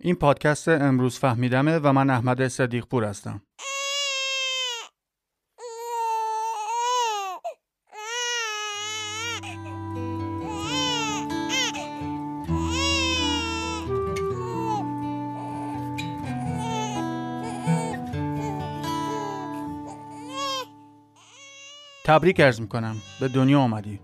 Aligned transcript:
این 0.00 0.14
پادکست 0.14 0.68
امروز 0.68 1.18
فهمیدمه 1.18 1.78
و 1.78 1.92
من 1.92 2.10
احمد 2.10 2.48
صدیق 2.48 2.84
پور 2.84 3.04
هستم. 3.04 3.42
تبریک 22.04 22.40
ارز 22.40 22.60
می‌کنم 22.60 22.96
به 23.20 23.28
دنیا 23.28 23.60
آمدی 23.60 24.00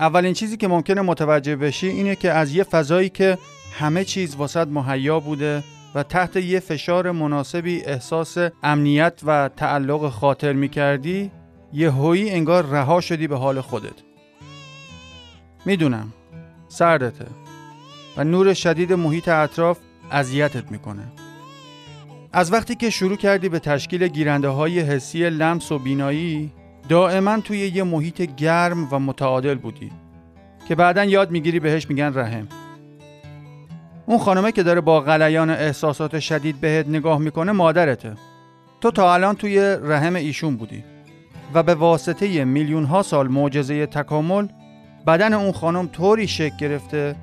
اولین 0.00 0.32
چیزی 0.32 0.56
که 0.56 0.68
ممکنه 0.68 1.00
متوجه 1.00 1.56
بشی 1.56 1.88
اینه 1.88 2.16
که 2.16 2.30
از 2.30 2.54
یه 2.54 2.64
فضایی 2.64 3.08
که 3.08 3.38
همه 3.78 4.04
چیز 4.04 4.36
واسط 4.36 4.68
مهیا 4.68 5.20
بوده 5.20 5.64
و 5.94 6.02
تحت 6.02 6.36
یه 6.36 6.60
فشار 6.60 7.10
مناسبی 7.10 7.82
احساس 7.84 8.36
امنیت 8.62 9.20
و 9.24 9.50
تعلق 9.56 10.08
خاطر 10.08 10.52
می‌کردی 10.52 11.30
یه 11.72 11.90
هویی 11.90 12.30
انگار 12.30 12.66
رها 12.66 13.00
شدی 13.00 13.26
به 13.26 13.36
حال 13.36 13.60
خودت. 13.60 14.02
می‌دونم 15.66 16.12
سردته 16.68 17.26
و 18.16 18.24
نور 18.24 18.54
شدید 18.54 18.92
محیط 18.92 19.28
اطراف 19.28 19.78
اذیتت 20.10 20.70
می‌کنه. 20.70 21.12
از 22.32 22.52
وقتی 22.52 22.74
که 22.74 22.90
شروع 22.90 23.16
کردی 23.16 23.48
به 23.48 23.58
تشکیل 23.58 24.08
گیرنده 24.08 24.48
های 24.48 24.80
حسی 24.80 25.30
لمس 25.30 25.72
و 25.72 25.78
بینایی 25.78 26.52
دائما 26.88 27.40
توی 27.40 27.58
یه 27.58 27.82
محیط 27.82 28.22
گرم 28.36 28.88
و 28.90 28.98
متعادل 28.98 29.54
بودی 29.54 29.92
که 30.68 30.74
بعدا 30.74 31.04
یاد 31.04 31.30
می‌گیری 31.30 31.60
بهش 31.60 31.90
میگن 31.90 32.14
رحم. 32.14 32.48
اون 34.06 34.18
خانمه 34.18 34.52
که 34.52 34.62
داره 34.62 34.80
با 34.80 35.00
غلیان 35.00 35.50
احساسات 35.50 36.20
شدید 36.20 36.60
بهت 36.60 36.88
نگاه 36.88 37.18
می‌کنه 37.18 37.52
مادرته 37.52 38.12
تو 38.80 38.90
تا 38.90 39.14
الان 39.14 39.34
توی 39.34 39.76
رحم 39.82 40.14
ایشون 40.14 40.56
بودی 40.56 40.84
و 41.54 41.62
به 41.62 41.74
واسطه 41.74 42.44
میلیون 42.44 42.84
ها 42.84 43.02
سال 43.02 43.28
معجزه 43.28 43.86
تکامل 43.86 44.48
بدن 45.06 45.32
اون 45.32 45.52
خانم 45.52 45.86
طوری 45.86 46.28
شکل 46.28 46.56
گرفته 46.56 47.16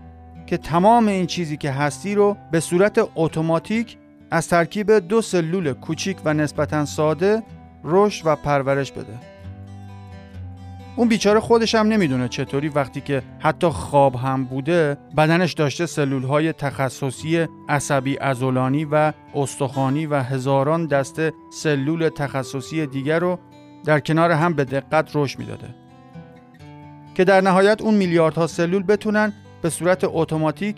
که 0.47 0.58
تمام 0.58 1.08
این 1.08 1.25
چیزی 1.25 1.58
که 1.58 1.72
هستی 1.72 2.16
رو 2.16 2.38
به 2.52 2.59
صورت 2.59 3.09
اتوماتیک 3.16 3.97
از 4.31 4.47
ترکیب 4.47 4.91
دو 4.91 5.22
سلول 5.22 5.73
کوچیک 5.73 6.17
و 6.25 6.34
نسبتا 6.34 6.86
ساده 6.86 7.44
رشد 7.84 8.22
و 8.25 8.36
پرورش 8.36 8.91
بده. 8.91 9.19
اون 11.02 11.09
بیچاره 11.09 11.39
خودش 11.39 11.75
هم 11.75 11.88
نمی‌دونه 11.88 12.27
چطوری 12.27 12.69
وقتی 12.69 13.02
که 13.02 13.23
حتی 13.39 13.67
خواب 13.67 14.16
هم 14.16 14.45
بوده 14.45 14.97
بدنش 15.17 15.53
داشته 15.53 15.85
سلول 15.85 16.23
های 16.23 16.53
تخصصی 16.53 17.47
عصبی 17.69 18.17
ازولانی 18.17 18.85
و 18.91 19.13
استخوانی 19.35 20.05
و 20.05 20.16
هزاران 20.16 20.85
دسته 20.85 21.33
سلول 21.53 22.09
تخصصی 22.09 22.88
دیگر 22.88 23.19
رو 23.19 23.39
در 23.85 23.99
کنار 23.99 24.31
هم 24.31 24.53
به 24.53 24.66
دقت 24.66 25.11
رشد 25.13 25.39
می‌داده. 25.39 25.75
که 27.16 27.23
در 27.23 27.41
نهایت 27.41 27.81
اون 27.81 27.94
میلیاردها 27.94 28.47
سلول 28.47 28.83
بتونن 28.83 29.33
به 29.61 29.69
صورت 29.69 30.03
اتوماتیک 30.03 30.75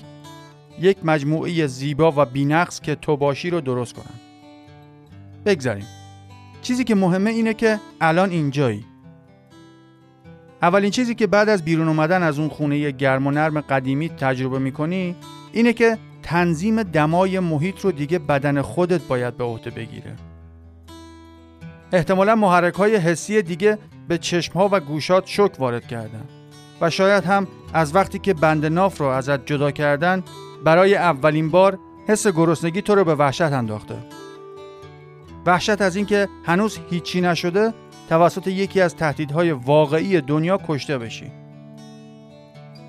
یک 0.79 0.97
مجموعه 1.03 1.67
زیبا 1.67 2.13
و 2.17 2.25
بینقص 2.25 2.79
که 2.79 2.95
تو 2.95 3.17
باشی 3.17 3.49
رو 3.49 3.61
درست 3.61 3.93
کنن. 3.93 4.19
بگذاریم. 5.45 5.87
چیزی 6.61 6.83
که 6.83 6.95
مهمه 6.95 7.29
اینه 7.29 7.53
که 7.53 7.79
الان 8.01 8.29
اینجایی. 8.29 8.92
اولین 10.63 10.91
چیزی 10.91 11.15
که 11.15 11.27
بعد 11.27 11.49
از 11.49 11.65
بیرون 11.65 11.87
اومدن 11.87 12.23
از 12.23 12.39
اون 12.39 12.49
خونه 12.49 12.91
گرم 12.91 13.27
و 13.27 13.31
نرم 13.31 13.61
قدیمی 13.61 14.09
تجربه 14.09 14.59
می‌کنی 14.59 15.15
اینه 15.51 15.73
که 15.73 15.97
تنظیم 16.23 16.83
دمای 16.83 17.39
محیط 17.39 17.79
رو 17.79 17.91
دیگه 17.91 18.19
بدن 18.19 18.61
خودت 18.61 19.01
باید 19.01 19.37
به 19.37 19.43
عهده 19.43 19.69
بگیره. 19.69 20.15
احتمالا 21.91 22.35
محرک 22.35 22.73
های 22.73 22.95
حسی 22.95 23.41
دیگه 23.41 23.77
به 24.07 24.17
چشم 24.17 24.53
ها 24.53 24.69
و 24.71 24.79
گوشات 24.79 25.27
شک 25.27 25.59
وارد 25.59 25.87
کردن 25.87 26.23
و 26.81 26.89
شاید 26.89 27.23
هم 27.23 27.47
از 27.73 27.95
وقتی 27.95 28.19
که 28.19 28.33
بند 28.33 28.65
ناف 28.65 28.97
رو 28.97 29.05
ازت 29.05 29.45
جدا 29.45 29.71
کردن 29.71 30.23
برای 30.63 30.95
اولین 30.95 31.49
بار 31.49 31.79
حس 32.07 32.27
گرسنگی 32.27 32.81
تو 32.81 32.95
رو 32.95 33.03
به 33.03 33.15
وحشت 33.15 33.41
انداخته. 33.41 33.95
وحشت 35.45 35.81
از 35.81 35.95
اینکه 35.95 36.27
هنوز 36.45 36.79
هیچی 36.89 37.21
نشده 37.21 37.73
توسط 38.09 38.47
یکی 38.47 38.81
از 38.81 38.95
تهدیدهای 38.95 39.51
واقعی 39.51 40.21
دنیا 40.21 40.59
کشته 40.67 40.97
بشی. 40.97 41.31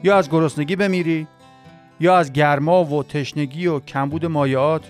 یا 0.04 0.16
از 0.16 0.30
گرسنگی 0.30 0.76
بمیری 0.76 1.26
یا 2.00 2.16
از 2.16 2.32
گرما 2.32 2.84
و 2.84 3.02
تشنگی 3.02 3.66
و 3.66 3.80
کمبود 3.80 4.26
مایعات 4.26 4.82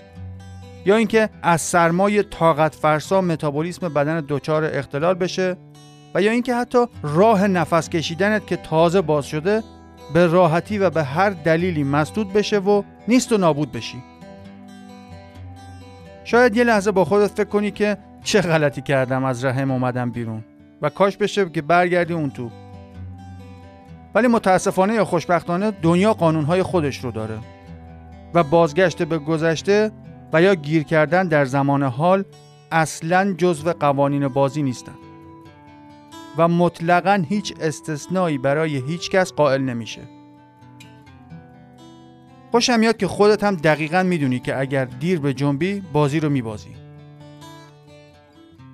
یا 0.85 0.95
اینکه 0.95 1.29
از 1.41 1.61
سرمای 1.61 2.23
طاقت 2.23 2.75
فرسا 2.75 3.21
متابولیسم 3.21 3.93
بدن 3.93 4.25
دچار 4.29 4.63
اختلال 4.63 5.13
بشه 5.13 5.57
و 6.15 6.21
یا 6.21 6.31
اینکه 6.31 6.55
حتی 6.55 6.85
راه 7.03 7.47
نفس 7.47 7.89
کشیدنت 7.89 8.47
که 8.47 8.55
تازه 8.55 9.01
باز 9.01 9.25
شده 9.25 9.63
به 10.13 10.27
راحتی 10.27 10.77
و 10.77 10.89
به 10.89 11.03
هر 11.03 11.29
دلیلی 11.29 11.83
مسدود 11.83 12.33
بشه 12.33 12.59
و 12.59 12.83
نیست 13.07 13.31
و 13.31 13.37
نابود 13.37 13.71
بشی. 13.71 14.03
شاید 16.23 16.57
یه 16.57 16.63
لحظه 16.63 16.91
با 16.91 17.05
خودت 17.05 17.31
فکر 17.31 17.49
کنی 17.49 17.71
که 17.71 17.97
چه 18.25 18.41
غلطی 18.41 18.81
کردم؟ 18.81 19.23
از 19.23 19.45
رحم 19.45 19.71
اومدم 19.71 20.11
بیرون. 20.11 20.43
و 20.81 20.89
کاش 20.89 21.17
بشه 21.17 21.49
که 21.49 21.61
برگردی 21.61 22.13
اون 22.13 22.29
تو. 22.29 22.49
ولی 24.15 24.27
متاسفانه 24.27 24.93
یا 24.93 25.05
خوشبختانه 25.05 25.71
دنیا 25.71 26.13
قانونهای 26.13 26.63
خودش 26.63 27.03
رو 27.03 27.11
داره. 27.11 27.37
و 28.33 28.43
بازگشت 28.43 29.03
به 29.03 29.17
گذشته 29.17 29.91
و 30.33 30.41
یا 30.41 30.55
گیر 30.55 30.83
کردن 30.83 31.27
در 31.27 31.45
زمان 31.45 31.83
حال 31.83 32.23
اصلا 32.71 33.33
جزو 33.37 33.73
قوانین 33.73 34.27
بازی 34.27 34.63
نیستن. 34.63 34.95
و 36.37 36.47
مطلقا 36.47 37.23
هیچ 37.29 37.53
استثنایی 37.59 38.37
برای 38.37 38.77
هیچ 38.77 39.09
کس 39.09 39.33
قائل 39.33 39.61
نمیشه. 39.61 40.01
خوشم 42.51 42.79
میاد 42.79 42.97
که 42.97 43.07
خودت 43.07 43.43
هم 43.43 43.55
دقیقا 43.55 44.03
می‌دونی 44.03 44.39
که 44.39 44.59
اگر 44.59 44.85
دیر 44.85 45.19
به 45.19 45.33
جنبی 45.33 45.83
بازی 45.93 46.19
رو 46.19 46.29
میبازی. 46.29 46.84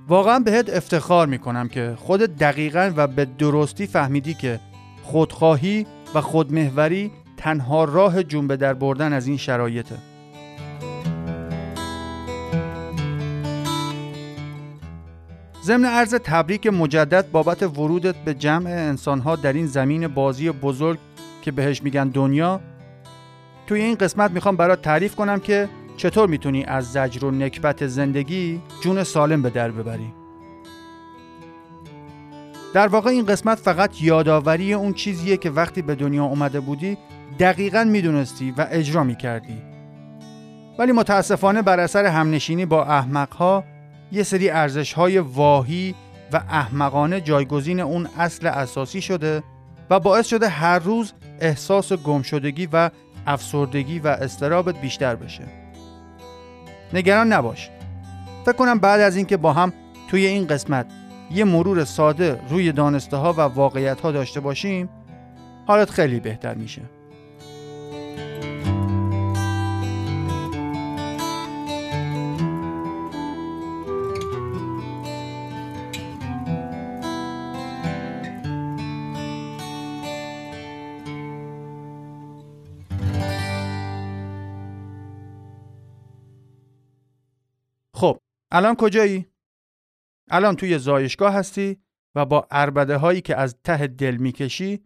واقعا 0.07 0.39
بهت 0.39 0.69
افتخار 0.69 1.28
می‌کنم 1.28 1.67
که 1.67 1.94
خود 1.97 2.19
دقیقا 2.19 2.91
و 2.95 3.07
به 3.07 3.25
درستی 3.25 3.88
فهمیدی 3.88 4.34
که 4.34 4.59
خودخواهی 5.03 5.85
و 6.16 6.22
خودمهوری 6.22 7.12
تنها 7.38 7.84
راه 7.84 8.23
جنبه 8.23 8.57
در 8.57 8.73
بردن 8.73 9.13
از 9.13 9.28
این 9.28 9.38
شرایطه. 9.38 9.95
ضمن 15.63 15.85
عرض 15.85 16.13
تبریک 16.13 16.67
مجدد 16.67 17.31
بابت 17.31 17.63
ورودت 17.63 18.16
به 18.16 18.34
جمع 18.34 18.69
انسانها 18.69 19.35
در 19.35 19.53
این 19.53 19.67
زمین 19.67 20.07
بازی 20.07 20.51
بزرگ 20.51 21.00
که 21.41 21.51
بهش 21.51 21.84
میگن 21.84 22.09
دنیا. 22.09 22.61
توی 23.67 23.81
این 23.81 23.95
قسمت 23.95 24.31
می‌خوام 24.31 24.56
برات 24.56 24.81
تعریف 24.81 25.16
کنم 25.16 25.40
که 25.40 25.69
چطور 26.01 26.28
می‌تونی 26.28 26.63
از 26.63 26.91
زجر 26.91 27.25
و 27.25 27.31
نکبت 27.31 27.88
زندگی 27.88 28.62
جون 28.84 29.03
سالم 29.03 29.41
به 29.41 29.50
در 29.50 29.72
ببری؟ 29.72 30.13
در 32.73 32.88
واقع 32.88 33.09
این 33.09 33.25
قسمت 33.25 33.57
فقط 33.57 34.01
یادآوری 34.01 34.73
اون 34.73 34.94
چیزیه 34.94 35.38
که 35.38 35.50
وقتی 35.50 35.81
به 35.81 35.95
دنیا 35.95 36.23
اومده 36.23 36.59
بودی 36.59 36.97
دقیقا 37.40 37.84
می‌دونستی 37.84 38.51
و 38.57 38.67
اجرا 38.72 39.03
می‌کردی. 39.03 39.57
ولی 40.79 40.91
متاسفانه 40.91 41.61
بر 41.61 41.79
اثر 41.79 42.06
همنشینی 42.06 42.66
با 42.66 42.85
احمقها 42.85 43.63
یه 44.11 44.23
سری 44.23 44.50
ارزش 44.50 44.94
های 44.94 45.17
واهی 45.17 45.95
و 46.34 46.41
احمقانه 46.50 47.22
جایگزین 47.22 47.79
اون 47.79 48.07
اصل 48.17 48.47
اساسی 48.47 49.01
شده 49.01 49.44
و 49.90 50.00
باعث 50.00 50.28
شده 50.28 50.50
هر 50.50 50.79
روز 50.79 51.13
احساس 51.40 51.94
گمشدگی 51.94 52.69
و 52.73 52.90
افسردگی 53.28 54.00
و 54.00 54.07
استرابت 54.07 54.81
بیشتر 54.81 55.16
بشه. 55.16 55.60
نگران 56.93 57.34
نباش. 57.34 57.70
فکر 58.46 58.53
کنم 58.55 58.79
بعد 58.79 59.02
از 59.02 59.16
اینکه 59.16 59.38
با 59.38 59.53
هم 59.53 59.73
توی 60.09 60.26
این 60.26 60.47
قسمت 60.47 60.85
یه 61.32 61.43
مرور 61.43 61.84
ساده 61.85 62.40
روی 62.49 62.72
دانسته 62.72 63.17
ها 63.17 63.34
و 63.34 63.41
واقعیت 63.41 64.02
ها 64.02 64.11
داشته 64.11 64.40
باشیم 64.40 64.90
حالت 65.67 65.90
خیلی 65.90 66.20
بهتر 66.20 66.53
میشه. 66.53 66.82
الان 88.51 88.75
کجایی؟ 88.75 89.25
الان 90.31 90.55
توی 90.55 90.77
زایشگاه 90.77 91.33
هستی 91.33 91.77
و 92.15 92.25
با 92.25 92.47
اربده 92.51 92.97
هایی 92.97 93.21
که 93.21 93.37
از 93.37 93.55
ته 93.63 93.87
دل 93.87 94.15
می‌کشی 94.15 94.83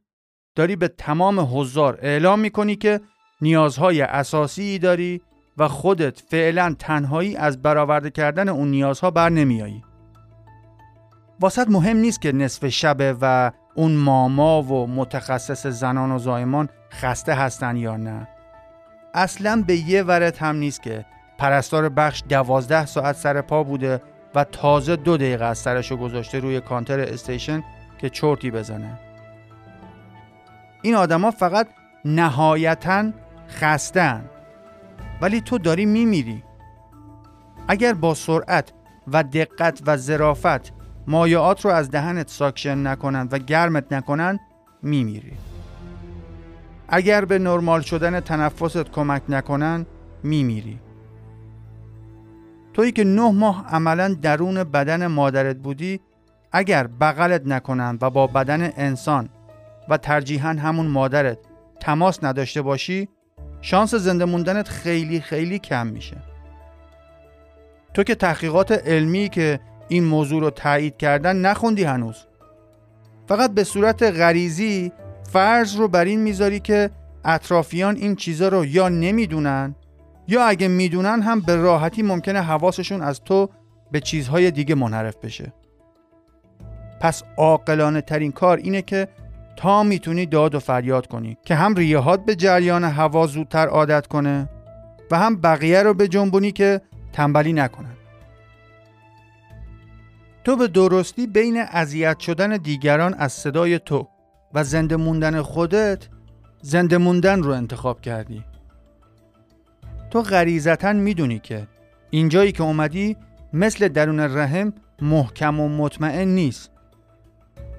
داری 0.56 0.76
به 0.76 0.88
تمام 0.88 1.40
حضار 1.40 2.00
اعلام 2.02 2.40
می‌کنی 2.40 2.76
که 2.76 3.02
نیازهای 3.42 4.02
اساسی 4.02 4.80
داری 4.80 5.22
و 5.58 5.68
خودت 5.68 6.20
فعلا 6.20 6.76
تنهایی 6.80 7.36
از 7.36 7.62
برآورده 7.62 8.10
کردن 8.10 8.50
اون 8.50 8.68
نیازها 8.68 9.12
بر 9.12 9.30
نمیایی. 9.30 9.84
واسط 11.40 11.68
مهم 11.70 11.98
نیست 11.98 12.22
که 12.22 12.32
نصف 12.32 12.68
شبه 12.68 13.16
و 13.22 13.52
اون 13.76 13.96
ماما 13.96 14.62
و 14.64 14.88
متخصص 14.88 15.68
زنان 15.68 16.12
و 16.12 16.20
زایمان 16.20 16.70
خسته 16.92 17.34
هستن 17.34 17.78
یا 17.78 17.98
نه. 17.98 18.28
اصلا 19.14 19.64
به 19.68 19.76
یه 19.76 20.04
ورت 20.04 20.44
هم 20.44 20.56
نیست 20.56 20.84
که 20.84 21.06
پرستار 21.38 21.90
بخش 21.90 22.24
دوازده 22.30 22.86
ساعت 22.86 23.16
سر 23.16 23.42
پا 23.42 23.64
بوده 23.64 24.02
و 24.36 24.44
تازه 24.44 24.96
دو 24.96 25.18
دقیقه 25.18 25.46
از 25.46 25.58
سرشو 25.58 25.98
گذاشته 25.98 26.40
روی 26.40 26.62
کانتر 26.62 27.00
station 27.00 27.64
که 27.98 28.10
چرتی 28.10 28.52
بزنه. 28.52 29.00
این 30.82 30.96
آدما 30.96 31.32
فقط 31.32 31.68
نهایتا 32.06 33.12
خستن 33.50 34.26
ولی 35.22 35.42
تو 35.42 35.58
داری 35.58 35.86
میمیری. 35.86 36.44
اگر 37.68 37.94
با 37.94 38.14
سرعت 38.14 38.74
و 39.08 39.24
دقت 39.24 39.82
و 39.86 39.98
ظرافت 39.98 40.74
مایعات 41.08 41.66
رو 41.66 41.72
از 41.72 41.92
دهنت 41.92 42.30
suction 42.30 42.88
نکنن 42.88 43.28
و 43.32 43.40
گرمت 43.40 43.94
نکنن 43.94 44.40
میمیری. 44.82 45.34
اگر 46.88 47.26
به 47.26 47.40
نرمال 47.40 47.82
شدن 47.82 48.20
تنفست 48.20 48.92
کمک 48.92 49.22
نکنن 49.30 49.86
میمیری. 50.24 50.80
تویی 52.76 52.92
که 52.92 53.04
نه 53.04 53.32
ماه 53.32 53.66
عملا 53.68 54.14
درون 54.22 54.64
بدن 54.64 55.08
مادرت 55.08 55.56
بودی 55.56 56.00
اگر 56.52 56.88
بغلت 56.88 57.42
نکنن 57.46 57.98
و 58.02 58.10
با 58.10 58.28
بدن 58.28 58.72
انسان 58.78 59.30
و 59.90 59.98
ترجیحاً 59.98 60.50
همون 60.50 60.88
مادرت 60.88 61.38
تماس 61.80 62.24
نداشته 62.24 62.62
باشی 62.62 63.10
شانس 63.62 63.96
زنده 63.96 64.26
موندنت 64.26 64.68
خیلی 64.68 65.22
خیلی 65.22 65.60
کم 65.60 65.88
میشه. 65.88 66.18
تو 67.94 68.04
که 68.04 68.16
تحقیقات 68.16 68.72
علمی 68.72 69.30
که 69.30 69.60
این 69.88 70.04
موضوع 70.04 70.42
رو 70.42 70.50
تایید 70.50 70.98
کردن 70.98 71.36
نخوندی 71.36 71.84
هنوز. 71.84 72.26
فقط 73.28 73.52
به 73.52 73.64
صورت 73.64 74.04
غریزی 74.04 74.92
فرض 75.32 75.76
رو 75.76 75.88
بر 75.88 76.06
این 76.06 76.20
می‌ذاری 76.20 76.60
که 76.60 76.90
اطرافیان 77.26 77.96
این 77.96 78.16
چیزا 78.16 78.48
رو 78.48 78.66
یا 78.66 78.90
نمی‌دونن 78.90 79.76
یا 80.28 80.44
اگه 80.44 80.68
می‌دونن 80.68 81.22
هم 81.22 81.40
به 81.40 81.56
راحتی 81.56 82.02
ممکنه 82.02 82.42
حواسشون 82.42 83.02
از 83.02 83.22
تو 83.22 83.50
به 83.92 84.00
چیزهای 84.00 84.52
دیگه 84.52 84.76
منحرف 84.76 85.16
بشه. 85.16 85.54
پس 87.02 87.24
عاقلانه 87.38 88.02
ترین 88.02 88.32
کار 88.32 88.58
اینه 88.58 88.82
که 88.82 89.08
تا 89.56 89.84
می‌تونی 89.84 90.26
داد 90.26 90.56
و 90.56 90.60
فریاد 90.60 91.08
کنی 91.08 91.38
که 91.46 91.56
هم 91.56 91.76
ریهات 91.76 92.26
به 92.26 92.36
جریان 92.36 92.84
هوا 92.84 93.28
زودتر 93.28 93.68
عادت 93.68 94.08
کنه 94.08 94.50
و 95.12 95.20
هم 95.20 95.42
بقیه 95.42 95.84
رو 95.84 95.94
به 95.94 96.08
جنبونی 96.08 96.52
که 96.52 96.82
تنبلی 97.14 97.54
نکنن. 97.54 97.96
تو 100.44 100.56
به 100.56 100.68
درستی 100.68 101.28
بین 101.28 101.58
اذیت 101.58 102.20
شدن 102.20 102.58
دیگران 102.58 103.14
از 103.14 103.34
صدای 103.34 103.80
تو 103.80 104.08
و 104.54 104.64
زنده 104.64 104.96
موندن 104.96 105.42
خودت 105.42 106.08
زنده 106.62 106.98
موندن 106.98 107.44
رو 107.44 107.52
انتخاب 107.52 108.02
کردی. 108.02 108.44
تو 110.16 110.22
غریزتا 110.22 110.94
می‌دونی 110.94 111.40
که 111.40 111.68
اینجایی 112.10 112.52
که 112.52 112.64
اومدی 112.64 113.18
مثل 113.54 113.88
درون 113.88 114.20
رحم 114.20 114.74
محکم 115.02 115.60
و 115.60 115.70
مطمئن 115.70 116.28
نیست. 116.28 116.72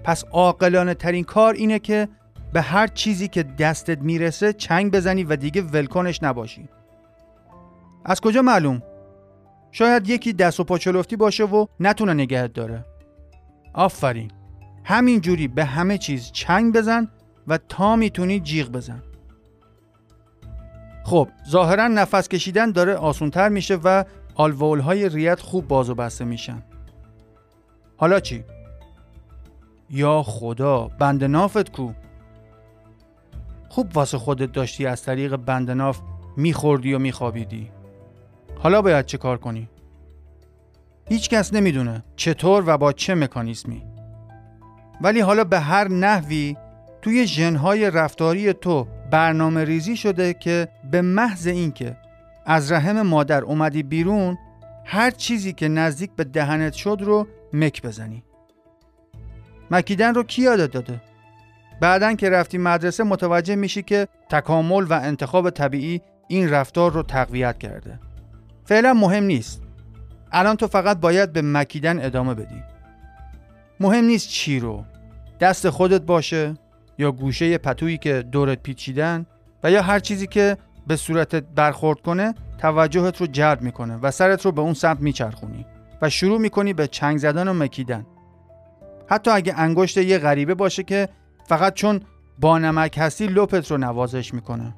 پس 0.04 0.24
عاقلانه 0.24 0.94
ترین 0.94 1.24
کار 1.24 1.54
اینه 1.54 1.78
که 1.78 2.08
به 2.52 2.60
هر 2.60 2.86
چیزی 2.86 3.28
که 3.28 3.42
دستت 3.42 3.98
می‌رسه 3.98 4.52
چنگ 4.52 4.92
بزنی 4.92 5.24
و 5.24 5.36
دیگه 5.36 5.62
ولکنش 5.62 6.22
نباشی. 6.22 6.68
از 8.04 8.20
کجا 8.20 8.42
معلوم؟ 8.42 8.82
شاید 9.72 10.08
یکی 10.08 10.32
دست 10.32 10.60
و 10.60 10.64
پاچلفتی 10.64 11.16
باشه 11.16 11.44
و 11.44 11.66
نتونه 11.80 12.14
نگهت 12.14 12.52
داره. 12.52 12.84
آفرین. 13.74 14.30
همین 14.84 15.20
جوری 15.20 15.48
به 15.48 15.64
همه 15.64 15.98
چیز 15.98 16.32
چنگ 16.32 16.74
بزن 16.74 17.08
و 17.46 17.58
تا 17.58 17.96
می‌تونی 17.96 18.40
جیغ 18.40 18.68
بزن. 18.68 19.02
خب 21.06 21.28
ظاهرا 21.48 21.88
نفس 21.88 22.28
کشیدن 22.28 22.70
داره 22.70 22.94
آسونتر 22.94 23.48
میشه 23.48 23.76
و 23.84 24.04
آلوول 24.34 24.80
های 24.80 25.08
ریت 25.08 25.40
خوب 25.40 25.68
باز 25.68 25.90
و 25.90 25.94
بسته 25.94 26.24
میشن 26.24 26.62
حالا 27.96 28.20
چی؟ 28.20 28.44
یا 29.90 30.22
خدا 30.22 30.88
بند 30.98 31.24
نافت 31.24 31.72
کو 31.72 31.92
خوب 33.68 33.96
واسه 33.96 34.18
خودت 34.18 34.52
داشتی 34.52 34.86
از 34.86 35.02
طریق 35.02 35.36
بند 35.36 35.70
ناف 35.70 36.00
میخوردی 36.36 36.94
و 36.94 36.98
میخوابیدی 36.98 37.70
حالا 38.58 38.82
باید 38.82 39.06
چه 39.06 39.18
کار 39.18 39.38
کنی؟ 39.38 39.68
هیچ 41.08 41.30
کس 41.30 41.52
نمی‌دونه 41.52 42.04
چطور 42.16 42.64
و 42.66 42.78
با 42.78 42.92
چه 42.92 43.14
مکانیزمی 43.14 43.82
ولی 45.00 45.20
حالا 45.20 45.44
به 45.44 45.60
هر 45.60 45.88
نحوی 45.88 46.56
توی 47.02 47.26
ژنهای 47.26 47.90
رفتاری 47.90 48.52
تو 48.52 48.86
برنامه 49.10 49.64
ریزی 49.64 49.96
شده 49.96 50.34
که 50.34 50.68
به 50.90 51.02
محض 51.02 51.46
اینکه 51.46 51.96
از 52.46 52.72
رحم 52.72 53.02
مادر 53.02 53.44
اومدی 53.44 53.82
بیرون 53.82 54.38
هر 54.84 55.10
چیزی 55.10 55.52
که 55.52 55.68
نزدیک 55.68 56.10
به 56.16 56.24
دهنت 56.24 56.72
شد 56.72 56.98
رو 57.00 57.26
مک 57.52 57.82
بزنی. 57.82 58.22
مکیدن 59.70 60.14
رو 60.14 60.22
کی 60.22 60.42
یادت 60.42 60.70
داده؟ 60.70 61.00
بعدا 61.80 62.14
که 62.14 62.30
رفتی 62.30 62.58
مدرسه 62.58 63.04
متوجه 63.04 63.56
میشی 63.56 63.82
که 63.82 64.08
تکامل 64.30 64.86
و 64.90 64.92
انتخاب 64.92 65.50
طبیعی 65.50 66.00
این 66.28 66.50
رفتار 66.50 66.92
رو 66.92 67.02
تقویت 67.02 67.58
کرده. 67.58 67.98
فعلا 68.64 68.94
مهم 68.94 69.24
نیست. 69.24 69.62
الان 70.32 70.56
تو 70.56 70.66
فقط 70.66 71.00
باید 71.00 71.32
به 71.32 71.42
مکیدن 71.42 72.04
ادامه 72.04 72.34
بدی. 72.34 72.62
مهم 73.80 74.04
نیست 74.04 74.28
چی 74.28 74.60
رو. 74.60 74.84
دست 75.40 75.70
خودت 75.70 76.00
باشه. 76.02 76.54
یا 76.98 77.12
گوشه 77.12 77.58
پتویی 77.58 77.98
که 77.98 78.22
دورت 78.22 78.62
پیچیدن 78.62 79.26
و 79.62 79.70
یا 79.70 79.82
هر 79.82 79.98
چیزی 79.98 80.26
که 80.26 80.56
به 80.86 80.96
صورتت 80.96 81.44
برخورد 81.54 82.00
کنه 82.00 82.34
توجهت 82.58 83.20
رو 83.20 83.26
جلب 83.26 83.62
می‌کنه 83.62 83.96
و 83.96 84.10
سرت 84.10 84.44
رو 84.44 84.52
به 84.52 84.60
اون 84.60 84.74
سمت 84.74 85.00
میچرخونی 85.00 85.66
و 86.02 86.10
شروع 86.10 86.38
می‌کنی 86.38 86.72
به 86.72 86.86
چنگ 86.86 87.18
زدن 87.18 87.48
و 87.48 87.52
مکیدن. 87.52 88.06
حتی 89.08 89.30
اگه 89.30 89.54
انگشت 89.56 89.96
یه 89.96 90.18
غریبه 90.18 90.54
باشه 90.54 90.82
که 90.82 91.08
فقط 91.48 91.74
چون 91.74 92.00
با 92.38 92.58
نمک 92.58 92.98
هستی 92.98 93.26
لپت 93.26 93.70
رو 93.70 93.76
نوازش 93.78 94.34
می‌کنه. 94.34 94.74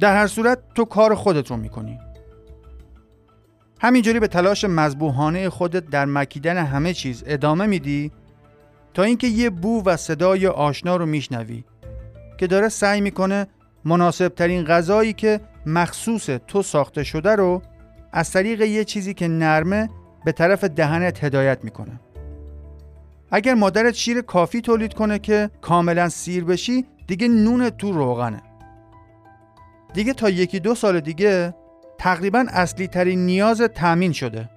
در 0.00 0.16
هر 0.16 0.26
صورت 0.26 0.58
تو 0.74 0.84
کار 0.84 1.14
خودت 1.14 1.50
رو 1.50 1.56
می‌کنی. 1.56 1.98
همینجوری 3.80 4.20
به 4.20 4.28
تلاش 4.28 4.64
مذبوحانه 4.64 5.50
خودت 5.50 5.86
در 5.86 6.04
مکیدن 6.04 6.56
همه 6.56 6.94
چیز 6.94 7.24
ادامه 7.26 7.66
میدی 7.66 8.12
تا 8.94 9.02
اینکه 9.02 9.26
یه 9.26 9.50
بو 9.50 9.82
و 9.84 9.96
صدای 9.96 10.46
آشنا 10.46 10.96
رو 10.96 11.06
میشنوی 11.06 11.64
که 12.38 12.46
داره 12.46 12.68
سعی 12.68 13.00
می‌کنه 13.00 13.46
مناسب 13.84 14.28
ترین 14.28 14.64
غذایی 14.64 15.12
که 15.12 15.40
مخصوص 15.66 16.30
تو 16.46 16.62
ساخته 16.62 17.04
شده 17.04 17.36
رو 17.36 17.62
از 18.12 18.30
طریق 18.30 18.60
یه 18.60 18.84
چیزی 18.84 19.14
که 19.14 19.28
نرمه 19.28 19.88
به 20.24 20.32
طرف 20.32 20.64
دهنت 20.64 21.24
هدایت 21.24 21.64
می‌کنه. 21.64 22.00
اگر 23.30 23.54
مادرت 23.54 23.94
شیر 23.94 24.20
کافی 24.20 24.60
تولید 24.60 24.94
کنه 24.94 25.18
که 25.18 25.50
کاملا 25.60 26.08
سیر 26.08 26.44
بشی 26.44 26.86
دیگه 27.06 27.28
نون 27.28 27.70
تو 27.70 27.92
روغنه. 27.92 28.42
دیگه 29.94 30.12
تا 30.12 30.30
یکی 30.30 30.60
دو 30.60 30.74
سال 30.74 31.00
دیگه 31.00 31.54
تقریبا 31.98 32.44
اصلی 32.48 32.86
ترین 32.86 33.26
نیاز 33.26 33.60
تأمین 33.60 34.12
شده. 34.12 34.48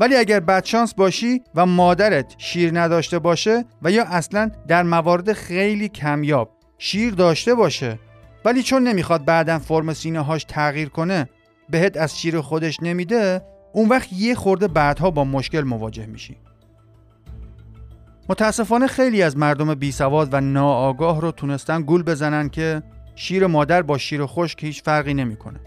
ولی 0.00 0.16
اگر 0.16 0.40
بدشانس 0.40 0.94
باشی 0.94 1.42
و 1.54 1.66
مادرت 1.66 2.34
شیر 2.38 2.80
نداشته 2.80 3.18
باشه 3.18 3.64
و 3.82 3.90
یا 3.90 4.04
اصلا 4.04 4.50
در 4.68 4.82
موارد 4.82 5.32
خیلی 5.32 5.88
کمیاب 5.88 6.50
شیر 6.78 7.14
داشته 7.14 7.54
باشه 7.54 7.98
ولی 8.44 8.62
چون 8.62 8.82
نمی‌خواد 8.82 9.24
بعدا 9.24 9.58
فرم 9.58 9.92
سینه 9.92 10.20
هاش 10.20 10.44
تغییر 10.44 10.88
کنه 10.88 11.28
بهت 11.70 11.96
از 11.96 12.20
شیر 12.20 12.40
خودش 12.40 12.82
نمیده 12.82 13.42
اون 13.72 13.88
وقت 13.88 14.12
یه 14.12 14.34
خورده 14.34 14.68
بعدها 14.68 15.10
با 15.10 15.24
مشکل 15.24 15.60
مواجه 15.60 16.06
میشی 16.06 16.36
متاسفانه 18.28 18.86
خیلی 18.86 19.22
از 19.22 19.36
مردم 19.36 19.74
بی 19.74 19.92
سواد 19.92 20.28
و 20.34 20.40
ناآگاه 20.40 21.20
رو 21.20 21.30
تونستن 21.30 21.82
گول 21.82 22.02
بزنن 22.02 22.48
که 22.48 22.82
شیر 23.14 23.46
مادر 23.46 23.82
با 23.82 23.98
شیر 23.98 24.26
خشک 24.26 24.64
هیچ 24.64 24.82
فرقی 24.82 25.14
نمی‌کنه. 25.14 25.60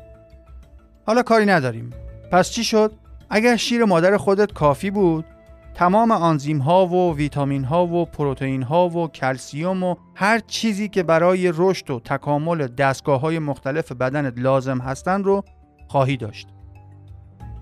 حالا 1.07 1.23
کاری 1.23 1.45
نداریم. 1.45 1.89
پس 2.31 2.49
چی 2.49 2.63
شد؟ 2.63 2.93
اگر 3.29 3.55
شیر 3.55 3.85
مادر 3.85 4.17
خودت 4.17 4.53
کافی 4.53 4.91
بود، 4.91 5.25
تمام 5.73 6.11
آنزیم 6.11 6.57
ها 6.57 6.87
و 6.87 7.15
ویتامین 7.15 7.63
ها 7.63 7.87
و 7.87 8.05
پروتئین 8.05 8.63
ها 8.63 8.89
و 8.89 9.07
کلسیوم 9.07 9.83
و 9.83 9.95
هر 10.15 10.39
چیزی 10.39 10.89
که 10.89 11.03
برای 11.03 11.53
رشد 11.55 11.89
و 11.89 11.99
تکامل 11.99 12.67
دستگاه 12.67 13.21
های 13.21 13.39
مختلف 13.39 13.91
بدنت 13.91 14.33
لازم 14.37 14.77
هستن 14.77 15.23
رو 15.23 15.43
خواهی 15.87 16.17
داشت. 16.17 16.47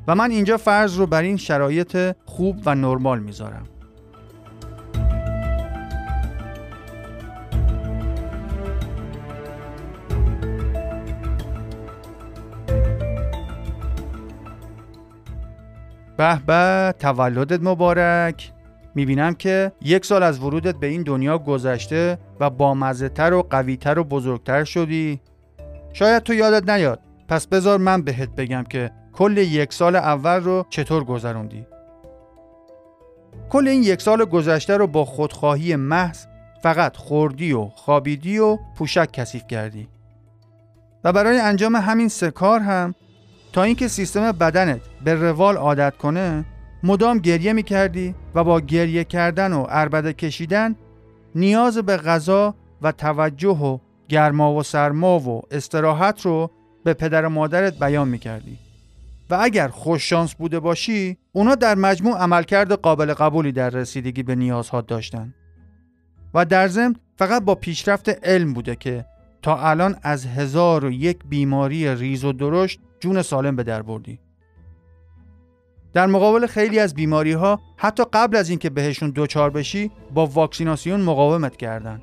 و 0.07 0.15
من 0.15 0.31
اینجا 0.31 0.57
فرض 0.57 0.97
رو 0.97 1.07
بر 1.07 1.21
این 1.21 1.37
شرایط 1.37 2.15
خوب 2.25 2.61
و 2.65 2.75
نرمال 2.75 3.19
می‌ذارم. 3.19 3.63
به 16.17 16.39
به 16.45 16.93
تولدت 16.99 17.59
مبارک. 17.63 18.51
می‌بینم 18.95 19.33
که 19.33 19.71
یک 19.81 20.05
سال 20.05 20.23
از 20.23 20.39
ورودت 20.39 20.75
به 20.75 20.87
این 20.87 21.03
دنیا 21.03 21.37
گذشته 21.37 22.17
و 22.39 22.49
با 22.49 22.93
تر 23.15 23.33
و 23.33 23.43
قویتر 23.49 23.99
و 23.99 24.03
بزرگتر 24.03 24.63
شدی. 24.63 25.19
شاید 25.93 26.23
تو 26.23 26.33
یادت 26.33 26.69
نیاد. 26.69 26.99
پس 27.27 27.47
بذار 27.47 27.79
من 27.79 28.01
بهت 28.01 28.29
بگم 28.29 28.63
که 28.63 28.91
کل 29.13 29.37
یک 29.37 29.73
سال 29.73 29.95
اول 29.95 30.43
رو 30.43 30.65
چطور 30.69 31.03
گذروندی. 31.03 31.65
کل 33.49 33.67
این 33.67 33.83
یک 33.83 34.01
سال 34.01 34.25
گذشته 34.25 34.77
رو 34.77 34.87
با 34.87 35.05
خودخواهی 35.05 35.75
محض 35.75 36.25
فقط 36.63 36.97
خوردی 36.97 37.53
و 37.53 37.65
خوابیدی 37.65 38.39
و 38.39 38.57
پوشک 38.77 39.11
کثیف 39.11 39.47
کردی. 39.47 39.87
و 41.03 41.13
برای 41.13 41.39
انجام 41.39 41.75
همین 41.75 42.07
سه 42.07 42.31
کار 42.31 42.59
هم 42.59 42.95
تا 43.57 43.63
اینکه 43.63 43.87
سیستم 43.87 44.31
بدنت 44.31 44.81
به 45.03 45.13
روال 45.13 45.57
عادت 45.57 45.97
کنه 45.97 46.45
مدام 46.83 47.17
گریه 47.17 47.53
می 47.53 47.63
کردی 47.63 48.15
و 48.35 48.43
با 48.43 48.59
گریه 48.59 49.03
کردن 49.03 49.53
و 49.53 49.63
عربده 49.63 50.13
کشیدن 50.13 50.75
نیاز 51.35 51.77
به 51.77 51.97
غذا 51.97 52.55
و 52.81 52.91
توجه 52.91 53.57
و 53.57 53.77
گرما 54.09 54.53
و 54.53 54.63
سرما 54.63 55.19
و 55.19 55.41
استراحت 55.51 56.21
رو 56.21 56.51
به 56.83 56.93
پدر 56.93 57.25
و 57.25 57.29
مادرت 57.29 57.79
بیان 57.79 58.07
می 58.07 58.19
کردی. 58.19 58.57
و 59.29 59.37
اگر 59.41 59.67
خوششانس 59.67 60.35
بوده 60.35 60.59
باشی 60.59 61.17
اونا 61.31 61.55
در 61.55 61.75
مجموع 61.75 62.17
عملکرد 62.17 62.71
قابل 62.71 63.13
قبولی 63.13 63.51
در 63.51 63.69
رسیدگی 63.69 64.23
به 64.23 64.35
نیازها 64.35 64.81
داشتن 64.81 65.33
و 66.33 66.45
در 66.45 66.67
ضمن 66.67 66.95
فقط 67.15 67.43
با 67.43 67.55
پیشرفت 67.55 68.09
علم 68.09 68.53
بوده 68.53 68.75
که 68.75 69.05
تا 69.41 69.69
الان 69.69 69.95
از 70.03 70.25
هزار 70.25 70.85
و 70.85 70.91
یک 70.91 71.19
بیماری 71.29 71.95
ریز 71.95 72.23
و 72.23 72.33
درشت 72.33 72.79
جون 72.99 73.21
سالم 73.21 73.55
به 73.55 73.63
در 73.63 73.81
بردی. 73.81 74.19
در 75.93 76.05
مقابل 76.07 76.47
خیلی 76.47 76.79
از 76.79 76.93
بیماری 76.93 77.31
ها 77.33 77.61
حتی 77.77 78.03
قبل 78.13 78.37
از 78.37 78.49
اینکه 78.49 78.69
بهشون 78.69 79.09
دوچار 79.09 79.49
بشی 79.49 79.91
با 80.13 80.25
واکسیناسیون 80.25 81.01
مقاومت 81.01 81.57
کردن. 81.57 82.01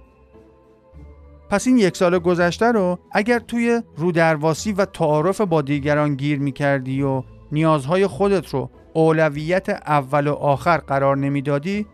پس 1.51 1.67
این 1.67 1.79
یک 1.79 1.97
سال 1.97 2.19
گذشته 2.19 2.73
رو 2.73 2.99
اگر 3.13 3.39
توی 3.39 3.83
رودرواسی 3.97 4.73
و 4.73 4.85
تعارف 4.85 5.41
با 5.41 5.63
دیگران 5.63 6.15
گیر 6.15 6.39
می 6.39 6.53
کردی 6.53 7.03
و 7.03 7.23
نیازهای 7.53 8.07
خودت 8.07 8.49
رو 8.49 8.71
اولویت 8.93 9.69
اول 9.69 10.27
و 10.27 10.33
آخر 10.33 10.79
قرار 10.79 11.17
نمی‌دادی 11.17 11.87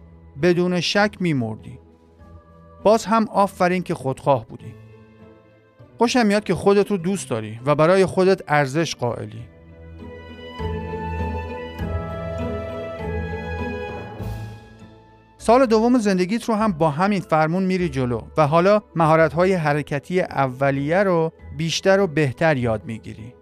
بدون 0.42 0.80
شک 0.80 1.14
میمردی. 1.20 1.78
باز 2.82 3.04
هم 3.04 3.28
آفرین 3.28 3.82
که 3.82 3.94
خودخواه 3.94 4.46
بودی. 4.46 4.74
خوشم 6.00 6.26
میاد 6.26 6.44
که 6.44 6.54
خودت 6.54 6.90
رو 6.90 6.96
دوست 6.96 7.30
داری 7.30 7.60
و 7.66 7.74
برای 7.74 8.06
خودت 8.06 8.40
ارزش 8.48 8.94
قائلی 8.94 9.42
سال 15.38 15.66
دوم 15.66 15.98
زندگیت 15.98 16.44
رو 16.44 16.54
هم 16.54 16.72
با 16.72 16.90
همین 16.90 17.20
فرمون 17.20 17.62
میری 17.62 17.88
جلو 17.88 18.20
و 18.36 18.46
حالا 18.46 18.82
مهارت‌های 18.96 19.52
حرکتی 19.52 20.20
اولیه 20.20 21.02
رو 21.02 21.32
بیشتر 21.56 22.00
و 22.00 22.06
بهتر 22.06 22.56
یاد 22.56 22.84
می‌گیری. 22.84 23.34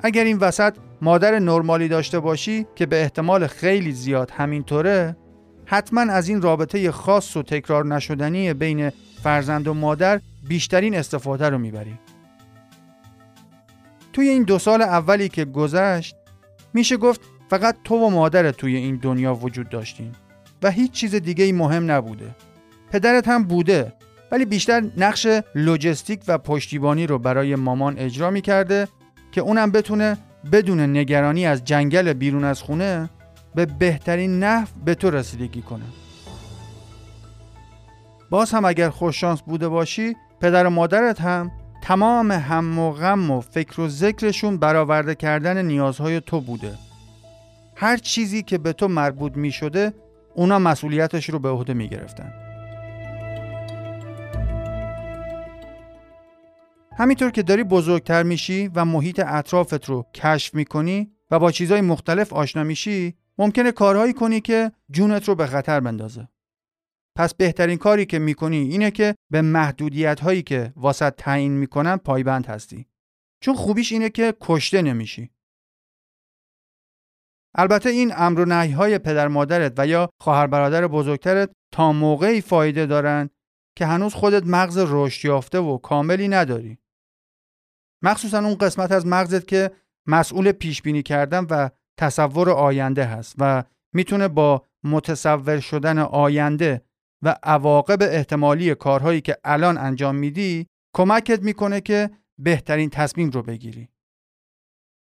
اگر 0.00 0.24
این 0.24 0.38
وسط 0.38 0.74
مادر 1.02 1.38
نرمالی 1.38 1.88
داشته 1.88 2.20
باشی 2.20 2.66
که 2.76 2.86
به 2.86 3.02
احتمال 3.02 3.46
خیلی 3.46 3.92
زیاد 3.92 4.30
همینطوره 4.30 5.16
حتما 5.64 6.00
از 6.00 6.28
این 6.28 6.42
رابطه 6.42 6.90
خاص 6.90 7.36
و 7.36 7.42
تکرار 7.42 7.86
نشدنی 7.86 8.54
بین 8.54 8.90
فرزند 9.22 9.68
و 9.68 9.74
مادر 9.74 10.20
بیشترین 10.48 10.96
استفاده 10.96 11.48
رو 11.48 11.58
می‌بری. 11.58 11.98
توی 14.12 14.28
این 14.28 14.42
دو 14.42 14.58
سال 14.58 14.82
اولی 14.82 15.28
که 15.28 15.44
گذشت 15.44 16.16
میشه 16.74 16.96
گفت 16.96 17.20
فقط 17.50 17.76
تو 17.84 17.94
و 17.94 18.10
مادر 18.10 18.50
توی 18.50 18.76
این 18.76 18.96
دنیا 18.96 19.34
وجود 19.34 19.68
داشتین. 19.68 20.12
و 20.62 20.70
هیچ 20.70 20.92
چیز 20.92 21.14
دیگه 21.14 21.44
ای 21.44 21.52
مهم 21.52 21.90
نبوده 21.90 22.34
پدرت 22.90 23.28
هم 23.28 23.44
بوده 23.44 23.92
ولی 24.32 24.44
بیشتر 24.44 24.82
نقش 24.96 25.26
لوجستیک 25.54 26.20
و 26.28 26.38
پشتیبانی 26.38 27.06
رو 27.06 27.18
برای 27.18 27.54
مامان 27.54 27.98
اجرا 27.98 28.30
می 28.30 28.40
کرده 28.40 28.88
که 29.32 29.40
اونم 29.40 29.70
بتونه 29.70 30.18
بدون 30.52 30.80
نگرانی 30.80 31.46
از 31.46 31.64
جنگل 31.64 32.12
بیرون 32.12 32.44
از 32.44 32.62
خونه 32.62 33.10
به 33.54 33.66
بهترین 33.66 34.38
نحو 34.38 34.66
به 34.84 34.94
تو 34.94 35.10
رسیدگی 35.10 35.62
کنه 35.62 35.84
باز 38.30 38.50
هم 38.50 38.64
اگر 38.64 38.90
خوششانس 38.90 39.42
بوده 39.42 39.68
باشی 39.68 40.16
پدر 40.40 40.66
و 40.66 40.70
مادرت 40.70 41.20
هم 41.20 41.50
تمام 41.82 42.32
هم 42.32 42.78
و 42.78 42.92
غم 42.92 43.30
و 43.30 43.40
فکر 43.40 43.80
و 43.80 43.88
ذکرشون 43.88 44.58
برآورده 44.58 45.14
کردن 45.14 45.66
نیازهای 45.66 46.20
تو 46.20 46.40
بوده 46.40 46.74
هر 47.76 47.96
چیزی 47.96 48.42
که 48.42 48.58
به 48.58 48.72
تو 48.72 48.88
مربوط 48.88 49.36
می 49.36 49.52
شده 49.52 49.92
اونا 50.34 50.58
مسئولیتش 50.58 51.30
رو 51.30 51.38
به 51.38 51.48
عهده 51.48 51.74
می 51.74 51.88
گرفتن. 51.88 52.32
همینطور 56.98 57.30
که 57.30 57.42
داری 57.42 57.64
بزرگتر 57.64 58.22
میشی 58.22 58.70
و 58.74 58.84
محیط 58.84 59.22
اطرافت 59.26 59.84
رو 59.84 60.06
کشف 60.14 60.54
می‌کنی 60.54 61.10
و 61.30 61.38
با 61.38 61.50
چیزهای 61.52 61.80
مختلف 61.80 62.32
آشنا 62.32 62.64
میشی 62.64 63.14
ممکنه 63.38 63.72
کارهایی 63.72 64.12
کنی 64.12 64.40
که 64.40 64.72
جونت 64.90 65.28
رو 65.28 65.34
به 65.34 65.46
خطر 65.46 65.80
بندازه. 65.80 66.28
پس 67.18 67.34
بهترین 67.34 67.78
کاری 67.78 68.06
که 68.06 68.18
می‌کنی 68.18 68.56
اینه 68.56 68.90
که 68.90 69.14
به 69.32 69.42
محدودیت 69.42 70.20
هایی 70.20 70.42
که 70.42 70.72
واسط 70.76 71.14
تعیین 71.14 71.52
می‌کنن 71.52 71.96
پایبند 71.96 72.46
هستی. 72.46 72.86
چون 73.42 73.54
خوبیش 73.54 73.92
اینه 73.92 74.10
که 74.10 74.34
کشته 74.40 74.82
نمیشی. 74.82 75.30
البته 77.54 77.90
این 77.90 78.12
امر 78.16 78.40
و 78.40 78.44
نهی 78.44 78.72
های 78.72 78.98
پدر 78.98 79.28
مادرت 79.28 79.72
و 79.76 79.86
یا 79.86 80.10
خواهر 80.20 80.46
برادر 80.46 80.86
بزرگترت 80.86 81.50
تا 81.72 81.92
موقعی 81.92 82.40
فایده 82.40 82.86
دارن 82.86 83.30
که 83.78 83.86
هنوز 83.86 84.14
خودت 84.14 84.46
مغز 84.46 84.84
رشد 84.88 85.24
یافته 85.24 85.58
و 85.58 85.78
کاملی 85.78 86.28
نداری. 86.28 86.78
مخصوصا 88.02 88.38
اون 88.38 88.54
قسمت 88.54 88.92
از 88.92 89.06
مغزت 89.06 89.48
که 89.48 89.70
مسئول 90.06 90.52
پیش 90.52 90.82
بینی 90.82 91.02
کردن 91.02 91.46
و 91.50 91.68
تصور 91.98 92.50
آینده 92.50 93.04
هست 93.04 93.34
و 93.38 93.64
می‌تونه 93.94 94.28
با 94.28 94.62
متصور 94.84 95.60
شدن 95.60 95.98
آینده 95.98 96.87
و 97.22 97.36
عواقب 97.42 97.98
احتمالی 98.02 98.74
کارهایی 98.74 99.20
که 99.20 99.36
الان 99.44 99.78
انجام 99.78 100.16
میدی 100.16 100.66
کمکت 100.96 101.42
می‌کنه 101.42 101.80
که 101.80 102.10
بهترین 102.38 102.90
تصمیم 102.90 103.30
رو 103.30 103.42
بگیری. 103.42 103.88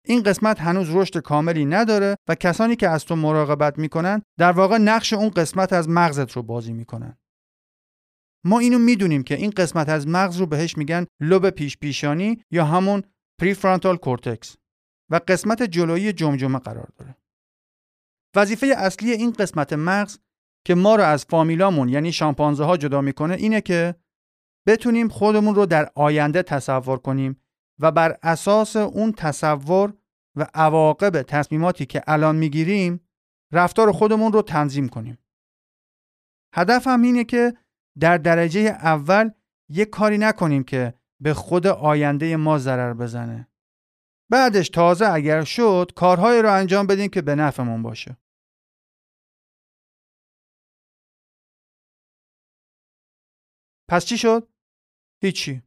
این 0.06 0.24
قسمت 0.24 0.60
هنوز 0.62 0.96
رشد 0.96 1.18
کاملی 1.18 1.66
نداره 1.66 2.16
و 2.28 2.36
کسانی 2.36 2.76
که 2.76 2.90
از 2.90 3.06
تو 3.06 3.16
مراقبت 3.16 3.80
می‌کنن 3.80 4.22
در 4.40 4.52
واقع 4.52 4.78
نقش 4.78 5.14
اون 5.14 5.30
قسمت 5.30 5.74
از 5.74 5.90
مغزت 5.90 6.32
رو 6.32 6.44
بازی 6.44 6.74
می‌کنن. 6.74 7.18
ما 8.46 8.60
اینو 8.60 8.80
می‌دونیم 8.80 9.24
که 9.24 9.36
این 9.36 9.50
قسمت 9.50 9.90
از 9.90 10.08
مغز 10.08 10.38
رو 10.38 10.46
بهش 10.46 10.78
میگن 10.78 11.06
لوب 11.20 11.50
پیش 11.50 11.78
پیشانی 11.78 12.44
یا 12.52 12.66
همون 12.66 13.04
prefrontal 13.40 13.98
cortex 13.98 14.58
و 15.12 15.20
قسمت 15.28 15.64
جلویی 15.64 16.14
جمجمه 16.14 16.60
قرار 16.60 16.90
داره. 16.98 17.18
وظیفه 18.36 18.68
اصلی 18.78 19.12
این 19.12 19.32
قسمت 19.32 19.74
مغز 19.74 20.18
که 20.66 20.76
ما 20.76 20.96
رو 20.96 21.04
از 21.04 21.26
فامیلامون 21.26 21.90
یعنی 21.90 22.12
شامپانزه 22.12 22.64
ها 22.64 22.78
جدا 22.78 23.02
می‌کنه 23.02 23.34
اینه 23.34 23.62
که 23.62 23.96
بتونیم 24.68 25.10
خودمون 25.10 25.56
رو 25.56 25.66
در 25.66 25.92
آینده 25.96 26.44
تصور 26.44 26.98
کنیم 26.98 27.42
و 27.80 27.92
بر 27.92 28.18
اساس 28.24 28.76
اون 28.76 29.12
تصور 29.12 29.94
و 30.36 30.48
عواقب 30.54 31.22
تصمیماتی 31.22 31.86
که 31.86 32.04
الان 32.08 32.36
می‌گیریم 32.36 33.08
رفتار 33.52 33.92
خودمون 33.92 34.34
رو 34.34 34.42
تنظیم 34.42 34.90
کنیم. 34.90 35.18
هدفم 36.56 37.02
اینه 37.02 37.24
که 37.24 37.54
در 38.00 38.18
درجه 38.18 38.60
اول 38.62 39.30
یک 39.70 39.90
کاری 39.90 40.18
نکنیم 40.18 40.64
که 40.64 40.94
به 41.22 41.34
خود 41.34 41.68
آینده 41.68 42.38
ما 42.38 42.58
ضرر 42.58 42.94
بزنه. 42.94 43.48
بعدش 44.30 44.70
تازه 44.70 45.06
اگر 45.06 45.44
شد 45.44 45.92
کارهایی 45.96 46.42
رو 46.42 46.54
انجام 46.54 46.88
بدیم 46.88 47.10
که 47.10 47.22
به 47.22 47.36
نفعمون 47.36 47.84
باشه. 47.84 48.18
پس 53.92 54.06
چی 54.06 54.18
شد؟ 54.18 54.48
هیچی. 55.22 55.62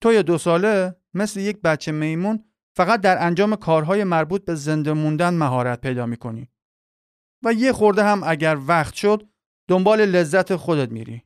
توی 0.00 0.22
دو 0.22 0.38
ساله 0.38 0.96
مثل 1.14 1.40
یک 1.40 1.60
بچه 1.62 1.92
میمون 1.92 2.44
فقط 2.76 3.00
در 3.00 3.26
انجام 3.26 3.56
کارهای 3.56 4.04
مربوط 4.04 4.44
به 4.44 4.54
زنده 4.54 4.92
موندن 4.92 5.34
مهارت 5.34 5.80
پیدا 5.80 6.06
می‌کنی 6.06 6.48
و 7.44 7.52
یه 7.52 7.72
خورده 7.72 8.04
هم 8.04 8.22
اگر 8.24 8.58
وقت 8.66 8.94
شد 8.94 9.28
دنبال 9.68 10.00
لذت 10.00 10.56
خودت 10.56 10.90
میری 10.90 11.22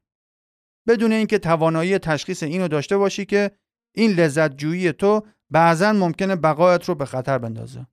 بدون 0.87 1.13
اینکه 1.13 1.39
توانایی 1.39 1.99
تشخیص 1.99 2.43
اینو 2.43 2.69
داشته 2.69 2.97
باشی 2.97 3.25
که 3.25 3.51
این 3.95 4.11
لذت 4.11 4.57
جویی 4.57 4.93
تو 4.93 5.27
بعضا 5.51 5.93
ممکنه 5.93 6.37
بقایت 6.37 6.85
رو 6.85 6.95
به 6.95 7.05
خطر 7.05 7.39
بندازه 7.39 7.87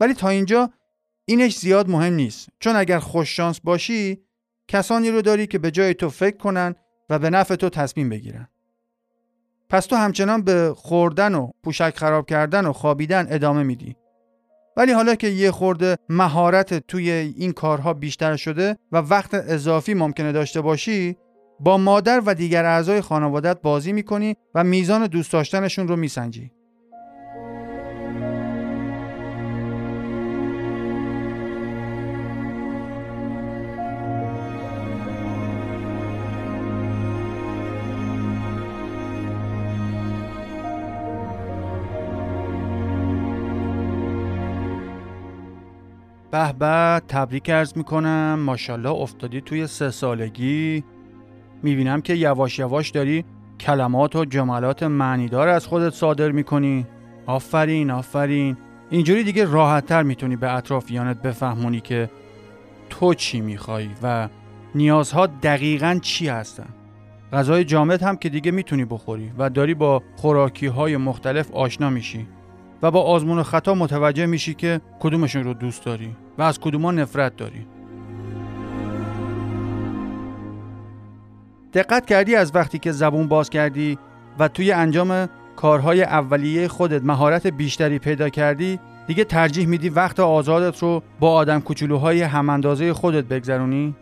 ولی 0.00 0.14
تا 0.14 0.28
اینجا 0.28 0.72
اینش 1.24 1.58
زیاد 1.58 1.88
مهم 1.88 2.12
نیست 2.12 2.48
چون 2.60 2.76
اگر 2.76 2.98
خوش 2.98 3.36
شانس 3.36 3.60
باشی 3.60 4.26
کسانی 4.68 5.10
رو 5.10 5.22
داری 5.22 5.46
که 5.46 5.58
به 5.58 5.70
جای 5.70 5.94
تو 5.94 6.10
فکر 6.10 6.36
کنن 6.36 6.74
و 7.10 7.18
به 7.18 7.30
نفع 7.30 7.56
تو 7.56 7.68
تصمیم 7.68 8.08
بگیرن. 8.08 8.48
پس 9.68 9.86
تو 9.86 9.96
همچنان 9.96 10.42
به 10.42 10.74
خوردن 10.76 11.34
و 11.34 11.50
پوشک 11.64 11.96
خراب 11.96 12.26
کردن 12.26 12.66
و 12.66 12.72
خوابیدن 12.72 13.26
ادامه 13.30 13.62
میدی. 13.62 13.96
ولی 14.76 14.92
حالا 14.92 15.14
که 15.14 15.28
یه 15.28 15.50
خورده 15.50 15.96
مهارت 16.08 16.86
توی 16.86 17.10
این 17.10 17.52
کارها 17.52 17.94
بیشتر 17.94 18.36
شده 18.36 18.76
و 18.92 18.96
وقت 18.96 19.34
اضافی 19.34 19.94
ممکنه 19.94 20.32
داشته 20.32 20.60
باشی 20.60 21.16
با 21.60 21.78
مادر 21.78 22.22
و 22.26 22.34
دیگر 22.34 22.64
اعضای 22.64 23.00
خانوادت 23.00 23.62
بازی 23.62 23.92
می‌کنی 23.92 24.36
و 24.54 24.64
میزان 24.64 25.06
دوست 25.06 25.32
داشتنشون 25.32 25.88
رو 25.88 25.96
میسنجی. 25.96 26.52
به 46.30 46.52
به 46.52 47.02
تبریک 47.08 47.50
ارز 47.50 47.72
می‌کنم. 47.76 48.38
ماشاءالله 48.38 48.90
افتادی 48.90 49.40
توی 49.40 49.66
سه 49.66 49.90
سالگی. 49.90 50.84
می‌بینم 51.62 52.00
که 52.00 52.14
یواش 52.14 52.58
یواش 52.58 52.90
داری 52.90 53.24
کلمات 53.60 54.16
و 54.16 54.24
جملات 54.24 54.82
معنیدار 54.82 55.48
از 55.48 55.66
خودت 55.66 55.94
صادر 55.94 56.30
می‌کنی. 56.30 56.86
آفرین 57.26 57.90
آفرین. 57.90 58.56
اینجوری 58.90 59.24
دیگه 59.24 59.44
راحتتر 59.44 60.02
می‌تونی 60.02 60.36
به 60.36 60.54
اطرافیانت 60.54 61.22
بفهمونی 61.22 61.80
که 61.80 62.10
تو 62.90 63.14
چی 63.14 63.40
می‌خوای 63.40 63.88
و 64.02 64.28
نیازها 64.74 65.26
دقیقا 65.26 65.98
چی 66.02 66.28
هستن. 66.28 66.68
غذای 67.32 67.64
جامد 67.64 68.02
هم 68.02 68.16
که 68.16 68.28
دیگه 68.28 68.50
می‌تونی 68.50 68.84
بخوری 68.84 69.32
و 69.38 69.50
داری 69.50 69.74
با 69.74 70.02
خوراکی 70.16 70.66
های 70.66 70.96
مختلف 70.96 71.50
آشنا 71.50 71.90
میشی. 71.90 72.26
و 72.82 72.90
با 72.90 73.02
آزمون 73.02 73.38
و 73.38 73.42
خطا 73.42 73.74
متوجه 73.74 74.26
میشی 74.26 74.54
که 74.54 74.80
کدومشون 75.00 75.44
رو 75.44 75.54
دوست 75.54 75.84
داری 75.84 76.16
و 76.38 76.42
از 76.42 76.60
کدوما 76.60 76.92
نفرت 76.92 77.36
داری 77.36 77.66
دقت 81.72 82.06
کردی 82.06 82.34
از 82.34 82.54
وقتی 82.54 82.78
که 82.78 82.92
زبون 82.92 83.28
باز 83.28 83.50
کردی 83.50 83.98
و 84.38 84.48
توی 84.48 84.72
انجام 84.72 85.28
کارهای 85.56 86.02
اولیه 86.02 86.68
خودت 86.68 87.04
مهارت 87.04 87.46
بیشتری 87.46 87.98
پیدا 87.98 88.28
کردی 88.28 88.80
دیگه 89.06 89.24
ترجیح 89.24 89.66
میدی 89.66 89.88
وقت 89.88 90.20
آزادت 90.20 90.78
رو 90.78 91.02
با 91.20 91.32
آدم 91.32 91.60
کوچولوهای 91.60 92.22
هم 92.22 92.50
اندازه 92.50 92.92
خودت 92.92 93.24
بگذرونی؟ 93.24 93.94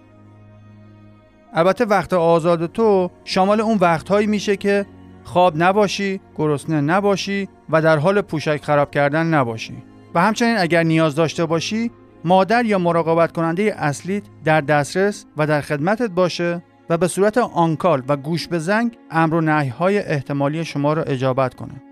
البته 1.53 1.85
وقت 1.85 2.13
آزاد 2.13 2.67
تو 2.67 3.11
شامل 3.25 3.61
اون 3.61 3.79
وقتهایی 3.81 4.27
میشه 4.27 4.57
که 4.57 4.87
خواب 5.29 5.63
نباشی، 5.63 6.21
گرسنه 6.37 6.81
نباشی 6.81 7.49
و 7.71 7.83
در 7.83 7.99
حال 7.99 8.21
پوشک 8.21 8.65
خراب 8.65 8.91
کردن 8.91 9.27
نباشی. 9.27 9.83
و 10.15 10.21
همچنین 10.21 10.57
اگر 10.59 10.83
نیاز 10.83 11.15
داشته 11.15 11.47
باشی، 11.47 11.91
مادر 12.25 12.65
یا 12.65 12.79
مراقبت 12.79 13.33
کننده 13.33 13.75
اصلیت 13.79 14.23
در 14.45 14.61
دسترس 14.61 15.25
و 15.37 15.47
در 15.47 15.61
خدمتت 15.61 16.11
باشه 16.11 16.63
و 16.91 16.97
به 16.99 17.09
صورت 17.09 17.39
آنکال 17.39 18.03
و 18.09 18.17
گوش 18.17 18.49
به 18.49 18.59
زنگ 18.59 18.99
امر 19.11 19.35
و 19.35 19.65
های 19.79 19.99
احتمالی 19.99 20.65
شما 20.65 20.93
را 20.93 21.03
اجابت 21.03 21.55
کنه. 21.55 21.83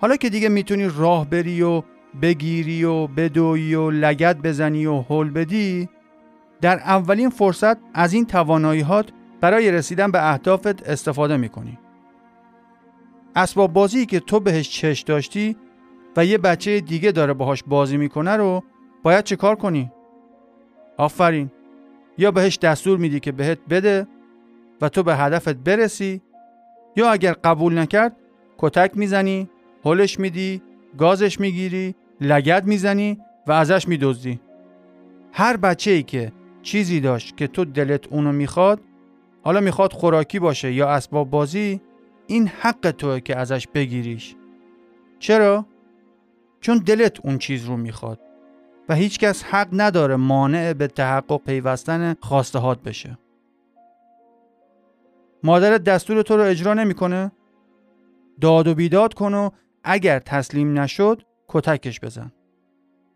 حالا 0.00 0.16
که 0.16 0.30
دیگه 0.30 0.48
می‌تونی 0.48 0.90
راه 0.96 1.30
بری 1.30 1.62
و 1.62 1.82
بگیری 2.22 2.84
و 2.84 3.06
بدوی 3.06 3.74
و 3.74 3.90
لگت 3.90 4.36
بزنی 4.36 4.86
و 4.86 5.04
هل 5.10 5.30
بدی 5.30 5.88
در 6.60 6.76
اولین 6.76 7.30
فرصت 7.30 7.76
از 7.94 8.12
این 8.12 8.26
تواناییات 8.26 9.08
برای 9.40 9.70
رسیدن 9.70 10.10
به 10.10 10.32
اهدافت 10.32 10.88
استفاده 10.88 11.36
می‌کنی. 11.36 11.78
اسباب 13.36 13.72
بازی 13.72 14.06
که 14.06 14.20
تو 14.20 14.40
بهش 14.40 14.70
چش 14.70 15.00
داشتی 15.00 15.56
و 16.16 16.24
یه 16.24 16.38
بچه 16.38 16.80
دیگه 16.80 17.12
داره 17.12 17.32
باهاش 17.32 17.64
بازی 17.66 17.96
می‌کنه 17.96 18.36
رو 18.36 18.62
باید 19.02 19.24
چه 19.24 19.36
کار 19.36 19.56
کنی؟ 19.56 19.92
آفرین 20.96 21.50
یا 22.18 22.30
بهش 22.30 22.58
دستور 22.58 22.98
میدی 22.98 23.20
که 23.20 23.32
بهت 23.32 23.58
بده 23.70 24.06
و 24.80 24.88
تو 24.88 25.02
به 25.02 25.16
هدفت 25.16 25.54
برسی 25.54 26.22
یا 26.96 27.10
اگر 27.10 27.32
قبول 27.32 27.78
نکرد 27.78 28.16
کتک 28.58 28.96
می‌زنی 28.96 29.50
هلش 29.84 30.20
میدی 30.20 30.62
گازش 30.98 31.40
می‌گیری 31.40 31.94
لگت 32.20 32.64
می‌زنی 32.64 33.18
و 33.46 33.52
ازش 33.52 33.88
میدزدی 33.88 34.40
هر 35.32 35.56
بچه 35.56 35.90
ای 35.90 36.02
که 36.02 36.32
چیزی 36.62 37.00
داشت 37.00 37.36
که 37.36 37.46
تو 37.46 37.64
دلت 37.64 38.06
اونو 38.12 38.32
می‌خواد 38.32 38.80
حالا 39.42 39.60
می‌خواد 39.60 39.92
خوراکی 39.92 40.38
باشه 40.38 40.72
یا 40.72 40.88
اسباب 40.88 41.30
بازی 41.30 41.80
این 42.26 42.48
حق 42.48 42.90
توه 42.98 43.20
که 43.20 43.36
ازش 43.36 43.66
بگیریش. 43.66 44.36
چرا؟ 45.18 45.66
چون 46.60 46.78
دلت 46.78 47.26
اون 47.26 47.38
چیز 47.38 47.64
رو 47.64 47.76
می‌خواد 47.76 48.20
و 48.88 48.94
هیچکس 48.94 49.42
حق 49.44 49.68
نداره 49.72 50.16
مانع 50.16 50.72
به 50.72 50.86
تحقق 50.86 51.40
پیوستن 51.44 52.14
خواستهات 52.20 52.82
بشه. 52.82 53.18
مادرت 55.42 55.84
دستور 55.84 56.22
تو 56.22 56.36
رو 56.36 56.42
اجرا 56.42 56.74
نمی‌کنه؟ 56.74 57.32
داد 58.40 58.68
و 58.68 58.74
بیداد 58.74 59.14
کن 59.14 59.34
و 59.34 59.50
اگر 59.84 60.18
تسلیم 60.18 60.78
نشد 60.78 61.22
کتکش 61.48 62.00
بزن. 62.00 62.32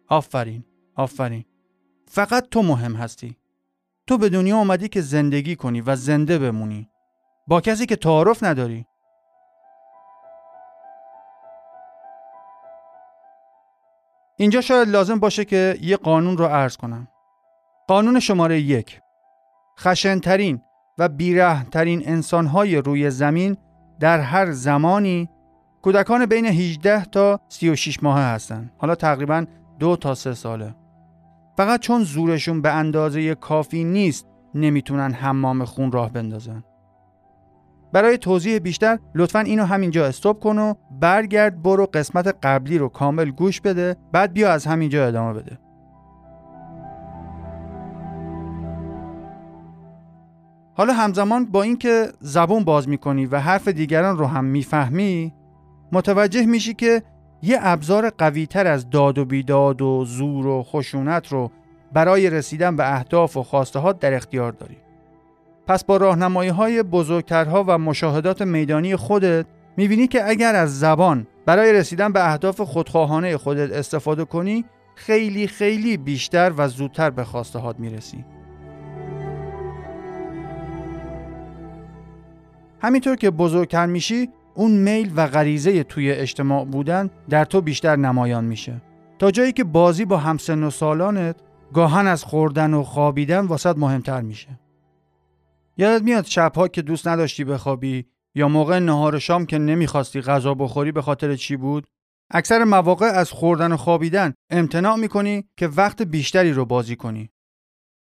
آفرین 0.08 0.64
آفرین. 0.94 1.44
فقط 2.06 2.48
تو 2.50 2.62
مهم 2.62 2.94
هستی. 2.94 3.36
تو 4.06 4.18
به 4.18 4.28
دنیا 4.28 4.56
اومدی 4.56 4.88
که 4.88 5.00
زندگی 5.00 5.56
کنی 5.56 5.80
و 5.80 5.96
زنده 5.96 6.38
بمونی. 6.38 6.88
با 7.46 7.60
کسی 7.60 7.86
که 7.86 7.96
تعارف 7.96 8.44
نداری. 8.44 8.86
اینجا 14.40 14.60
شاید 14.60 14.88
لازم 14.88 15.18
باشه 15.18 15.44
که 15.44 15.78
یه 15.82 15.96
قانون 15.96 16.36
رو 16.36 16.44
عرض 16.44 16.76
کنم. 16.76 17.08
قانون 17.88 18.20
شماره 18.20 18.60
یک 18.60 19.00
خشنترین 19.80 20.60
و 20.98 21.08
بیرهترین 21.08 22.02
انسانهای 22.08 22.76
روی 22.76 23.10
زمین 23.10 23.56
در 24.00 24.20
هر 24.20 24.52
زمانی 24.52 25.28
کودکان 25.82 26.26
بین 26.26 26.46
18 26.46 27.04
تا 27.04 27.40
36 27.48 28.02
ماه 28.02 28.20
هستند. 28.20 28.72
حالا 28.78 28.94
تقریبا 28.94 29.44
دو 29.78 29.96
تا 29.96 30.14
سه 30.14 30.34
ساله. 30.34 30.74
فقط 31.56 31.80
چون 31.80 32.02
زورشون 32.02 32.62
به 32.62 32.72
اندازه 32.72 33.34
کافی 33.34 33.84
نیست 33.84 34.26
نمی‌تونن 34.54 35.12
حمام 35.12 35.64
خون 35.64 35.92
راه 35.92 36.12
بندازن. 36.12 36.64
برای 37.92 38.18
توضیح 38.18 38.58
بیشتر 38.58 38.98
لطفا 39.14 39.38
اینو 39.38 39.64
همینجا 39.64 40.06
استوب 40.06 40.40
کن 40.40 40.58
و 40.58 40.74
برگرد 41.00 41.62
برو 41.62 41.86
قسمت 41.86 42.36
قبلی 42.42 42.78
رو 42.78 42.88
کامل 42.88 43.30
گوش 43.30 43.60
بده 43.60 43.96
بعد 44.12 44.32
بیا 44.32 44.52
از 44.52 44.66
همینجا 44.66 45.06
ادامه 45.06 45.32
بده. 45.32 45.58
حالا 50.74 50.92
همزمان 50.92 51.44
با 51.44 51.62
اینکه 51.62 52.08
زبون 52.20 52.64
باز 52.64 52.88
می‌کنی 52.88 53.26
و 53.26 53.38
حرف 53.38 53.68
دیگران 53.68 54.18
رو 54.18 54.26
هم 54.26 54.44
می‌فهمی 54.44 55.34
متوجه 55.92 56.46
میشی 56.46 56.74
که 56.74 57.02
یه 57.42 57.58
ابزار 57.60 58.10
قویتر 58.10 58.66
از 58.66 58.90
داد 58.90 59.18
و 59.18 59.24
بیداد 59.24 59.82
و 59.82 60.04
زور 60.04 60.46
و 60.46 60.62
خشونت 60.62 61.32
رو 61.32 61.50
برای 61.92 62.30
رسیدن 62.30 62.76
به 62.76 62.94
اهداف 62.94 63.36
و 63.36 63.42
خواسته 63.42 63.92
در 63.92 64.14
اختیار 64.14 64.52
داری. 64.52 64.76
پس 65.68 65.84
با 65.84 65.96
راهنمایی 65.96 66.50
های 66.50 66.82
بزرگترها 66.82 67.64
و 67.66 67.78
مشاهدات 67.78 68.42
میدانی 68.42 68.96
خودت 68.96 69.46
می‌بینی 69.76 70.06
که 70.06 70.28
اگر 70.28 70.54
از 70.54 70.78
زبان 70.78 71.26
برای 71.46 71.72
رسیدن 71.72 72.12
به 72.12 72.30
اهداف 72.30 72.60
خودخواهانه 72.60 73.36
خودت 73.36 73.72
استفاده 73.72 74.24
کنی 74.24 74.64
خیلی 74.94 75.46
خیلی 75.46 75.96
بیشتر 75.96 76.52
و 76.56 76.68
زودتر 76.68 77.10
به 77.10 77.24
خواسته 77.24 77.58
هات 77.58 77.80
می‌رسی. 77.80 78.24
همینطور 82.82 83.16
که 83.16 83.30
بزرگتر 83.30 83.86
میشی 83.86 84.28
اون 84.54 84.70
میل 84.70 85.12
و 85.16 85.26
غریزه 85.26 85.84
توی 85.84 86.12
اجتماع 86.12 86.64
بودن 86.64 87.10
در 87.30 87.44
تو 87.44 87.60
بیشتر 87.60 87.96
نمایان 87.96 88.44
میشه 88.44 88.82
تا 89.18 89.30
جایی 89.30 89.52
که 89.52 89.64
بازی 89.64 90.04
با 90.04 90.16
همسن 90.16 90.62
و 90.62 90.70
سالانت 90.70 91.36
گاهن 91.72 92.06
از 92.06 92.24
خوردن 92.24 92.74
و 92.74 92.82
خوابیدن 92.82 93.46
واسط 93.46 93.78
مهمتر 93.78 94.20
میشه 94.20 94.48
یادت 95.78 96.02
میاد 96.02 96.24
شبها 96.24 96.68
که 96.68 96.82
دوست 96.82 97.08
نداشتی 97.08 97.44
بخوابی 97.44 98.06
یا 98.34 98.48
موقع 98.48 98.78
نهار 98.78 99.18
شام 99.18 99.46
که 99.46 99.58
نمی‌خواستی 99.58 100.20
غذا 100.20 100.54
بخوری 100.54 100.92
به 100.92 101.02
خاطر 101.02 101.36
چی 101.36 101.56
بود؟ 101.56 101.86
اکثر 102.30 102.64
مواقع 102.64 103.06
از 103.06 103.30
خوردن 103.30 103.72
و 103.72 103.76
خوابیدن 103.76 104.34
امتناع 104.50 104.96
می‌کنی 104.96 105.48
که 105.56 105.68
وقت 105.68 106.02
بیشتری 106.02 106.52
رو 106.52 106.64
بازی 106.64 106.96
کنی. 106.96 107.30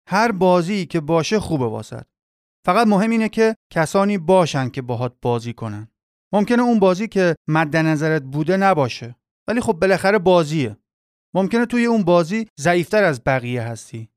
هر 0.09 0.33
بازی 0.33 0.87
که 0.87 1.01
باشه 1.01 1.41
خوبه 1.41 1.67
واسد. 1.67 2.07
فقط 2.67 2.87
مهم 2.87 3.11
اینه 3.11 3.29
که 3.29 3.55
کسانی 3.73 4.19
باشن 4.19 4.69
که 4.69 4.83
باهات 4.83 5.15
بازی 5.23 5.53
کنن. 5.53 5.89
ممکنه 6.33 6.63
اون 6.63 6.79
بازی 6.79 7.09
که 7.09 7.37
مد 7.49 7.77
نظرت 7.77 8.23
بوده 8.23 8.57
نباشه. 8.57 9.17
ولی 9.49 9.61
خب 9.61 9.73
بالاخره 9.73 10.19
بازیه. 10.19 10.77
ممکنه 11.35 11.67
توی 11.67 11.85
اون 11.85 12.03
بازی 12.03 12.47
ضعیفتر 12.61 13.05
از 13.05 13.25
بقیه 13.27 13.63
هستی. 13.63 14.09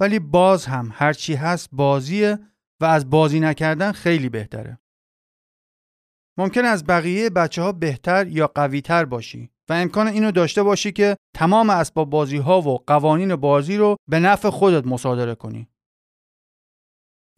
ولی 0.00 0.18
باز 0.18 0.66
هم 0.66 0.90
هرچی 0.92 1.34
هست 1.34 1.68
بازیه 1.72 2.38
و 2.82 2.84
از 2.84 3.10
بازی 3.10 3.40
نکردن 3.40 3.92
خیلی 3.92 4.28
بهتره. 4.28 4.78
ممکن 6.38 6.64
از 6.64 6.86
بقیه 6.86 7.30
بچه 7.30 7.62
ها 7.62 7.72
بهتر 7.72 8.26
یا 8.26 8.46
قوی 8.46 8.80
تر 8.80 9.04
باشی 9.04 9.50
و 9.68 9.72
امکان 9.72 10.08
اینو 10.08 10.32
داشته 10.32 10.62
باشی 10.62 10.92
که 10.92 11.16
تمام 11.34 11.70
اسباب 11.70 12.10
بازی 12.10 12.36
ها 12.36 12.60
و 12.60 12.78
قوانین 12.86 13.36
بازی 13.36 13.76
رو 13.76 13.96
به 14.08 14.20
نفع 14.20 14.50
خودت 14.50 14.86
مصادره 14.86 15.34
کنی. 15.34 15.68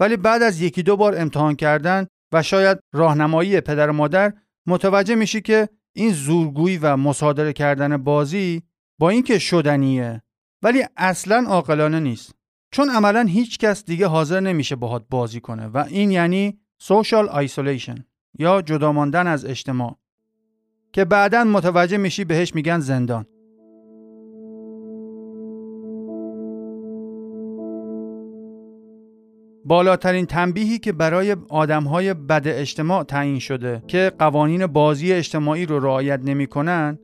ولی 0.01 0.17
بعد 0.17 0.43
از 0.43 0.61
یکی 0.61 0.83
دو 0.83 0.97
بار 0.97 1.21
امتحان 1.21 1.57
کردن 1.57 2.07
و 2.33 2.43
شاید 2.43 2.79
راهنمایی 2.93 3.61
پدر 3.61 3.91
و 3.91 3.93
مادر 3.93 4.33
متوجه 4.67 5.15
میشی 5.15 5.41
که 5.41 5.69
این 5.97 6.13
زورگویی 6.13 6.79
و 6.79 6.97
مصادره 6.97 7.53
کردن 7.53 7.97
بازی 7.97 8.63
با 9.01 9.11
اینکه 9.11 9.39
شدنیه 9.39 10.23
ولی 10.63 10.85
اصلا 10.97 11.45
عاقلانه 11.49 12.01
نیست 12.01 12.35
چون 12.75 12.91
عملا 12.91 13.23
هیچ 13.23 13.59
کس 13.59 13.85
دیگه 13.85 14.07
حاضر 14.07 14.41
نمیشه 14.41 14.77
باهات 14.77 15.05
بازی 15.11 15.41
کنه 15.41 15.67
و 15.67 15.85
این 15.89 16.11
یعنی 16.11 16.59
social 16.83 17.47
isolation 17.47 18.01
یا 18.39 18.63
جدا 18.63 18.93
ماندن 18.93 19.27
از 19.27 19.45
اجتماع 19.45 19.99
که 20.93 21.05
بعدا 21.05 21.45
متوجه 21.45 21.97
میشی 21.97 22.25
بهش 22.25 22.55
میگن 22.55 22.81
زندان 22.81 23.27
بالاترین 29.65 30.27
تنبیهی 30.27 30.79
که 30.79 30.93
برای 30.93 31.37
آدمهای 31.49 32.15
بد 32.15 32.43
اجتماع 32.47 33.05
تعیین 33.05 33.39
شده 33.39 33.83
که 33.87 34.13
قوانین 34.19 34.67
بازی 34.67 35.13
اجتماعی 35.13 35.67
رو 35.67 35.81
رعایت 35.81 36.21
نمی‌کنن 36.25 36.99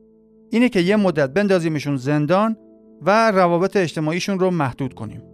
اینه 0.51 0.69
که 0.69 0.79
یه 0.79 0.95
مدت 0.95 1.33
بندازیمشون 1.33 1.97
زندان 1.97 2.57
و 3.01 3.31
روابط 3.31 3.77
اجتماعیشون 3.77 4.39
رو 4.39 4.51
محدود 4.51 4.93
کنیم. 4.93 5.30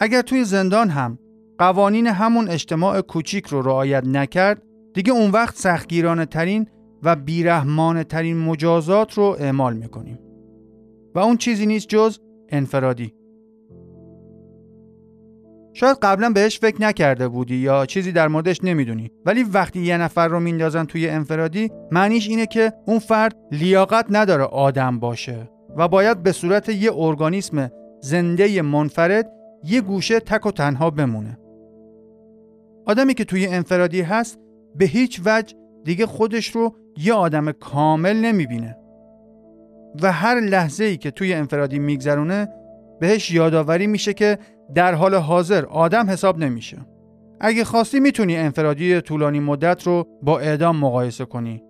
اگر 0.00 0.22
توی 0.22 0.44
زندان 0.44 0.88
هم 0.90 1.18
قوانین 1.58 2.06
همون 2.06 2.48
اجتماع 2.48 3.00
کوچیک 3.00 3.46
رو 3.46 3.62
رعایت 3.62 4.04
نکرد 4.04 4.62
دیگه 4.94 5.12
اون 5.12 5.30
وقت 5.30 5.56
سختگیرانه 5.56 6.26
ترین 6.26 6.66
و 7.02 7.16
بیرحمانه 7.16 8.04
ترین 8.04 8.36
مجازات 8.38 9.14
رو 9.14 9.36
اعمال 9.38 9.76
می‌کنیم. 9.76 10.18
و 11.14 11.18
اون 11.18 11.36
چیزی 11.36 11.66
نیست 11.66 11.88
جز 11.88 12.18
انفرادی. 12.48 13.14
شاید 15.72 15.96
قبلا 16.02 16.30
بهش 16.30 16.58
فکر 16.58 16.82
نکرده 16.82 17.28
بودی 17.28 17.56
یا 17.56 17.86
چیزی 17.86 18.12
در 18.12 18.28
موردش 18.28 18.64
نمی‌دونی 18.64 19.10
ولی 19.26 19.42
وقتی 19.42 19.80
یه 19.80 19.98
نفر 19.98 20.28
رو 20.28 20.40
میندازن 20.40 20.84
توی 20.84 21.08
انفرادی 21.08 21.70
معنیش 21.90 22.28
اینه 22.28 22.46
که 22.46 22.72
اون 22.86 22.98
فرد 22.98 23.36
لیاقت 23.52 24.06
نداره 24.10 24.44
آدم 24.44 24.98
باشه 24.98 25.50
و 25.76 25.88
باید 25.88 26.22
به 26.22 26.32
صورت 26.32 26.68
یه 26.68 26.90
ارگانیسم 26.94 27.70
زنده 28.00 28.62
منفرد 28.62 29.39
یه 29.64 29.80
گوشه 29.80 30.20
تک 30.20 30.46
و 30.46 30.50
تنها 30.50 30.90
بمونه. 30.90 31.38
آدمی 32.86 33.14
که 33.14 33.24
توی 33.24 33.46
انفرادی 33.46 34.00
هست 34.00 34.38
به 34.76 34.84
هیچ 34.84 35.20
وجه 35.24 35.56
دیگه 35.84 36.06
خودش 36.06 36.50
رو 36.50 36.74
یه 36.96 37.14
آدم 37.14 37.52
کامل 37.52 38.16
نمی‌بینه. 38.16 38.76
و 40.02 40.12
هر 40.12 40.40
لحظه 40.40 40.84
ای 40.84 40.96
که 40.96 41.10
توی 41.10 41.34
انفرادی 41.34 41.78
میگذرونه 41.78 42.48
بهش 43.00 43.30
یادآوری 43.30 43.86
میشه 43.86 44.12
که 44.12 44.38
در 44.74 44.94
حال 44.94 45.14
حاضر 45.14 45.64
آدم 45.64 46.10
حساب 46.10 46.38
نمیشه. 46.38 46.78
اگه 47.40 47.64
خواستی 47.64 48.00
می‌تونی 48.00 48.36
انفرادی 48.36 49.00
طولانی 49.00 49.40
مدت 49.40 49.86
رو 49.86 50.06
با 50.22 50.38
اعدام 50.38 50.76
مقایسه 50.76 51.24
کنی. 51.24 51.62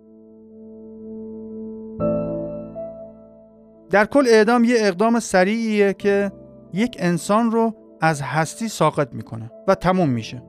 در 3.89 4.05
کل 4.05 4.25
اعدام 4.27 4.63
یه 4.63 4.75
اقدام 4.77 5.19
سریعیه 5.19 5.93
که 5.93 6.31
یک 6.73 6.97
انسان 6.99 7.51
رو 7.51 7.73
از 8.01 8.21
هستی 8.21 8.67
ساقط 8.67 9.13
می‌کنه 9.13 9.51
و 9.67 9.75
تموم 9.75 10.09
میشه 10.09 10.43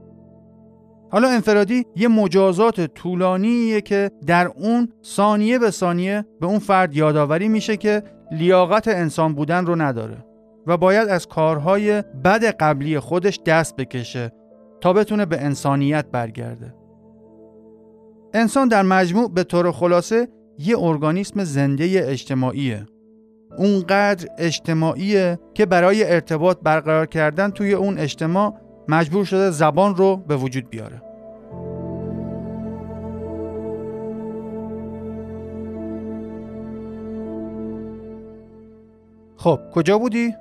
حالا 1.12 1.28
انفرادی 1.28 1.86
یه 1.96 2.08
مجازات 2.08 2.80
طولانیه 2.80 3.80
که 3.80 4.10
در 4.26 4.46
اون 4.46 4.88
ثانیه 5.04 5.58
به 5.58 5.70
ثانیه 5.70 6.24
به 6.40 6.46
اون 6.46 6.58
فرد 6.58 6.96
یادآوری 6.96 7.48
میشه 7.48 7.76
که 7.76 8.02
لیاقت 8.30 8.88
انسان 8.88 9.34
بودن 9.34 9.66
رو 9.66 9.82
نداره 9.82 10.24
و 10.66 10.76
باید 10.76 11.08
از 11.08 11.28
کارهای 11.28 12.02
بد 12.02 12.44
قبلی 12.44 12.98
خودش 12.98 13.40
دست 13.46 13.76
بکشه 13.76 14.32
تا 14.80 14.92
بتونه 14.92 15.26
به 15.26 15.40
انسانیت 15.40 16.06
برگرده. 16.12 16.74
انسان 18.34 18.68
در 18.68 18.82
مجموع 18.82 19.32
به 19.32 19.44
طور 19.44 19.72
خلاصه 19.72 20.28
یه 20.58 20.78
ارگانیسم 20.78 21.44
زنده 21.44 22.04
اجتماعیه. 22.04 22.86
اونقدر 23.58 24.28
اجتماعیه 24.38 25.38
که 25.54 25.66
برای 25.66 26.12
ارتباط 26.12 26.58
برقرار 26.62 27.06
کردن 27.06 27.50
توی 27.50 27.72
اون 27.72 27.98
اجتماع 27.98 28.54
مجبور 28.88 29.24
شده 29.24 29.50
زبان 29.50 29.96
رو 29.96 30.16
به 30.16 30.36
وجود 30.36 30.70
بیاره. 30.70 31.02
خب 39.36 39.60
کجا 39.74 39.98
بودی؟ 39.98 40.34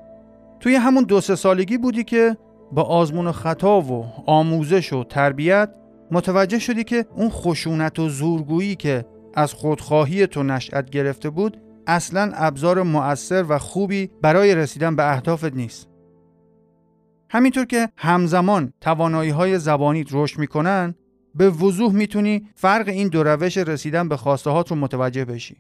توی 0.60 0.76
همون 0.76 1.04
دو 1.04 1.22
سه 1.22 1.36
سالگی 1.36 1.78
بودی 1.78 2.04
که 2.04 2.38
با 2.72 2.82
آزمون 2.82 3.28
و 3.28 3.32
خطا 3.32 3.82
و 3.82 4.06
آموزش 4.26 4.94
و 4.94 5.04
تربیت 5.04 5.70
متوجه 6.12 6.60
شدی 6.60 6.84
که 6.84 7.06
اون 7.16 7.30
خشونت 7.30 8.00
و 8.00 8.10
زورگویی 8.10 8.76
که 8.76 9.06
از 9.34 9.54
خودخواهی 9.54 10.28
تو 10.28 10.44
نشأت 10.44 10.90
گرفته 10.90 11.30
بود 11.30 11.58
اصلا 11.92 12.32
ابزار 12.34 12.84
مؤثر 12.84 13.46
و 13.50 13.58
خوبی 13.58 14.10
برای 14.22 14.56
رسیدن 14.56 14.96
به 14.96 15.12
اهدافت 15.12 15.54
نیست. 15.56 15.88
همینطور 17.30 17.66
که 17.66 17.90
همزمان 17.98 18.74
توانایی 18.82 19.30
های 19.30 19.60
زبانیت 19.60 20.08
رشد 20.12 20.40
می‌کنن 20.40 20.96
به 21.36 21.50
وضوح 21.50 21.94
می‌تونی 21.94 22.50
فرق 22.56 22.88
این 22.88 23.08
دو 23.08 23.24
روش 23.24 23.58
رسیدن 23.58 24.10
به 24.10 24.18
خواسته 24.18 24.64
رو 24.70 24.76
متوجه 24.76 25.26
بشی. 25.26 25.58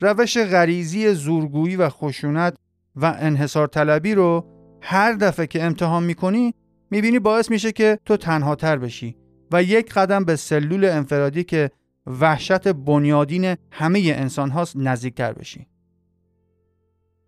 روش 0.00 0.38
غریزی 0.38 1.14
زورگویی 1.14 1.76
و 1.76 1.88
خشونت 1.88 2.56
و 2.96 3.16
انحصار 3.18 3.66
طلبی 3.66 4.14
رو 4.14 4.46
هر 4.80 5.12
دفعه 5.12 5.46
که 5.46 5.64
امتحان 5.64 6.02
می‌کنی 6.02 6.54
می‌بینی 6.90 7.18
باعث 7.18 7.50
میشه 7.50 7.72
که 7.72 7.98
تو 8.04 8.16
تنها 8.16 8.54
تر 8.54 8.76
بشی 8.76 9.16
و 9.52 9.62
یک 9.62 9.92
قدم 9.92 10.24
به 10.24 10.36
سلول 10.36 10.84
انفرادی 10.84 11.44
که 11.44 11.70
وحشت 12.06 12.68
بنیادین 12.68 13.56
همه 13.70 14.00
انسان 14.16 14.50
هاست 14.50 14.76
نزدیکتر 14.76 15.32
بشی. 15.32 15.66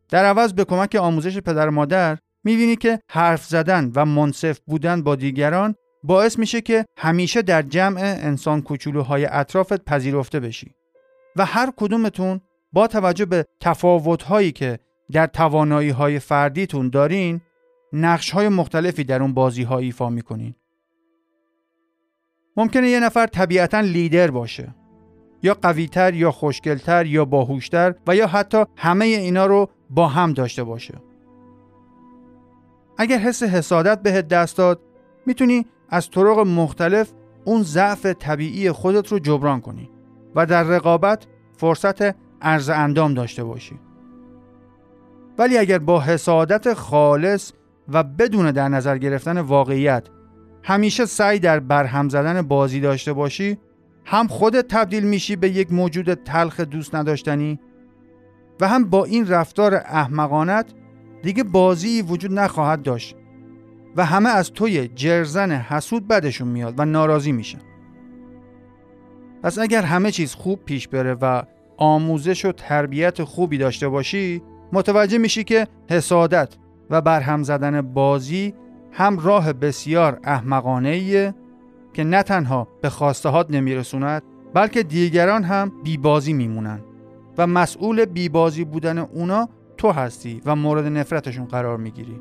در 0.08 0.24
عوض 0.24 0.52
به 0.52 0.64
کمک 0.64 0.94
آموزش 0.94 1.38
پدر 1.38 1.68
مادر 1.70 2.18
می‌بینی 2.44 2.76
که 2.76 3.00
حرف 3.10 3.44
زدن 3.44 3.92
و 3.94 4.04
منصف 4.04 4.58
بودن 4.66 5.02
با 5.02 5.16
دیگران 5.16 5.74
باعث 6.02 6.38
میشه 6.38 6.60
که 6.60 6.84
همیشه 6.98 7.42
در 7.42 7.62
جمع 7.62 8.00
انسان 8.00 8.62
کوچولوهای 8.62 9.26
اطرافت 9.26 9.84
پذیرفته 9.84 10.40
بشی 10.40 10.74
و 11.36 11.44
هر 11.44 11.72
کدومتون 11.76 12.40
با 12.72 12.86
توجه 12.86 13.24
به 13.24 13.44
تفاوتهایی 13.60 14.52
که 14.52 14.78
در 15.12 15.26
توانایی 15.26 15.90
های 15.90 16.18
فردیتون 16.18 16.88
دارین 16.88 17.40
نقش 17.92 18.30
های 18.30 18.48
مختلفی 18.48 19.04
در 19.04 19.22
اون 19.22 19.34
بازی 19.34 19.62
ها 19.62 19.78
ایفا 19.78 20.10
می‌کنین 20.10 20.54
ممکنه 22.56 22.88
یه 22.88 23.00
نفر 23.00 23.26
طبیعتا 23.26 23.80
لیدر 23.80 24.30
باشه. 24.30 24.74
یا 25.42 25.54
قویتر 25.62 26.14
یا 26.14 26.30
خوشگلتر 26.30 27.06
یا 27.06 27.24
باهوشتر 27.24 27.94
و 28.06 28.16
یا 28.16 28.26
حتی 28.26 28.64
همه 28.76 29.04
اینا 29.04 29.46
رو 29.46 29.68
با 29.90 30.08
هم 30.08 30.32
داشته 30.32 30.64
باشه. 30.64 30.94
اگر 32.98 33.18
حس 33.18 33.42
حسادت 33.42 34.02
بهت 34.02 34.28
دست 34.28 34.56
داد 34.56 34.80
می‌تونی 35.26 35.66
از 35.90 36.10
طرق 36.10 36.38
مختلف 36.38 37.12
اون 37.44 37.62
ضعف 37.62 38.06
طبیعی 38.06 38.72
خودت 38.72 39.12
رو 39.12 39.18
جبران 39.18 39.60
کنی 39.60 39.90
و 40.34 40.46
در 40.46 40.62
رقابت 40.62 41.26
فرصت 41.56 42.16
ارز 42.42 42.68
اندام 42.68 43.14
داشته 43.14 43.44
باشی. 43.44 43.78
ولی 45.38 45.58
اگر 45.58 45.78
با 45.78 46.00
حسادت 46.00 46.74
خالص 46.74 47.52
و 47.88 48.02
بدون 48.02 48.50
در 48.50 48.68
نظر 48.68 48.98
گرفتن 48.98 49.38
واقعیت 49.38 50.08
همیشه 50.66 51.06
سعی 51.06 51.38
در 51.38 51.60
برهم 51.60 52.08
زدن 52.08 52.42
بازی 52.42 52.80
داشته 52.80 53.12
باشی 53.12 53.58
هم 54.04 54.26
خودت 54.26 54.68
تبدیل 54.68 55.04
میشی 55.04 55.36
به 55.36 55.48
یک 55.48 55.72
موجود 55.72 56.14
تلخ 56.14 56.60
دوست 56.60 56.94
نداشتنی 56.94 57.60
و 58.60 58.68
هم 58.68 58.84
با 58.84 59.04
این 59.04 59.28
رفتار 59.28 59.74
احمقانت 59.74 60.66
دیگه 61.22 61.44
بازی 61.44 62.02
وجود 62.02 62.32
نخواهد 62.32 62.82
داشت 62.82 63.16
و 63.96 64.04
همه 64.04 64.28
از 64.28 64.52
توی 64.52 64.88
جرزن 64.88 65.52
حسود 65.52 66.08
بدشون 66.08 66.48
میاد 66.48 66.74
و 66.78 66.84
ناراضی 66.84 67.32
میشن. 67.32 67.60
پس 69.42 69.58
اگر 69.58 69.82
همه 69.82 70.10
چیز 70.10 70.34
خوب 70.34 70.64
پیش 70.64 70.88
بره 70.88 71.14
و 71.14 71.42
آموزش 71.76 72.44
و 72.44 72.52
تربیت 72.52 73.24
خوبی 73.24 73.58
داشته 73.58 73.88
باشی 73.88 74.42
متوجه 74.72 75.18
میشی 75.18 75.44
که 75.44 75.66
حسادت 75.90 76.54
و 76.90 77.00
برهم 77.00 77.42
زدن 77.42 77.82
بازی 77.82 78.54
هم 78.96 79.18
راه 79.18 79.52
بسیار 79.52 80.20
احمقانه 80.24 80.88
ایه 80.88 81.34
که 81.92 82.04
نه 82.04 82.22
تنها 82.22 82.68
به 82.82 82.88
خواسته 82.88 83.28
هات 83.28 83.50
نمیرسوند 83.50 84.22
بلکه 84.54 84.82
دیگران 84.82 85.44
هم 85.44 85.72
بیبازی 85.84 86.32
میمونن 86.32 86.80
و 87.38 87.46
مسئول 87.46 88.04
بیبازی 88.04 88.64
بودن 88.64 88.98
اونا 88.98 89.48
تو 89.76 89.92
هستی 89.92 90.42
و 90.46 90.56
مورد 90.56 90.86
نفرتشون 90.86 91.44
قرار 91.44 91.76
می‌گیری 91.76 92.20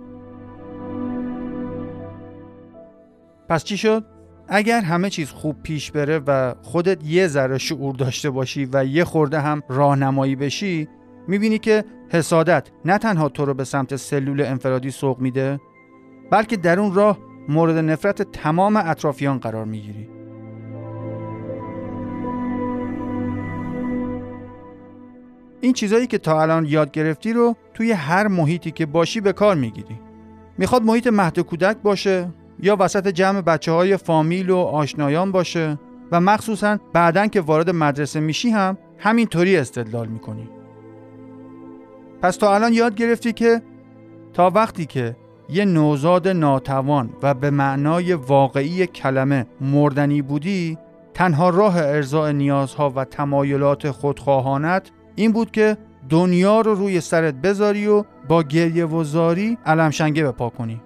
پس 3.49 3.63
چی 3.63 3.77
شد؟ 3.77 4.05
اگر 4.47 4.81
همه 4.81 5.09
چیز 5.09 5.29
خوب 5.29 5.55
پیش 5.63 5.91
بره 5.91 6.19
و 6.27 6.53
خودت 6.61 7.03
یه 7.03 7.27
ذره 7.27 7.57
شعور 7.57 7.95
داشته 7.95 8.29
باشی 8.29 8.69
و 8.73 8.85
یه 8.85 9.03
خورده 9.03 9.39
هم 9.39 9.61
راهنمایی 9.69 10.35
بشی 10.35 10.87
می‌بینی 11.27 11.59
که 11.59 11.85
حسادت 12.09 12.69
نه 12.85 12.97
تنها 12.97 13.29
تو 13.29 13.45
رو 13.45 13.53
به 13.53 13.63
سمت 13.63 13.95
سلول 13.95 14.41
انفرادی 14.41 14.91
سوق 14.91 15.19
میده 15.19 15.59
بلکه 16.29 16.57
در 16.57 16.79
اون 16.79 16.93
راه 16.93 17.17
مورد 17.49 17.77
نفرت 17.77 18.21
تمام 18.21 18.75
اطرافیان 18.75 19.37
قرار 19.37 19.65
می‌گیری. 19.65 20.09
این 25.61 25.73
چیزایی 25.73 26.07
که 26.07 26.17
تا 26.17 26.41
الان 26.41 26.65
یاد 26.65 26.91
گرفتی 26.91 27.33
رو 27.33 27.55
توی 27.73 27.91
هر 27.91 28.27
محیطی 28.27 28.71
که 28.71 28.85
باشی 28.85 29.21
به 29.21 29.33
کار 29.33 29.55
می‌گیری. 29.55 29.99
می‌خواد 30.57 30.83
محیط 30.83 31.07
مهد 31.07 31.39
کودک 31.39 31.77
باشه 31.77 32.27
یا 32.59 32.77
وسط 32.79 33.07
جمع 33.07 33.41
بچه 33.41 33.71
های 33.71 33.97
فامیل 33.97 34.49
و 34.49 34.57
آشنایان 34.57 35.31
باشه 35.31 35.79
و 36.11 36.21
مخصوصا 36.21 36.77
بعدا 36.93 37.27
که 37.27 37.41
وارد 37.41 37.69
مدرسه 37.69 38.19
میشی 38.19 38.49
هم 38.49 38.77
همینطوری 38.97 39.57
استدلال 39.57 40.07
می‌کنی. 40.07 40.49
پس 42.21 42.37
تا 42.37 42.55
الان 42.55 42.73
یاد 42.73 42.95
گرفتی 42.95 43.33
که 43.33 43.61
تا 44.33 44.49
وقتی 44.49 44.85
که 44.85 45.15
یه 45.49 45.65
نوزاد 45.65 46.27
ناتوان 46.27 47.09
و 47.23 47.33
به 47.33 47.49
معنای 47.49 48.13
واقعی 48.13 48.87
کلمه 48.87 49.45
مردنی 49.61 50.21
بودی 50.21 50.77
تنها 51.13 51.49
راه 51.49 51.77
ارزای 51.77 52.33
نیازها 52.33 52.89
و 52.95 53.05
تمایلات 53.05 53.91
خودخواهانت 53.91 54.91
این 55.15 55.31
بود 55.31 55.51
که 55.51 55.77
دنیا 56.09 56.61
رو 56.61 56.75
روی 56.75 57.01
سرت 57.01 57.33
بذاری 57.33 57.87
و 57.87 58.03
با 58.27 58.43
گریه 58.43 58.85
و 58.85 59.03
زاری 59.03 59.57
علمشنگه 59.65 60.23
بپا 60.23 60.49
کنی. 60.49 60.81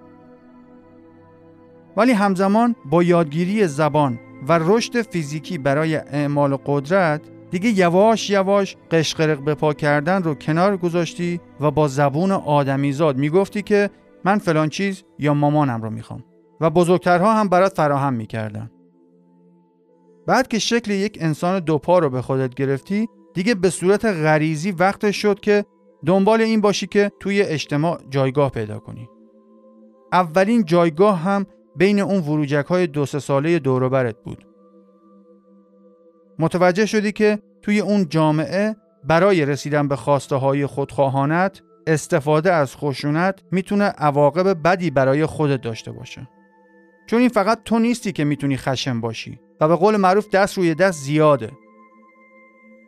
ولی 1.96 2.12
همزمان 2.12 2.76
با 2.84 3.02
یادگیری 3.02 3.66
زبان 3.66 4.18
و 4.48 4.58
رشد 4.62 5.02
فیزیکی 5.02 5.58
برای 5.58 5.96
اعمال 5.96 6.56
قدرت 6.66 7.20
دیگه 7.50 7.68
یواش 7.70 8.30
یواش 8.30 8.76
قشقرق 8.90 9.38
به 9.38 9.54
پا 9.54 9.72
کردن 9.72 10.22
رو 10.22 10.34
کنار 10.34 10.76
گذاشتی 10.76 11.40
و 11.60 11.70
با 11.70 11.88
زبون 11.88 12.32
آدمیزاد 12.32 13.16
می‌گفتی 13.16 13.62
که 13.62 13.90
من 14.24 14.38
فلان 14.38 14.68
چیز 14.68 15.04
یا 15.18 15.34
مامانم 15.34 15.82
رو 15.82 15.90
می‌خوام. 15.90 16.24
و 16.60 16.70
بزرگترها 16.70 17.34
هم 17.34 17.48
برات 17.48 17.76
فراهم 17.76 18.14
می‌کردن. 18.14 18.70
بعد 20.26 20.48
که 20.48 20.58
شکل 20.58 20.90
یک 20.90 21.18
انسان 21.20 21.60
دوپا 21.60 21.98
رو 21.98 22.10
به 22.10 22.22
خودت 22.22 22.54
گرفتی 22.54 23.08
دیگه 23.34 23.54
به 23.54 23.70
صورت 23.70 24.04
غریزی 24.04 24.70
وقت 24.70 25.10
شد 25.10 25.40
که 25.40 25.64
دنبال 26.06 26.40
این 26.40 26.60
باشی 26.60 26.86
که 26.86 27.12
توی 27.20 27.42
اجتماع 27.42 28.00
جایگاه 28.10 28.50
پیدا 28.50 28.78
کنی. 28.78 29.08
اولین 30.12 30.64
جایگاه 30.64 31.18
هم 31.18 31.46
بین 31.76 32.00
اون 32.00 32.18
وروجک 32.20 32.66
های 32.66 32.86
دو 32.86 33.06
سه 33.06 33.18
ساله 33.18 33.58
دوروبرت 33.58 34.16
بود. 34.24 34.46
متوجه 36.38 36.86
شدی 36.86 37.12
که 37.12 37.38
توی 37.62 37.80
اون 37.80 38.08
جامعه 38.08 38.76
برای 39.04 39.46
رسیدن 39.46 39.88
به 39.88 39.96
خواسته 39.96 40.36
های 40.36 40.66
خودخواهانت 40.66 41.62
استفاده 41.86 42.52
از 42.52 42.76
خشونت 42.76 43.40
می‌تونه 43.52 43.84
عواقب 43.84 44.62
بدی 44.62 44.90
برای 44.90 45.26
خودت 45.26 45.60
داشته 45.60 45.92
باشه. 45.92 46.28
چون 47.06 47.20
این 47.20 47.28
فقط 47.28 47.60
تو 47.64 47.78
نیستی 47.78 48.12
که 48.12 48.24
می‌تونی 48.24 48.56
خشم 48.56 49.00
باشی 49.00 49.40
و 49.60 49.68
به 49.68 49.76
قول 49.76 49.96
معروف 49.96 50.30
دست 50.30 50.58
روی 50.58 50.74
دست 50.74 51.04
زیاده. 51.04 51.50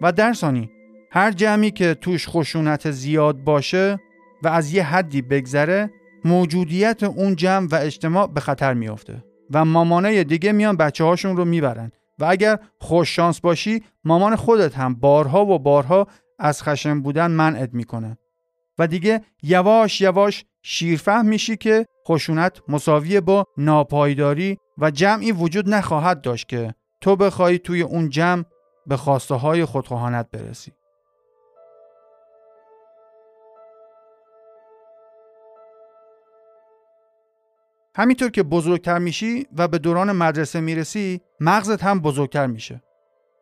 و 0.00 0.12
درسانی 0.12 0.70
هر 1.10 1.30
جمعی 1.30 1.70
که 1.70 1.94
توش 1.94 2.28
خشونت 2.28 2.90
زیاد 2.90 3.36
باشه 3.44 3.98
و 4.42 4.48
از 4.48 4.74
یه 4.74 4.82
حدی 4.82 5.22
بگذره 5.22 5.90
موجودیت 6.24 7.02
اون 7.02 7.36
جمع 7.36 7.68
و 7.68 7.74
اجتماع 7.74 8.26
به 8.26 8.40
خطر 8.40 8.74
میافته 8.74 9.24
و 9.50 9.64
مامانای 9.64 10.24
دیگه 10.24 10.52
میان 10.52 10.76
بچه 10.76 11.04
هاشون 11.04 11.36
رو 11.36 11.44
می‌برن. 11.44 11.92
و 12.18 12.24
اگر 12.24 12.58
خوش 12.78 13.16
شانس 13.16 13.40
باشی 13.40 13.82
مامان 14.04 14.36
خودت 14.36 14.78
هم 14.78 14.94
بارها 14.94 15.46
و 15.46 15.58
بارها 15.58 16.06
از 16.38 16.62
خشم 16.62 17.02
بودن 17.02 17.30
منعت 17.30 17.70
می‌کنه. 17.72 18.18
و 18.78 18.86
دیگه 18.86 19.20
یواش 19.42 20.00
یواش 20.00 20.44
شیرفهم 20.62 21.26
میشی 21.26 21.56
که 21.56 21.86
خشونت 22.08 22.60
مساویه 22.68 23.20
با 23.20 23.44
ناپایداری 23.56 24.58
و 24.78 24.90
جمعی 24.90 25.32
وجود 25.32 25.68
نخواهد 25.68 26.20
داشت 26.20 26.48
که 26.48 26.74
تو 27.00 27.16
بخوای 27.16 27.58
توی 27.58 27.82
اون 27.82 28.08
جمع 28.08 28.44
به 28.86 28.96
خواسته 28.96 29.34
های 29.34 29.64
خودخواهانت 29.64 30.30
برسی. 30.30 30.72
همینطور 37.96 38.30
که 38.30 38.42
بزرگتر 38.42 38.98
میشی 38.98 39.46
و 39.56 39.68
به 39.68 39.78
دوران 39.78 40.12
مدرسه 40.12 40.60
می‌رسی 40.60 41.20
مغزت 41.40 41.82
هم 41.82 42.00
بزرگتر 42.00 42.46
میشه. 42.46 42.82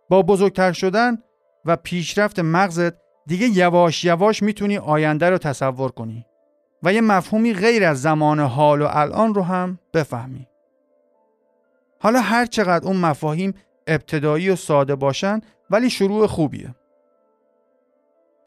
با 0.08 0.22
بزرگتر 0.22 0.72
شدن 0.72 1.18
و 1.64 1.76
پیشرفت 1.76 2.38
مغزت 2.38 2.94
دیگه 3.26 3.46
یواش 3.46 4.04
یواش 4.04 4.42
می‌تونی 4.42 4.78
آینده 4.78 5.30
رو 5.30 5.38
تصور 5.38 5.90
کنی 5.90 6.26
و 6.82 6.92
یه 6.92 7.00
مفهومی 7.00 7.54
غیر 7.54 7.84
از 7.84 8.02
زمان 8.02 8.40
حال 8.40 8.82
و 8.82 8.88
الان 8.90 9.34
رو 9.34 9.42
هم 9.42 9.78
بفهمی. 9.94 10.46
حالا 12.00 12.20
هر 12.20 12.46
چقدر 12.46 12.86
اون 12.86 12.96
مفاهیم 12.96 13.54
ابتدایی 13.86 14.50
و 14.50 14.56
ساده 14.56 14.94
باشن 14.94 15.40
ولی 15.70 15.90
شروع 15.90 16.26
خوبیه. 16.26 16.74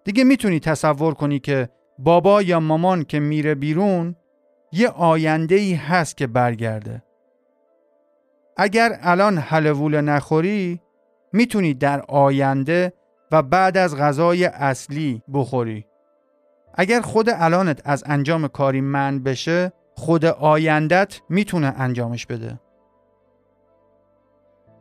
دیگه 0.04 0.24
می‌تونی 0.24 0.60
تصور 0.60 1.14
کنی 1.14 1.40
که 1.40 1.70
بابا 2.00 2.42
یا 2.42 2.60
مامان 2.60 3.04
که 3.04 3.20
میره 3.20 3.56
بیرون 3.56 4.16
یه 4.72 4.90
آینده 4.90 5.56
ای 5.56 5.74
هست 5.74 6.18
که 6.18 6.28
برگرده. 6.28 7.04
اگر 8.58 9.00
الان 9.02 9.38
حلوول 9.38 10.02
نخوری 10.02 10.82
می‌تونی 11.34 11.74
در 11.74 12.02
آینده 12.02 12.94
و 13.34 13.42
بعد 13.42 13.78
از 13.78 13.98
غذای 13.98 14.46
اصلی 14.46 15.22
بخوری. 15.34 15.86
اگر 16.74 17.02
خود 17.02 17.30
الانت 17.30 17.82
از 17.86 18.04
انجام 18.08 18.48
کاری 18.48 18.82
من 18.82 19.24
بشه 19.24 19.74
خود 19.96 20.26
آیندت 20.26 21.22
می‌تونه 21.30 21.74
انجامش 21.78 22.26
بده. 22.26 22.60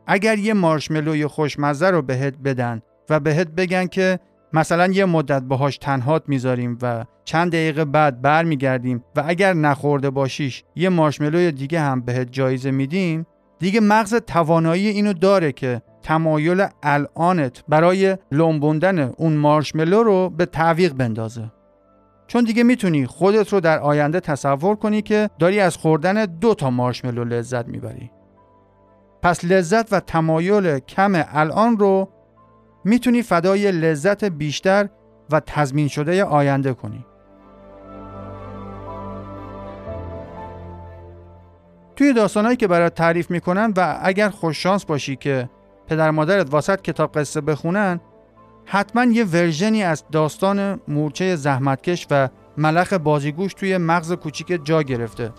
اگر 0.07 0.37
یه 0.37 0.53
مارشملوی 0.53 1.27
خوشمزه 1.27 1.89
رو 1.89 2.01
بهت 2.01 2.37
بدن 2.37 2.81
و 3.09 3.19
بهت 3.19 3.47
بگن 3.47 3.87
که 3.87 4.19
مثلا 4.53 4.87
یه 4.87 5.05
مدت 5.05 5.41
باهاش 5.41 5.77
تنهات 5.77 6.23
می‌ذاریم 6.27 6.77
و 6.81 7.05
چند 7.25 7.51
دقیقه 7.51 7.85
بعد 7.85 8.21
برمیگردیم 8.21 9.03
و 9.15 9.23
اگر 9.27 9.53
نخورده 9.53 10.09
باشیش 10.09 10.63
یه 10.75 10.89
مارشملوی 10.89 11.51
دیگه 11.51 11.79
هم 11.79 12.01
بهت 12.01 12.31
جایزه 12.31 12.71
میدیم 12.71 13.25
دیگه 13.59 13.79
مغز 13.79 14.15
توانایی 14.15 14.87
اینو 14.87 15.13
داره 15.13 15.51
که 15.51 15.81
تمایل 16.03 16.67
الانت 16.83 17.63
برای 17.67 18.17
لومبوندن 18.31 18.99
اون 18.99 19.33
مارشملو 19.33 20.03
رو 20.03 20.29
به 20.29 20.45
تعویق 20.45 20.93
بندازه 20.93 21.51
چون 22.27 22.43
دیگه 22.43 22.63
می‌تونی 22.63 23.05
خودت 23.05 23.53
رو 23.53 23.59
در 23.59 23.79
آینده 23.79 24.19
تصور 24.19 24.75
کنی 24.75 25.01
که 25.01 25.29
داری 25.39 25.59
از 25.59 25.77
خوردن 25.77 26.25
دو 26.25 26.53
تا 26.53 26.69
مارشملو 26.69 27.23
لذت 27.23 27.67
می‌بری 27.67 28.11
پس 29.21 29.45
لذت 29.45 29.93
و 29.93 29.99
تمایل 29.99 30.79
کم 30.79 31.11
الان 31.15 31.77
رو 31.77 32.09
می‌تونی 32.85 33.21
فدای 33.21 33.71
لذت 33.71 34.23
بیشتر 34.23 34.89
و 35.31 35.39
تضمین 35.39 35.87
شده 35.87 36.23
آینده 36.23 36.73
کنی. 36.73 37.05
توی 41.95 42.13
داستانهایی 42.13 42.57
که 42.57 42.67
برات 42.67 42.95
تعریف 42.95 43.31
می‌کنن 43.31 43.73
و 43.77 43.99
اگر 44.01 44.29
خوششانس 44.29 44.85
باشی 44.85 45.15
که 45.15 45.49
پدر 45.87 46.11
مادرت 46.11 46.53
واسط 46.53 46.81
کتاب 46.81 47.11
قصه 47.17 47.41
بخونن 47.41 47.99
حتما 48.65 49.03
یه 49.03 49.23
ورژنی 49.23 49.83
از 49.83 50.03
داستان 50.11 50.79
مورچه 50.87 51.35
زحمتکش 51.35 52.07
و 52.11 52.29
ملخ 52.57 52.93
بازیگوش 52.93 53.53
توی 53.53 53.77
مغز 53.77 54.11
کوچیک 54.11 54.65
جا 54.65 54.81
گرفته 54.83 55.31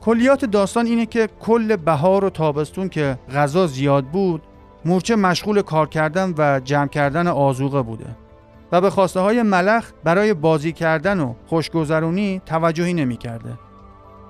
کلیات 0.00 0.44
داستان 0.44 0.86
اینه 0.86 1.06
که 1.06 1.28
کل 1.40 1.76
بهار 1.76 2.24
و 2.24 2.30
تابستون 2.30 2.88
که 2.88 3.18
غذا 3.34 3.66
زیاد 3.66 4.04
بود 4.04 4.42
مورچه 4.84 5.16
مشغول 5.16 5.62
کار 5.62 5.88
کردن 5.88 6.34
و 6.38 6.60
جمع 6.60 6.88
کردن 6.88 7.26
آزوقه 7.26 7.82
بوده 7.82 8.16
و 8.72 8.80
به 8.80 8.90
خواسته 8.90 9.20
های 9.20 9.42
ملخ 9.42 9.90
برای 10.04 10.34
بازی 10.34 10.72
کردن 10.72 11.20
و 11.20 11.34
خوشگذرونی 11.46 12.42
توجهی 12.46 12.94
نمی 12.94 13.16
کرده. 13.16 13.58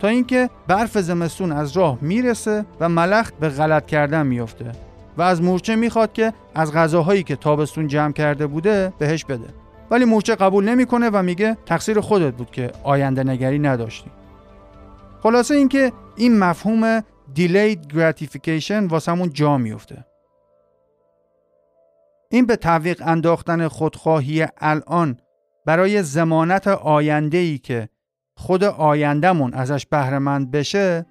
تا 0.00 0.08
اینکه 0.08 0.50
برف 0.68 0.98
زمستون 0.98 1.52
از 1.52 1.76
راه 1.76 1.98
می‌رسه 2.00 2.64
و 2.80 2.88
ملخ 2.88 3.30
به 3.40 3.48
غلط 3.48 3.86
کردن 3.86 4.26
میفته 4.26 4.72
و 5.16 5.22
از 5.22 5.42
مورچه 5.42 5.76
می‌خواد 5.76 6.12
که 6.12 6.32
از 6.54 6.72
غذاهایی 6.72 7.22
که 7.22 7.36
تابستون 7.36 7.86
جمع 7.86 8.12
کرده 8.12 8.46
بوده 8.46 8.92
بهش 8.98 9.24
بده. 9.24 9.48
ولی 9.90 10.04
مورچه 10.04 10.34
قبول 10.34 10.64
نمی‌کنه 10.64 11.10
و 11.10 11.22
میگه 11.22 11.56
تقصیر 11.66 12.00
خودت 12.00 12.34
بود 12.34 12.50
که 12.50 12.72
آینده 12.82 13.24
نگری 13.24 13.58
نداشتی. 13.58 14.10
خلاصه 15.22 15.54
اینکه 15.54 15.92
این 16.16 16.38
مفهوم 16.38 17.00
delayed 17.36 17.92
gratification 17.94 18.90
واسمون 18.90 19.30
جا 19.32 19.58
میفته 19.58 20.04
این 22.30 22.46
به 22.46 22.56
تعویق 22.56 23.02
انداختن 23.06 23.68
خودخواهی 23.68 24.46
الان 24.58 25.18
برای 25.66 26.02
زمانت 26.02 26.68
آینده 26.68 27.38
ای 27.38 27.58
که 27.58 27.88
خود 28.40 28.64
آیندهمون 28.64 29.54
ازش 29.54 29.86
بهرهمند 29.86 30.50
بشه 30.50 31.06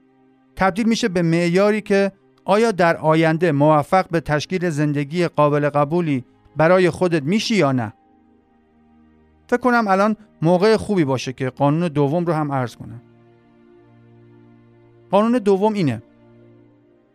تبدیل 0.56 0.88
میشه 0.88 1.08
به 1.08 1.22
معیاری 1.22 1.82
که 1.82 2.12
آیا 2.46 2.72
در 2.72 2.98
آینده 2.98 3.52
موفق 3.52 4.10
به 4.10 4.20
تشکیل 4.20 4.70
زندگی 4.70 5.28
قابل 5.28 5.70
قبولی 5.70 6.26
برای 6.58 6.89
خودت 6.89 7.24
میشی 7.24 7.56
یا 7.56 7.72
نه؟ 7.72 7.94
فکر 9.48 9.60
کنم 9.60 9.88
الان 9.88 10.15
موقع 10.42 10.78
خوبی 10.78 11.04
باشه 11.04 11.34
که 11.34 11.50
قانون 11.50 11.88
دوم 11.88 12.26
رو 12.26 12.34
هم 12.34 12.52
عرض 12.52 12.76
کنم. 12.76 13.02
قانون 15.12 15.32
دوم 15.32 15.74
اینه. 15.74 16.02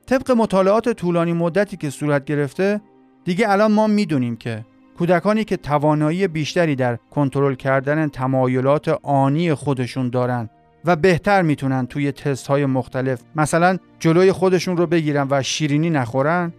طبق 0.07 0.31
مطالعات 0.31 0.89
طولانی 0.89 1.33
مدتی 1.33 1.77
که 1.77 1.91
صورت 1.91 2.25
گرفته 2.25 2.81
دیگه 3.25 3.51
الان 3.51 3.73
ما 3.73 3.87
می‌دونیم 3.87 4.37
که 4.37 4.65
کودکانی 4.99 5.45
که 5.45 5.57
توانایی 5.57 6.29
بیشتری 6.29 6.77
در 6.77 6.99
کنترل 7.11 7.55
کردن 7.55 8.09
تمایلات 8.09 8.89
آنی 9.03 9.55
خودشون 9.55 10.11
دارن 10.11 10.51
و 10.85 10.97
بهتر 10.97 11.43
می‌تونن 11.43 11.87
توی 11.87 12.13
تست 12.13 12.47
های 12.47 12.67
مختلف 12.67 13.21
مثلا 13.37 13.79
جلوی 13.99 14.33
خودشون 14.33 14.77
رو 14.77 14.87
بگیرن 14.87 15.27
و 15.31 15.43
شیرینی 15.43 15.91
نخورن 15.91 16.53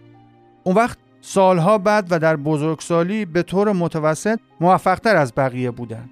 اون 0.64 0.76
وقت 0.76 0.98
سالها 1.20 1.78
بعد 1.78 2.06
و 2.10 2.18
در 2.18 2.36
بزرگسالی 2.36 3.24
به 3.24 3.42
طور 3.42 3.72
متوسط 3.72 4.38
موفقتر 4.60 5.16
از 5.16 5.32
بقیه 5.36 5.70
بودن. 5.70 6.10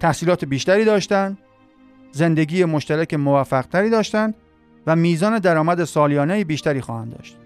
تحصیلات 0.00 0.44
بیشتری 0.44 0.84
داشتن 0.84 1.38
زندگی 2.12 2.64
مشترک 2.64 3.14
موفقتری 3.14 3.90
داشتن 3.90 4.34
و 4.86 4.96
میزان 4.96 5.38
درآمد 5.38 5.84
سالیانه 5.84 6.44
بیشتری 6.44 6.80
خواهند 6.80 7.16
داشت. 7.16 7.41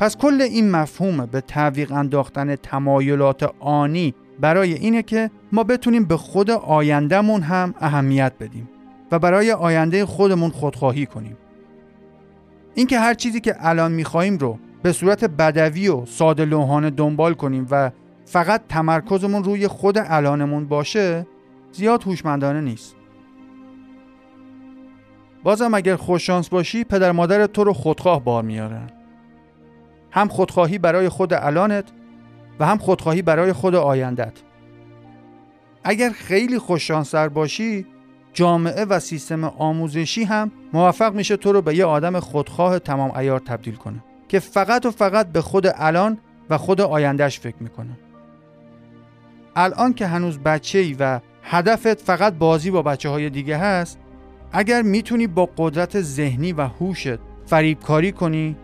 پس 0.00 0.16
کل 0.16 0.42
این 0.42 0.70
مفهوم 0.70 1.26
به 1.26 1.40
تعویق 1.40 1.92
انداختن 1.92 2.56
تمایلات 2.56 3.54
آنی 3.58 4.14
برای 4.40 4.72
اینه 4.72 5.02
که 5.02 5.30
ما 5.52 5.64
بتونیم 5.64 6.04
به 6.04 6.16
خود 6.16 6.50
آیندهمون 6.50 7.42
هم 7.42 7.74
اهمیت 7.80 8.32
بدیم 8.40 8.68
و 9.12 9.18
برای 9.18 9.52
آینده 9.52 10.06
خودمون 10.06 10.50
خودخواهی 10.50 11.06
کنیم. 11.06 11.36
اینکه 12.74 12.98
هر 12.98 13.14
چیزی 13.14 13.40
که 13.40 13.56
الان 13.58 13.92
می‌خواهیم 13.92 14.38
رو 14.38 14.58
به 14.82 14.92
صورت 14.92 15.24
بدوی 15.24 15.88
و 15.88 16.06
ساده 16.06 16.44
لوحانه 16.44 16.90
دنبال 16.90 17.34
کنیم 17.34 17.66
و 17.70 17.90
فقط 18.24 18.62
تمرکزمون 18.68 19.44
روی 19.44 19.68
خود 19.68 19.98
الانمون 19.98 20.66
باشه 20.66 21.26
زیاد 21.72 22.02
هوشمندانه 22.02 22.60
نیست. 22.60 22.96
بازم 25.42 25.74
اگر 25.74 25.96
خوششانس 25.96 26.48
باشی 26.48 26.84
پدر 26.84 27.12
مادر 27.12 27.46
تو 27.46 27.64
رو 27.64 27.72
خودخواه 27.72 28.24
بار 28.24 28.42
میارن 28.42 28.99
هم 30.10 30.28
خودخواهی 30.28 30.78
برای 30.78 31.08
خود 31.08 31.32
الانت 31.34 31.84
و 32.60 32.66
هم 32.66 32.78
خودخواهی 32.78 33.22
برای 33.22 33.52
خود 33.52 33.74
آیندت. 33.74 34.32
اگر 35.84 36.10
خیلی 36.10 36.58
خوششانستر 36.58 37.28
باشی 37.28 37.86
جامعه 38.32 38.84
و 38.84 38.98
سیستم 38.98 39.44
آموزشی 39.44 40.24
هم 40.24 40.52
موفق 40.72 41.14
میشه 41.14 41.36
تو 41.36 41.52
رو 41.52 41.62
به 41.62 41.74
یه 41.74 41.84
آدم 41.84 42.20
خودخواه 42.20 42.78
تمام 42.78 43.16
ایار 43.16 43.40
تبدیل 43.40 43.74
کنه 43.74 44.04
که 44.28 44.38
فقط 44.38 44.86
و 44.86 44.90
فقط 44.90 45.32
به 45.32 45.40
خود 45.40 45.66
الان 45.74 46.18
و 46.50 46.58
خود 46.58 46.80
آیندهش 46.80 47.40
فکر 47.40 47.56
می‌کنه. 47.60 47.98
الان 49.56 49.92
که 49.92 50.06
هنوز 50.06 50.38
بچه 50.38 50.78
ای 50.78 50.96
و 50.98 51.20
هدفت 51.42 51.94
فقط 51.94 52.34
بازی 52.34 52.70
با 52.70 52.82
بچه 52.82 53.08
های 53.08 53.30
دیگه 53.30 53.56
هست 53.56 53.98
اگر 54.52 54.82
می‌تونی 54.82 55.26
با 55.26 55.48
قدرت 55.56 56.00
ذهنی 56.00 56.52
و 56.52 56.60
هوشت 56.60 57.18
فریبکاری 57.46 58.12
کنی 58.12 58.56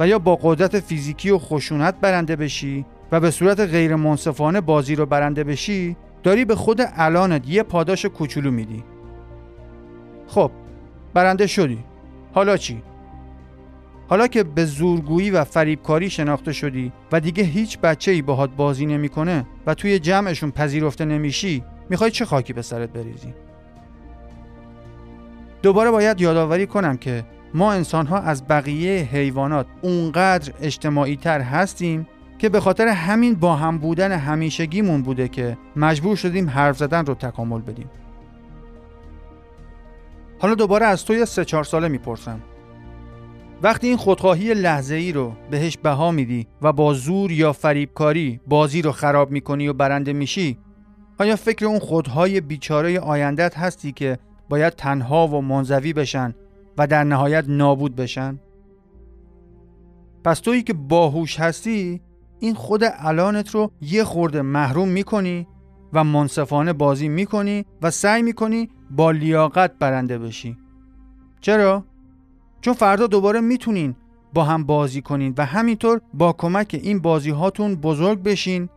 و 0.00 0.06
یا 0.06 0.18
با 0.18 0.36
قدرت 0.42 0.80
فیزیکی 0.80 1.30
و 1.30 1.38
خشونت 1.38 1.94
برنده 2.00 2.36
بشی 2.36 2.84
و 3.12 3.20
به 3.20 3.30
صورت 3.30 3.60
غیر 3.60 3.96
منصفانه 3.96 4.60
بازی 4.60 4.94
رو 4.94 5.06
برنده 5.06 5.44
بشی 5.44 5.96
داری 6.22 6.44
به 6.44 6.54
خود 6.54 6.80
الانت 6.96 7.48
یه 7.48 7.62
پاداش 7.62 8.06
کوچولو 8.06 8.50
میدی 8.50 8.84
خب 10.26 10.50
برنده 11.14 11.46
شدی 11.46 11.78
حالا 12.34 12.56
چی؟ 12.56 12.82
حالا 14.08 14.26
که 14.26 14.42
به 14.42 14.64
زورگویی 14.64 15.30
و 15.30 15.44
فریبکاری 15.44 16.10
شناخته 16.10 16.52
شدی 16.52 16.92
و 17.12 17.20
دیگه 17.20 17.44
هیچ 17.44 17.78
بچه 17.78 18.10
ای 18.10 18.22
باهات 18.22 18.50
بازی 18.50 18.86
نمی‌کنه 18.86 19.46
و 19.66 19.74
توی 19.74 19.98
جمعشون 19.98 20.50
پذیرفته 20.50 21.04
نمیشی 21.04 21.64
می‌خوای 21.90 22.10
چه 22.10 22.24
خاکی 22.24 22.52
به 22.52 22.62
سرت 22.62 22.90
بریزی؟ 22.90 23.34
دوباره 25.62 25.90
باید 25.90 26.20
یادآوری 26.20 26.66
کنم 26.66 26.96
که 26.96 27.24
ما 27.54 27.72
انسان 27.72 28.06
ها 28.06 28.18
از 28.18 28.48
بقیه 28.48 29.08
حیوانات 29.12 29.66
اونقدر 29.82 30.52
اجتماعی 30.60 31.16
تر 31.16 31.40
هستیم 31.40 32.06
که 32.38 32.48
به 32.48 32.60
خاطر 32.60 32.88
همین 32.88 33.34
با 33.34 33.56
هم 33.56 33.78
بودن 33.78 34.12
همیشگیمون 34.12 35.02
بوده 35.02 35.28
که 35.28 35.58
مجبور 35.76 36.16
شدیم 36.16 36.50
حرف 36.50 36.78
زدن 36.78 37.06
رو 37.06 37.14
تکامل 37.14 37.60
بدیم. 37.60 37.90
حالا 40.38 40.54
دوباره 40.54 40.86
از 40.86 41.04
توی 41.04 41.26
سه 41.26 41.44
چهار 41.44 41.64
ساله 41.64 41.88
می‌پرسم. 41.88 42.40
وقتی 43.62 43.86
این 43.86 43.96
خودخواهی 43.96 44.54
لحظه 44.54 44.94
ای 44.94 45.12
رو 45.12 45.32
بهش 45.50 45.76
بها 45.76 46.10
میدی 46.10 46.46
و 46.62 46.72
با 46.72 46.94
زور 46.94 47.32
یا 47.32 47.52
فریبکاری 47.52 48.40
بازی 48.46 48.82
رو 48.82 48.92
خراب 48.92 49.30
می‌کنی 49.30 49.68
و 49.68 49.72
برنده 49.72 50.12
میشی 50.12 50.58
آیا 51.18 51.36
فکر 51.36 51.66
اون 51.66 51.78
خودهای 51.78 52.40
بیچاره 52.40 53.00
آیندت 53.00 53.58
هستی 53.58 53.92
که 53.92 54.18
باید 54.48 54.72
تنها 54.72 55.28
و 55.28 55.42
منزوی 55.42 55.92
بشن 55.92 56.34
و 56.78 56.86
در 56.86 57.04
نهایت 57.04 57.44
نابود 57.48 57.96
بشن؟ 57.96 58.40
پس 60.24 60.40
تویی 60.40 60.62
که 60.62 60.72
باهوش 60.72 61.40
هستی 61.40 62.00
این 62.38 62.54
خود 62.54 62.82
الانت 62.84 63.50
رو 63.50 63.70
یه 63.80 64.04
خورده 64.04 64.42
محروم 64.42 64.88
می‌کنی 64.88 65.46
و 65.92 66.04
منصفانه 66.04 66.72
بازی 66.72 67.08
می‌کنی 67.08 67.64
و 67.82 67.90
سعی 67.90 68.22
می‌کنی 68.22 68.68
با 68.90 69.10
لیاقت 69.10 69.78
برنده 69.78 70.18
بشی 70.18 70.56
چرا؟ 71.40 71.84
چون 72.60 72.74
فردا 72.74 73.06
دوباره 73.06 73.40
می‌تونین 73.40 73.96
با 74.34 74.44
هم 74.44 74.64
بازی 74.64 75.02
کنین 75.02 75.34
و 75.38 75.46
همینطور 75.46 76.00
با 76.14 76.32
کمک 76.32 76.80
این 76.82 76.98
بازی 76.98 77.30
هاتون 77.30 77.74
بزرگ 77.74 78.22
بشین 78.22 78.68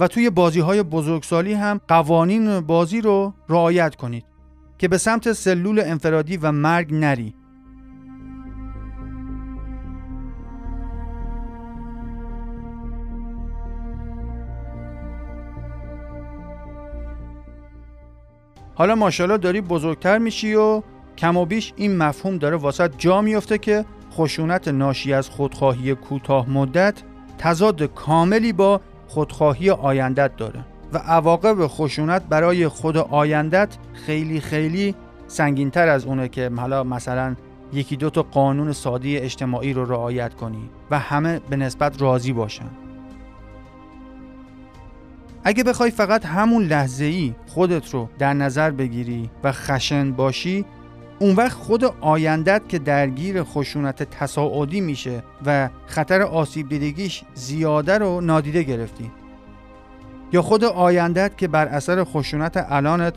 و 0.00 0.08
توی 0.08 0.30
بازی 0.30 0.60
های 0.60 0.82
بزرگسالی 0.82 1.52
هم 1.52 1.80
قوانین 1.88 2.60
بازی 2.60 3.00
رو 3.00 3.34
رعایت 3.48 3.96
کنید 3.96 4.24
که 4.78 4.88
به 4.88 4.98
سمت 4.98 5.32
سلول 5.32 5.80
انفرادی 5.80 6.36
و 6.36 6.52
مرگ 6.52 6.94
نری. 6.94 7.34
حالا 18.74 18.94
ماشاءالله 18.94 19.38
داری 19.38 19.60
بزرگتر 19.60 20.18
میشی 20.18 20.54
و 20.54 20.82
کم 21.18 21.36
و 21.36 21.46
بیش 21.46 21.72
این 21.76 21.96
مفهوم 21.96 22.38
داره 22.38 22.56
واسط 22.56 22.92
جا 22.98 23.20
میفته 23.20 23.58
که 23.58 23.84
خشونت 24.12 24.68
ناشی 24.68 25.12
از 25.12 25.28
خودخواهی 25.28 25.94
کوتاه 25.94 26.50
مدت 26.50 27.02
تضاد 27.38 27.82
کاملی 27.82 28.52
با 28.52 28.80
خودخواهی 29.08 29.70
آیندت 29.70 30.36
داره. 30.36 30.73
و 30.94 30.98
عواقب 30.98 31.66
خشونت 31.66 32.22
برای 32.22 32.68
خود 32.68 32.96
آیندت 32.96 33.76
خیلی 34.06 34.40
خیلی 34.40 34.94
سنگینتر 35.26 35.88
از 35.88 36.04
اونه 36.04 36.28
که 36.28 36.50
حالا 36.56 36.84
مثلا 36.84 37.36
یکی 37.72 37.96
دو 37.96 38.10
تا 38.10 38.22
قانون 38.22 38.72
ساده 38.72 39.08
اجتماعی 39.08 39.72
رو 39.72 39.84
رعایت 39.84 40.34
کنی 40.34 40.70
و 40.90 40.98
همه 40.98 41.40
به 41.50 41.56
نسبت 41.56 42.02
راضی 42.02 42.32
باشن. 42.32 42.70
اگه 45.44 45.64
بخوای 45.64 45.90
فقط 45.90 46.26
همون 46.26 46.62
لحظه 46.62 47.04
ای 47.04 47.34
خودت 47.46 47.94
رو 47.94 48.08
در 48.18 48.34
نظر 48.34 48.70
بگیری 48.70 49.30
و 49.44 49.52
خشن 49.52 50.12
باشی 50.12 50.64
اون 51.18 51.36
وقت 51.36 51.52
خود 51.52 51.84
آیندت 52.00 52.62
که 52.68 52.78
درگیر 52.78 53.42
خشونت 53.42 54.02
تصاعدی 54.02 54.80
میشه 54.80 55.22
و 55.46 55.68
خطر 55.86 56.22
آسیب 56.22 56.68
دیدگیش 56.68 57.22
زیاده 57.34 57.98
رو 57.98 58.20
نادیده 58.20 58.62
گرفتی. 58.62 59.10
یا 60.34 60.42
خود 60.42 60.64
آیندت 60.64 61.38
که 61.38 61.48
بر 61.48 61.66
اثر 61.66 62.04
خشونت 62.04 62.66
الانت 62.68 63.14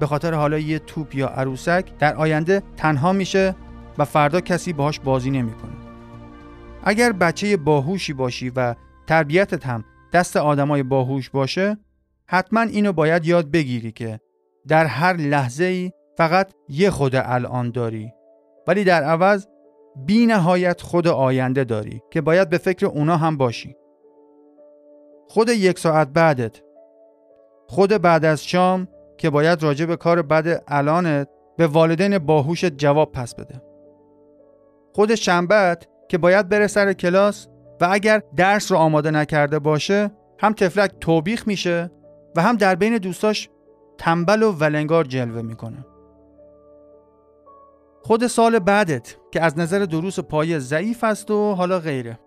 به 0.00 0.06
خاطر 0.06 0.34
حالا 0.34 0.58
یه 0.58 0.78
توپ 0.78 1.14
یا 1.14 1.28
عروسک 1.28 1.98
در 1.98 2.14
آینده 2.14 2.62
تنها 2.76 3.12
میشه 3.12 3.56
و 3.98 4.04
فردا 4.04 4.40
کسی 4.40 4.72
باهاش 4.72 5.00
بازی 5.00 5.30
نمی‌کنه. 5.30 5.72
اگر 6.84 7.12
بچه 7.12 7.56
باهوشی 7.56 8.12
باشی 8.12 8.52
و 8.56 8.74
تربیتت 9.06 9.66
هم 9.66 9.84
دست 10.12 10.36
آدمای 10.36 10.82
باهوش 10.82 11.30
باشه 11.30 11.76
حتما 12.26 12.60
اینو 12.60 12.92
باید 12.92 13.24
یاد 13.24 13.50
بگیری 13.50 13.92
که 13.92 14.20
در 14.68 14.86
هر 14.86 15.16
لحظه 15.16 15.64
ای 15.64 15.92
فقط 16.16 16.52
یه 16.68 16.90
خود 16.90 17.16
الان 17.16 17.70
داری 17.70 18.12
ولی 18.66 18.84
در 18.84 19.02
عوض 19.02 19.46
بی 20.06 20.26
نهایت 20.26 20.80
خود 20.80 21.08
آینده 21.08 21.64
داری 21.64 22.02
که 22.10 22.20
باید 22.20 22.50
به 22.50 22.58
فکر 22.58 22.86
اونا 22.86 23.16
هم 23.16 23.36
باشی 23.36 23.76
خود 25.28 25.48
یک 25.48 25.78
ساعت 25.78 26.08
بعدت. 26.08 26.62
خود 27.68 27.90
بعد 27.90 28.24
از 28.24 28.44
شام 28.44 28.88
که 29.18 29.30
باید 29.30 29.62
راجع 29.62 29.86
به 29.86 29.96
کار 29.96 30.22
بد 30.22 30.62
الانت 30.68 31.28
به 31.56 31.66
والدین 31.66 32.18
باهوشت 32.18 32.70
جواب 32.70 33.12
پس 33.12 33.34
بده. 33.34 33.62
خود 34.94 35.14
شنبت 35.14 35.88
که 36.08 36.18
باید 36.18 36.48
بره 36.48 36.66
سر 36.66 36.92
کلاس 36.92 37.48
و 37.80 37.88
اگر 37.90 38.22
درس 38.36 38.72
رو 38.72 38.78
آماده 38.78 39.10
نکرده 39.10 39.58
باشه 39.58 40.10
هم 40.38 40.52
تفلک 40.52 40.90
توبیخ 41.00 41.46
میشه 41.48 41.90
و 42.36 42.42
هم 42.42 42.56
در 42.56 42.74
بین 42.74 42.98
دوستاش 42.98 43.48
تنبل 43.98 44.42
و 44.42 44.52
ولنگار 44.52 45.04
جلوه 45.04 45.42
می‌کنه. 45.42 45.86
خود 48.02 48.26
سال 48.26 48.58
بعدت 48.58 49.16
که 49.32 49.42
از 49.42 49.58
نظر 49.58 49.78
دروس 49.78 50.20
پایه 50.20 50.58
ضعیف 50.58 51.04
است 51.04 51.30
و 51.30 51.54
حالا 51.54 51.78
غیره. 51.78 52.18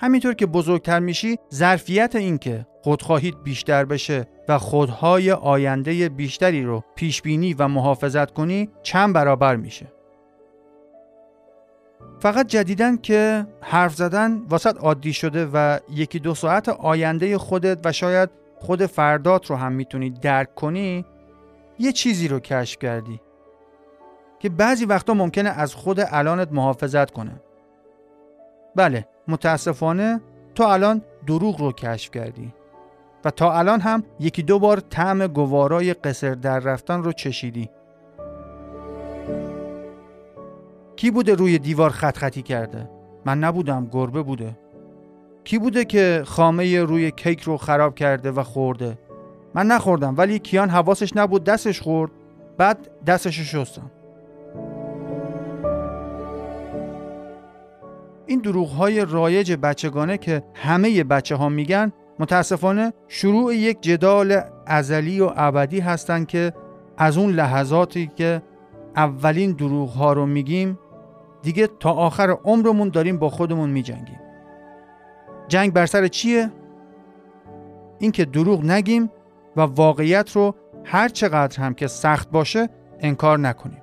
همینطور 0.00 0.34
که 0.34 0.46
بزرگتر 0.46 0.98
میشی 0.98 1.38
ظرفیت 1.54 2.16
اینکه 2.16 2.66
خودخواهیت 2.82 3.34
بیشتر 3.44 3.84
بشه 3.84 4.26
و 4.48 4.58
خودهای 4.58 5.32
آینده 5.32 6.08
بیشتری 6.08 6.62
رو 6.62 6.84
پیش 6.94 7.22
بینی 7.22 7.54
و 7.54 7.68
محافظت 7.68 8.30
کنی 8.30 8.70
چند 8.82 9.14
برابر 9.14 9.56
میشه. 9.56 9.92
فقط 12.20 12.46
جدیدن 12.46 12.96
که 12.96 13.46
حرف 13.60 13.94
زدن 13.94 14.42
واسط 14.48 14.76
عادی 14.76 15.12
شده 15.12 15.46
و 15.52 15.78
یکی 15.90 16.18
دو 16.18 16.34
ساعت 16.34 16.68
آینده 16.68 17.38
خودت 17.38 17.78
و 17.84 17.92
شاید 17.92 18.30
خود 18.56 18.86
فردات 18.86 19.50
رو 19.50 19.56
هم 19.56 19.72
می‌تونی 19.72 20.10
درک 20.10 20.54
کنی 20.54 21.04
یه 21.78 21.92
چیزی 21.92 22.28
رو 22.28 22.40
کشف 22.40 22.78
کردی 22.78 23.20
که 24.38 24.48
بعضی 24.48 24.84
وقتا 24.84 25.14
ممکنه 25.14 25.50
از 25.50 25.74
خود 25.74 26.00
الانت 26.10 26.48
محافظت 26.52 27.10
کنه. 27.10 27.40
بله 28.76 29.06
متاسفانه 29.28 30.20
تو 30.54 30.64
الان 30.64 31.02
دروغ 31.26 31.60
رو 31.60 31.72
کشف 31.72 32.10
کردی. 32.10 32.52
و 33.24 33.30
تا 33.30 33.52
الان 33.52 33.80
هم 33.80 34.02
یکی 34.20 34.42
دو 34.42 34.58
بار 34.58 34.80
طعم 34.80 35.26
گوارای 35.26 35.94
قصر 35.94 36.34
در 36.34 36.58
رفتن 36.58 37.02
رو 37.02 37.12
چشیدی. 37.12 37.70
کی 40.96 41.10
بوده 41.10 41.34
روی 41.34 41.58
دیوار 41.58 41.90
خط 41.90 42.16
خطی 42.16 42.42
کرده؟ 42.42 42.90
من 43.24 43.38
نبودم 43.38 43.88
گربه 43.92 44.22
بوده. 44.22 44.58
کی 45.44 45.58
بوده 45.58 45.84
که 45.84 46.22
خامه 46.26 46.82
روی 46.82 47.10
کیک 47.10 47.40
رو 47.40 47.56
خراب 47.56 47.94
کرده 47.94 48.30
و 48.30 48.42
خورده؟ 48.42 48.98
من 49.54 49.66
نخوردم 49.66 50.14
ولی 50.16 50.38
کیان 50.38 50.68
حواسش 50.68 51.16
نبود 51.16 51.44
دستش 51.44 51.80
خورد. 51.80 52.10
بعد 52.58 53.04
دستش 53.06 53.40
شستم. 53.40 53.90
این 58.28 58.40
دروغ 58.40 58.68
های 58.68 59.04
رایج 59.04 59.52
بچگانه 59.62 60.18
که 60.18 60.42
همه 60.54 61.04
بچه 61.04 61.36
ها 61.36 61.48
میگن 61.48 61.92
متاسفانه 62.18 62.92
شروع 63.08 63.54
یک 63.54 63.80
جدال 63.80 64.40
ازلی 64.66 65.20
و 65.20 65.32
ابدی 65.36 65.80
هستند 65.80 66.26
که 66.26 66.52
از 66.98 67.18
اون 67.18 67.30
لحظاتی 67.30 68.10
که 68.16 68.42
اولین 68.96 69.52
دروغ 69.52 69.88
ها 69.88 70.12
رو 70.12 70.26
میگیم 70.26 70.78
دیگه 71.42 71.68
تا 71.80 71.90
آخر 71.92 72.30
عمرمون 72.44 72.88
داریم 72.88 73.18
با 73.18 73.28
خودمون 73.28 73.70
میجنگیم 73.70 74.20
جنگ 75.48 75.72
بر 75.72 75.86
سر 75.86 76.08
چیه؟ 76.08 76.52
اینکه 77.98 78.24
دروغ 78.24 78.64
نگیم 78.64 79.10
و 79.56 79.60
واقعیت 79.60 80.36
رو 80.36 80.54
هر 80.84 81.08
چقدر 81.08 81.60
هم 81.60 81.74
که 81.74 81.86
سخت 81.86 82.30
باشه 82.30 82.68
انکار 83.00 83.38
نکنیم 83.38 83.82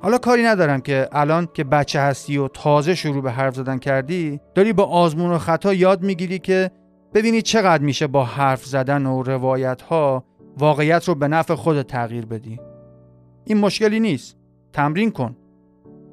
حالا 0.00 0.18
کاری 0.18 0.42
ندارم 0.42 0.80
که 0.80 1.08
الان 1.12 1.48
که 1.54 1.64
بچه 1.64 2.00
هستی 2.00 2.38
و 2.38 2.48
تازه 2.48 2.94
شروع 2.94 3.22
به 3.22 3.32
حرف 3.32 3.54
زدن 3.54 3.78
کردی 3.78 4.40
داری 4.54 4.72
با 4.72 4.84
آزمون 4.84 5.30
و 5.30 5.38
خطا 5.38 5.74
یاد 5.74 6.02
می‌گیری 6.02 6.38
که 6.38 6.70
ببینی 7.14 7.42
چقدر 7.42 7.82
میشه 7.82 8.06
با 8.06 8.24
حرف 8.24 8.64
زدن 8.64 9.06
و 9.06 9.22
روایت 9.22 9.82
ها 9.82 10.24
واقعیت 10.58 11.08
رو 11.08 11.14
به 11.14 11.28
نفع 11.28 11.54
خود 11.54 11.82
تغییر 11.82 12.26
بدی. 12.26 12.60
این 13.44 13.58
مشکلی 13.58 14.00
نیست. 14.00 14.36
تمرین 14.72 15.10
کن. 15.10 15.36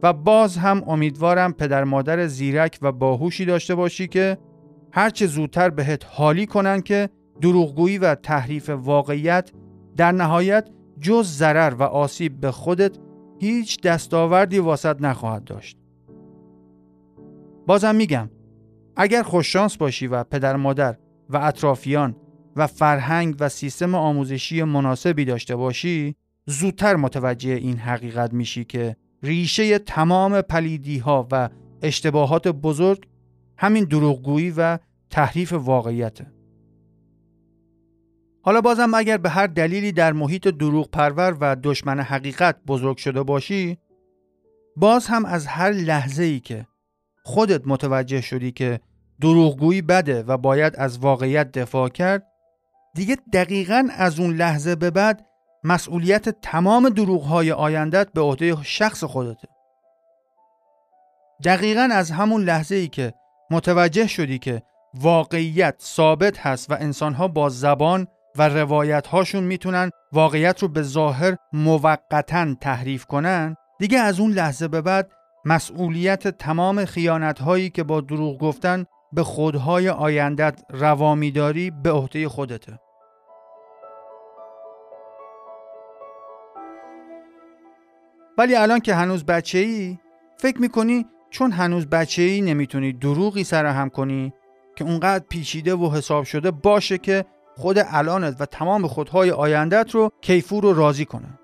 و 0.03 0.13
باز 0.13 0.57
هم 0.57 0.83
امیدوارم 0.87 1.53
پدر 1.53 1.83
مادر 1.83 2.27
زیرک 2.27 2.79
و 2.81 2.91
باهوشی 2.91 3.45
داشته 3.45 3.75
باشی 3.75 4.07
که 4.07 4.37
هرچه 4.91 5.27
زودتر 5.27 5.69
بهت 5.69 6.05
حالی 6.09 6.45
کنن 6.45 6.81
که 6.81 7.09
دروغگویی 7.41 7.97
و 7.97 8.15
تحریف 8.15 8.69
واقعیت 8.69 9.51
در 9.97 10.11
نهایت 10.11 10.69
جز 10.99 11.27
ضرر 11.27 11.73
و 11.73 11.83
آسیب 11.83 12.39
به 12.39 12.51
خودت 12.51 12.97
هیچ 13.39 13.81
دستاوردی 13.81 14.59
واسط 14.59 15.01
نخواهد 15.01 15.43
داشت. 15.43 15.77
بازم 17.67 17.95
میگم 17.95 18.29
اگر 18.95 19.23
خوششانس 19.23 19.77
باشی 19.77 20.07
و 20.07 20.23
پدر 20.23 20.55
مادر 20.55 20.97
و 21.29 21.37
اطرافیان 21.37 22.15
و 22.55 22.67
فرهنگ 22.67 23.35
و 23.39 23.49
سیستم 23.49 23.95
آموزشی 23.95 24.63
مناسبی 24.63 25.25
داشته 25.25 25.55
باشی 25.55 26.15
زودتر 26.45 26.95
متوجه 26.95 27.51
این 27.51 27.77
حقیقت 27.77 28.33
میشی 28.33 28.65
که 28.65 28.95
ریشه 29.23 29.79
تمام 29.79 30.41
پلیدی 30.41 30.97
ها 30.97 31.27
و 31.31 31.49
اشتباهات 31.81 32.47
بزرگ 32.47 33.07
همین 33.57 33.83
دروغگویی 33.83 34.53
و 34.57 34.79
تحریف 35.09 35.53
واقعیته. 35.53 36.34
حالا 38.45 38.61
بازم 38.61 38.93
اگر 38.93 39.17
به 39.17 39.29
هر 39.29 39.47
دلیلی 39.47 39.91
در 39.91 40.13
محیط 40.13 40.47
دروغ 40.47 40.89
پرور 40.89 41.37
و 41.39 41.55
دشمن 41.63 41.99
حقیقت 41.99 42.55
بزرگ 42.67 42.97
شده 42.97 43.23
باشی 43.23 43.77
باز 44.75 45.07
هم 45.07 45.25
از 45.25 45.47
هر 45.47 45.71
لحظه 45.71 46.23
ای 46.23 46.39
که 46.39 46.67
خودت 47.23 47.61
متوجه 47.65 48.21
شدی 48.21 48.51
که 48.51 48.79
دروغگویی 49.21 49.81
بده 49.81 50.23
و 50.23 50.37
باید 50.37 50.75
از 50.75 50.99
واقعیت 50.99 51.51
دفاع 51.51 51.89
کرد 51.89 52.27
دیگه 52.95 53.17
دقیقا 53.33 53.87
از 53.91 54.19
اون 54.19 54.35
لحظه 54.35 54.75
به 54.75 54.91
بعد 54.91 55.25
مسئولیت 55.63 56.29
تمام 56.29 56.89
دروغهای 56.89 57.51
آیندت 57.51 58.13
به 58.13 58.21
عهده 58.21 58.63
شخص 58.63 59.03
خودته. 59.03 59.47
دقیقا 61.45 61.89
از 61.91 62.11
همون 62.11 62.43
لحظه 62.43 62.75
ای 62.75 62.87
که 62.87 63.13
متوجه 63.51 64.07
شدی 64.07 64.39
که 64.39 64.61
واقعیت 64.93 65.75
ثابت 65.81 66.37
هست 66.37 66.71
و 66.71 66.73
انسانها 66.79 67.27
با 67.27 67.49
زبان 67.49 68.07
و 68.37 68.49
روایت 68.49 69.07
هاشون 69.07 69.43
می‌تونن 69.43 69.89
واقعیت 70.11 70.61
رو 70.61 70.67
به 70.67 70.81
ظاهر 70.81 71.35
موقتا 71.53 72.55
تحریف 72.61 73.05
کنن 73.05 73.55
دیگه 73.79 73.99
از 73.99 74.19
اون 74.19 74.31
لحظه 74.31 74.67
به 74.67 74.81
بعد 74.81 75.11
مسئولیت 75.45 76.27
تمام 76.27 76.85
خیانت 76.85 77.41
هایی 77.41 77.69
که 77.69 77.83
با 77.83 78.01
دروغ 78.01 78.39
گفتن 78.39 78.85
به 79.13 79.23
خودهای 79.23 79.89
آیندت 79.89 80.61
روامی 80.69 81.31
داری 81.31 81.71
به 81.71 81.91
عهده 81.91 82.29
خودته. 82.29 82.79
ولی 88.37 88.55
الان 88.55 88.79
که 88.79 88.95
هنوز 88.95 89.25
بچه 89.25 89.57
ای 89.57 89.97
فکر 90.37 90.61
می‌کنی 90.61 91.05
چون 91.29 91.51
هنوز 91.51 91.87
بچه 91.87 92.21
ای 92.21 92.41
نمی‌تونی 92.41 92.93
دروغی 92.93 93.43
سرهم 93.43 93.89
کنی 93.89 94.33
که 94.75 94.83
اونقدر 94.83 95.25
پیچیده 95.29 95.75
و 95.75 95.91
حساب 95.91 96.23
شده 96.23 96.51
باشه 96.51 96.97
که 96.97 97.25
خود 97.57 97.77
الانت 97.87 98.35
و 98.39 98.45
تمام 98.45 98.87
خودهای 98.87 99.31
آیندت 99.31 99.91
رو 99.91 100.11
کیفور 100.21 100.63
رو 100.63 100.73
راضی 100.73 101.05
کنه. 101.05 101.39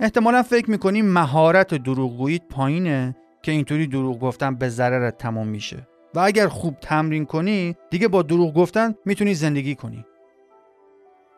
احتمالا 0.00 0.42
فکر 0.42 0.70
می‌کنی 0.70 1.02
مهارت 1.02 1.74
دروغگوییت 1.74 2.42
پایینه 2.50 3.16
که 3.42 3.52
اینطوری 3.52 3.86
دروغ 3.86 4.20
گفتن 4.20 4.54
به 4.54 4.68
ضررت 4.68 5.18
تمام 5.18 5.48
میشه. 5.48 5.88
و 6.14 6.20
اگر 6.20 6.48
خوب 6.48 6.76
تمرین 6.80 7.26
کنی 7.26 7.76
دیگه 7.90 8.08
با 8.08 8.22
دروغ 8.22 8.54
گفتن 8.54 8.94
می‌تونی 9.04 9.34
زندگی 9.34 9.74
کنی. 9.74 10.04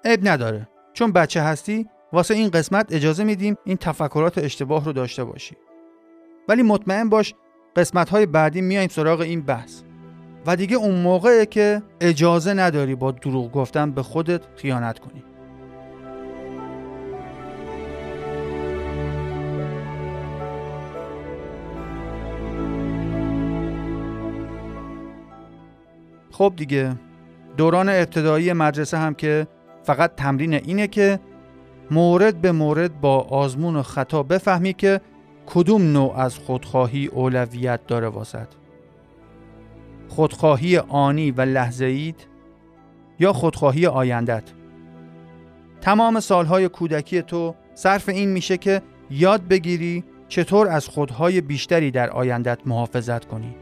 عیب 0.04 0.28
نداره. 0.28 0.68
چون 0.92 1.12
بچه 1.12 1.42
هستی 1.42 1.88
واسه 2.12 2.34
این 2.34 2.50
قسمت 2.50 2.92
اجازه 2.92 3.24
میدیم 3.24 3.56
این 3.64 3.76
تفکرات 3.76 4.38
اشتباه 4.38 4.84
رو 4.84 4.92
داشته 4.92 5.24
باشی. 5.24 5.56
ولی 6.48 6.62
مطمئن 6.62 7.08
باش 7.08 7.34
قسمت 7.76 8.08
های 8.08 8.26
بعدی 8.26 8.60
میایم 8.60 8.88
سراغ 8.88 9.20
این 9.20 9.40
بحث. 9.42 9.82
و 10.46 10.56
دیگه 10.56 10.76
اون 10.76 10.94
موقعه 10.94 11.46
که 11.46 11.82
اجازه 12.00 12.54
نداری 12.54 12.94
با 12.94 13.10
دروغ 13.10 13.52
گفتن 13.52 13.90
به 13.90 14.02
خودت 14.02 14.40
خیانت 14.56 14.98
کنی. 14.98 15.24
خب 26.30 26.52
دیگه 26.56 26.96
دوران 27.56 27.88
ابتدایی 27.88 28.52
مدرسه 28.52 28.98
هم 28.98 29.14
که 29.14 29.46
فقط 29.82 30.14
تمرین 30.16 30.54
اینه 30.54 30.86
که 30.86 31.20
مورد 31.90 32.40
به 32.40 32.52
مورد 32.52 33.00
با 33.00 33.20
آزمون 33.20 33.76
و 33.76 33.82
خطا 33.82 34.22
بفهمی 34.22 34.72
که 34.72 35.00
کدوم 35.46 35.82
نوع 35.82 36.16
از 36.16 36.38
خودخواهی 36.38 37.06
اولویت 37.06 37.86
داره 37.86 38.08
واسد 38.08 38.48
خودخواهی 40.08 40.78
آنی 40.78 41.30
و 41.30 41.40
لحظه 41.40 42.14
یا 43.18 43.32
خودخواهی 43.32 43.86
آیندت. 43.86 44.42
تمام 45.80 46.20
سالهای 46.20 46.68
کودکی 46.68 47.22
تو 47.22 47.54
صرف 47.74 48.08
این 48.08 48.28
میشه 48.28 48.56
که 48.56 48.82
یاد 49.10 49.48
بگیری 49.48 50.04
چطور 50.28 50.68
از 50.68 50.88
خودهای 50.88 51.40
بیشتری 51.40 51.90
در 51.90 52.10
آیندت 52.10 52.58
محافظت 52.66 53.24
کنی. 53.24 53.54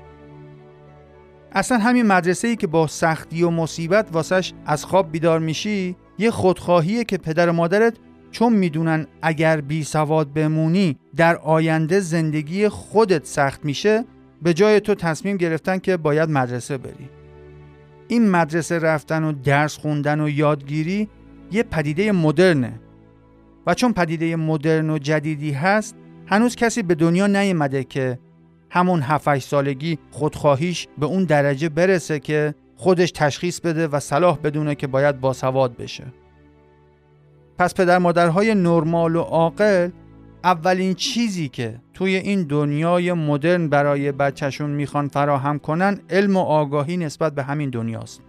اصلا 1.53 1.79
همین 1.79 2.07
مدرسه 2.07 2.49
ای 2.49 2.57
که 2.57 2.67
با 2.67 2.87
سختی 2.87 3.43
و 3.43 3.51
مصیبت 3.51 4.09
واسش 4.13 4.53
از 4.67 4.85
خواب 4.85 5.13
بیدار 5.13 5.39
میشی 5.39 5.97
یه 6.19 6.31
خودخواهیه 6.31 7.05
که 7.05 7.19
پدر 7.19 7.49
و 7.49 7.53
مادرت 7.53 7.95
چون 8.31 8.53
می‌دونن 8.53 9.07
اگر 9.23 9.61
بی 9.61 9.85
سواد 9.85 10.33
بمونی 10.33 10.97
در 11.17 11.37
آینده 11.37 12.01
زندگی 12.01 12.69
خودت 12.69 13.27
سخت 13.27 13.65
میشه 13.65 14.05
به 14.43 14.55
جای 14.55 14.81
تو 14.81 14.95
تصمیم 14.95 15.37
گرفتن 15.37 15.79
که 15.79 15.97
باید 15.97 16.31
مدرسه 16.31 16.79
بری 16.79 17.09
این 18.09 18.31
مدرسه 18.31 18.79
رفتن 18.79 19.25
و 19.25 19.33
درس 19.33 19.79
خوندن 19.79 20.21
و 20.21 20.29
یادگیری 20.29 21.09
یه 21.53 21.63
پدیده 21.63 22.13
مدرنه 22.13 22.81
و 23.67 23.75
چون 23.75 23.93
پدیده 23.93 24.37
مدرن 24.37 24.91
و 24.91 24.99
جدیدی 24.99 25.53
هست 25.53 25.97
هنوز 26.27 26.57
کسی 26.57 26.83
به 26.83 26.95
دنیا 26.95 27.27
نیامده 27.27 27.85
که 27.85 28.19
همون 28.71 29.01
7 29.01 29.39
سالگی 29.39 29.99
خودخواهیش 30.11 30.89
به 30.99 31.07
اون 31.07 31.25
درجه 31.25 31.69
برسه 31.69 32.19
که 32.19 32.55
خودش 32.77 33.11
تشخیص 33.11 33.61
بده 33.61 33.89
و 33.89 34.01
صلاح 34.01 34.39
بدونه 34.39 34.75
که 34.75 34.87
باید 34.87 35.21
باسواد 35.21 35.77
بشه. 35.77 36.05
پس 37.59 37.75
پدر 37.75 37.99
مادرهای 37.99 38.55
نرمال 38.55 39.17
و 39.17 39.21
عاقل 39.21 39.91
اولین 40.45 40.95
چیزی 40.95 41.49
که 41.49 41.81
توی 41.95 42.17
این 42.17 42.43
دنیای 42.43 43.13
مدرن 43.13 43.69
برای 43.69 44.13
بچهشون 44.13 44.71
می‌خوان 44.71 45.09
فراهم 45.09 45.59
کنن 45.59 46.01
علم 46.11 46.37
و 46.37 46.41
آگاهی 46.41 46.97
نسبت 46.97 47.35
به 47.35 47.43
همین 47.43 47.71
دنیاست. 47.71 48.21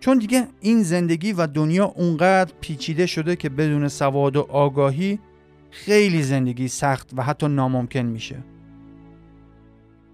چون 0.00 0.18
دیگه 0.18 0.46
این 0.60 0.82
زندگی 0.82 1.32
و 1.32 1.46
دنیا 1.46 1.84
اونقدر 1.84 2.52
پیچیده 2.60 3.06
شده 3.06 3.36
که 3.36 3.48
بدون 3.48 3.88
سواد 3.88 4.36
و 4.36 4.40
آگاهی 4.40 5.18
خیلی 5.70 6.22
زندگی 6.22 6.68
سخت 6.68 7.10
و 7.16 7.22
حتی 7.22 7.48
ناممکن 7.48 8.00
میشه. 8.00 8.44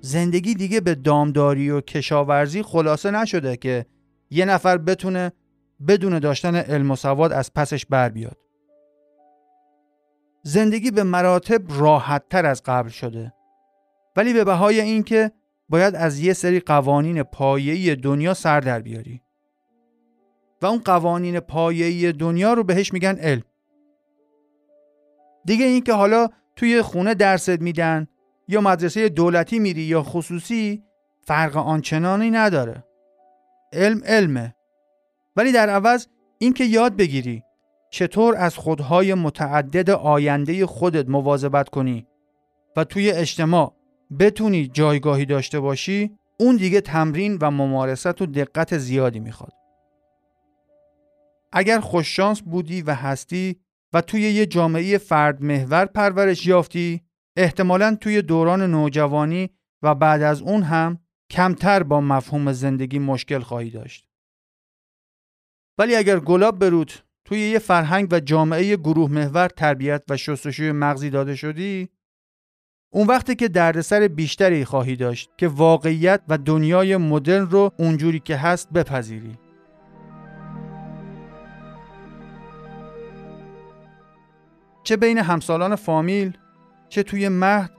زندگی 0.01 0.55
دیگه 0.55 0.81
به 0.81 0.95
دامداری 0.95 1.71
و 1.71 1.81
کشاورزی 1.81 2.63
خلاصه 2.63 3.11
نشده 3.11 3.57
که 3.57 3.87
یه 4.31 4.45
نفر 4.45 4.79
بتونه 4.79 5.33
بدون 5.89 6.19
داشتن 6.19 6.55
علم 6.55 6.91
و 6.91 6.97
سواد 6.97 7.33
از 7.33 7.55
پسش 7.55 7.87
بر 7.87 8.09
بیاد. 8.09 8.37
زندگی 10.43 10.91
به 10.91 11.03
مراتب 11.03 11.63
راحت 11.69 12.29
تر 12.29 12.47
از 12.47 12.63
قبل 12.63 12.89
شده. 12.89 13.33
ولی 14.17 14.33
به 14.33 14.45
بهای 14.45 14.81
اینکه 14.81 15.33
باید 15.69 15.95
از 15.95 16.19
یه 16.21 16.33
سری 16.33 16.61
قوانین 16.61 17.23
پایه‌ای 17.23 17.97
دنیا 17.97 18.35
سر 18.35 18.61
در 18.61 18.81
بیاری. 18.81 19.23
و 20.63 20.67
اون 20.67 20.79
قوانین 20.79 21.41
پایه‌ای 21.41 22.13
دنیا 22.13 22.53
رو 22.53 22.65
بهش 22.65 22.93
میگن 22.93 23.17
علم. 23.17 23.43
دیگه 25.45 25.65
اینکه 25.65 25.93
حالا 25.93 26.29
توی 26.57 26.83
خونه 26.83 27.15
درست 27.15 27.49
میدن 27.49 28.07
یا 28.49 28.61
مدرسه 28.61 29.09
دولتی 29.09 29.59
میری 29.59 29.83
یا 29.83 30.03
خصوصی 30.03 30.83
فرق 31.23 31.57
آنچنانی 31.57 32.31
نداره. 32.31 32.85
علم 33.73 34.03
علمه. 34.05 34.55
ولی 35.37 35.53
در 35.53 35.71
عوض 35.71 36.07
اینکه 36.39 36.65
یاد 36.65 36.97
بگیری 36.97 37.43
چطور 37.91 38.37
از 38.37 38.57
خودهای 38.57 39.15
متعدد 39.15 39.91
آینده 39.91 40.67
خودت 40.67 41.09
مواظبت 41.09 41.69
کنی 41.69 42.07
و 42.77 42.85
توی 42.85 43.11
اجتماع 43.11 43.77
بتونی 44.19 44.67
جایگاهی 44.67 45.25
داشته 45.25 45.61
باشی 45.61 46.11
اون 46.41 46.57
دیگه 46.57 46.81
تمرین 46.81 47.39
و 47.41 47.51
ممارست 47.51 48.23
و 48.23 48.27
دقت 48.27 48.79
زیادی 48.79 49.21
می‌خواد. 49.21 49.53
اگر 51.53 51.81
خوششانس 51.81 52.41
بودی 52.43 52.83
و 52.83 52.95
هستی 52.95 53.61
و 53.93 54.01
توی 54.01 54.21
یه 54.21 54.47
جامعه 54.47 54.99
فرد 54.99 55.43
محور 55.43 55.85
پرورش 55.85 56.47
یافتی 56.47 57.03
احتمالا 57.37 57.97
توی 58.01 58.23
دوران 58.23 58.63
نوجوانی 58.63 59.51
و 59.83 59.95
بعد 59.95 60.23
از 60.23 60.43
اون 60.43 60.63
هم 60.63 60.99
کمتر 61.31 61.83
با 61.83 62.01
مفهوم 62.01 62.53
زندگی 62.53 62.99
مشکل 62.99 63.41
خواهی 63.41 63.71
داشت. 63.71 64.07
ولی 65.79 65.97
اگر 65.97 66.21
گلاب 66.21 66.59
برود 66.59 66.93
توی 67.31 67.41
یه 67.41 67.59
فرهنگ 67.59 68.09
و 68.11 68.21
جامعه 68.21 68.77
گروه 68.77 69.11
محور 69.11 69.49
تربیت 69.49 70.03
و 70.09 70.17
شستشوی 70.17 70.73
مغزی 70.73 71.11
داده 71.11 71.35
شدی؟ 71.35 71.89
اون 72.93 73.07
وقتی 73.07 73.35
که 73.35 73.49
دردسر 73.49 74.09
بیشتری 74.09 74.65
خواهی 74.65 74.97
داشت 74.97 75.31
که 75.37 75.49
واقعیت 75.49 76.21
و 76.29 76.39
دنیای 76.39 76.97
مدرن 76.97 77.51
رو 77.51 77.73
اونجوری 77.79 78.21
که 78.21 78.37
هست 78.37 78.71
بپذیری. 78.73 79.39
چه 84.83 84.97
بین 84.97 85.19
همسالان 85.19 85.77
فامیل 85.77 86.37
چه 86.89 87.03
توی 87.03 87.29
مهد 87.29 87.71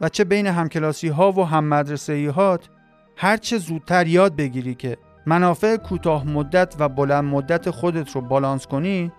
و 0.00 0.08
چه 0.08 0.24
بین 0.24 0.46
همکلاسی 0.46 1.08
ها 1.08 1.32
و 1.32 1.46
هم 1.46 1.64
مدرسه 1.64 2.30
هات 2.30 2.68
هر 3.16 3.36
چه 3.36 3.58
زودتر 3.58 4.06
یاد 4.06 4.36
بگیری 4.36 4.74
که 4.74 4.98
منافع 5.26 5.76
کوتاه 5.76 6.26
مدت 6.26 6.74
و 6.78 6.88
بلند 6.88 7.24
مدت 7.24 7.70
خودت 7.70 8.10
رو 8.10 8.20
بالانس 8.20 8.66
کنی 8.66 9.12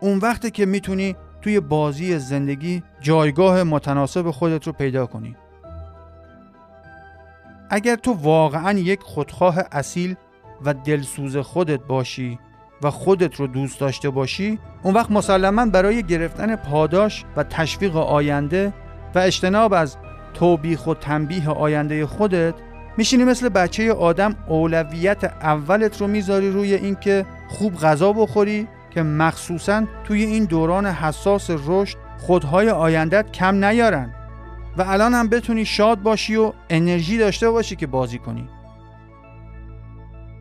اون 0.00 0.18
وقتی 0.18 0.50
که 0.50 0.66
می‌تونی 0.66 1.16
توی 1.42 1.60
بازی 1.60 2.18
زندگی 2.18 2.82
جایگاه 3.00 3.62
متناسب 3.62 4.30
خودت 4.30 4.66
رو 4.66 4.72
پیدا 4.72 5.06
کنی. 5.06 5.36
اگر 7.70 7.96
تو 7.96 8.12
واقعا 8.12 8.78
یک 8.78 9.00
خودخواه 9.02 9.58
اصیل 9.72 10.16
و 10.64 10.74
دلسوز 10.74 11.36
خودت 11.36 11.80
باشی 11.80 12.38
و 12.82 12.90
خودت 12.90 13.36
رو 13.36 13.46
دوست 13.46 13.80
داشته 13.80 14.10
باشی 14.10 14.58
اون 14.82 14.94
وقت 14.94 15.10
مسلما 15.10 15.66
برای 15.66 16.02
گرفتن 16.02 16.56
پاداش 16.56 17.24
و 17.36 17.42
تشویق 17.42 17.96
آینده 17.96 18.72
و 19.14 19.18
اجتناب 19.18 19.74
از 19.74 19.96
توبیخ 20.34 20.86
و 20.86 20.94
تنبیه 20.94 21.50
آینده 21.50 22.06
خودت 22.06 22.54
میشینی 22.98 23.24
مثل 23.24 23.48
بچه 23.48 23.92
آدم 23.92 24.34
اولویت 24.48 25.24
اولت 25.24 26.00
رو 26.00 26.06
می‌ذاری 26.06 26.50
روی 26.50 26.74
اینکه 26.74 27.26
خوب 27.48 27.74
غذا 27.74 28.12
بخوری 28.12 28.68
که 28.90 29.02
مخصوصا 29.02 29.84
توی 30.04 30.24
این 30.24 30.44
دوران 30.44 30.86
حساس 30.86 31.50
رشد 31.66 31.98
خودهای 32.18 32.70
آیندت 32.70 33.32
کم 33.32 33.64
نیارن. 33.64 34.14
و 34.76 34.82
الان 34.82 35.14
هم 35.14 35.28
بتونی 35.28 35.64
شاد 35.64 36.02
باشی 36.02 36.36
و 36.36 36.52
انرژی 36.70 37.18
داشته 37.18 37.50
باشی 37.50 37.76
که 37.76 37.86
بازی 37.86 38.18
کنی. 38.18 38.48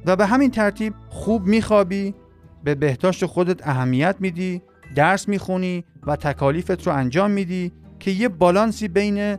و 0.06 0.16
به 0.16 0.26
همین 0.26 0.52
ترتیب 0.52 0.94
خوب 1.10 1.46
میخوابی 1.46 2.16
به 2.64 2.76
بهداشت 2.76 3.26
خودت 3.26 3.68
اهمیت 3.68 4.16
میدی 4.20 4.62
درس 4.96 5.28
می‌خونی 5.28 5.84
و 6.08 6.16
تکالیفت 6.16 6.88
رو 6.88 6.94
انجام 6.94 7.32
میدی 7.32 7.72
که 8.00 8.12
یه 8.12 8.30
بالانسی 8.30 8.88
بین 8.88 9.38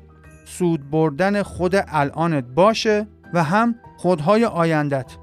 سود 0.49 0.91
بردن 0.91 1.43
خود 1.43 1.75
الانت 1.89 2.45
باشه 2.45 3.07
و 3.35 3.43
هم 3.45 3.75
خودهای 3.97 4.45
آیندت. 4.45 5.17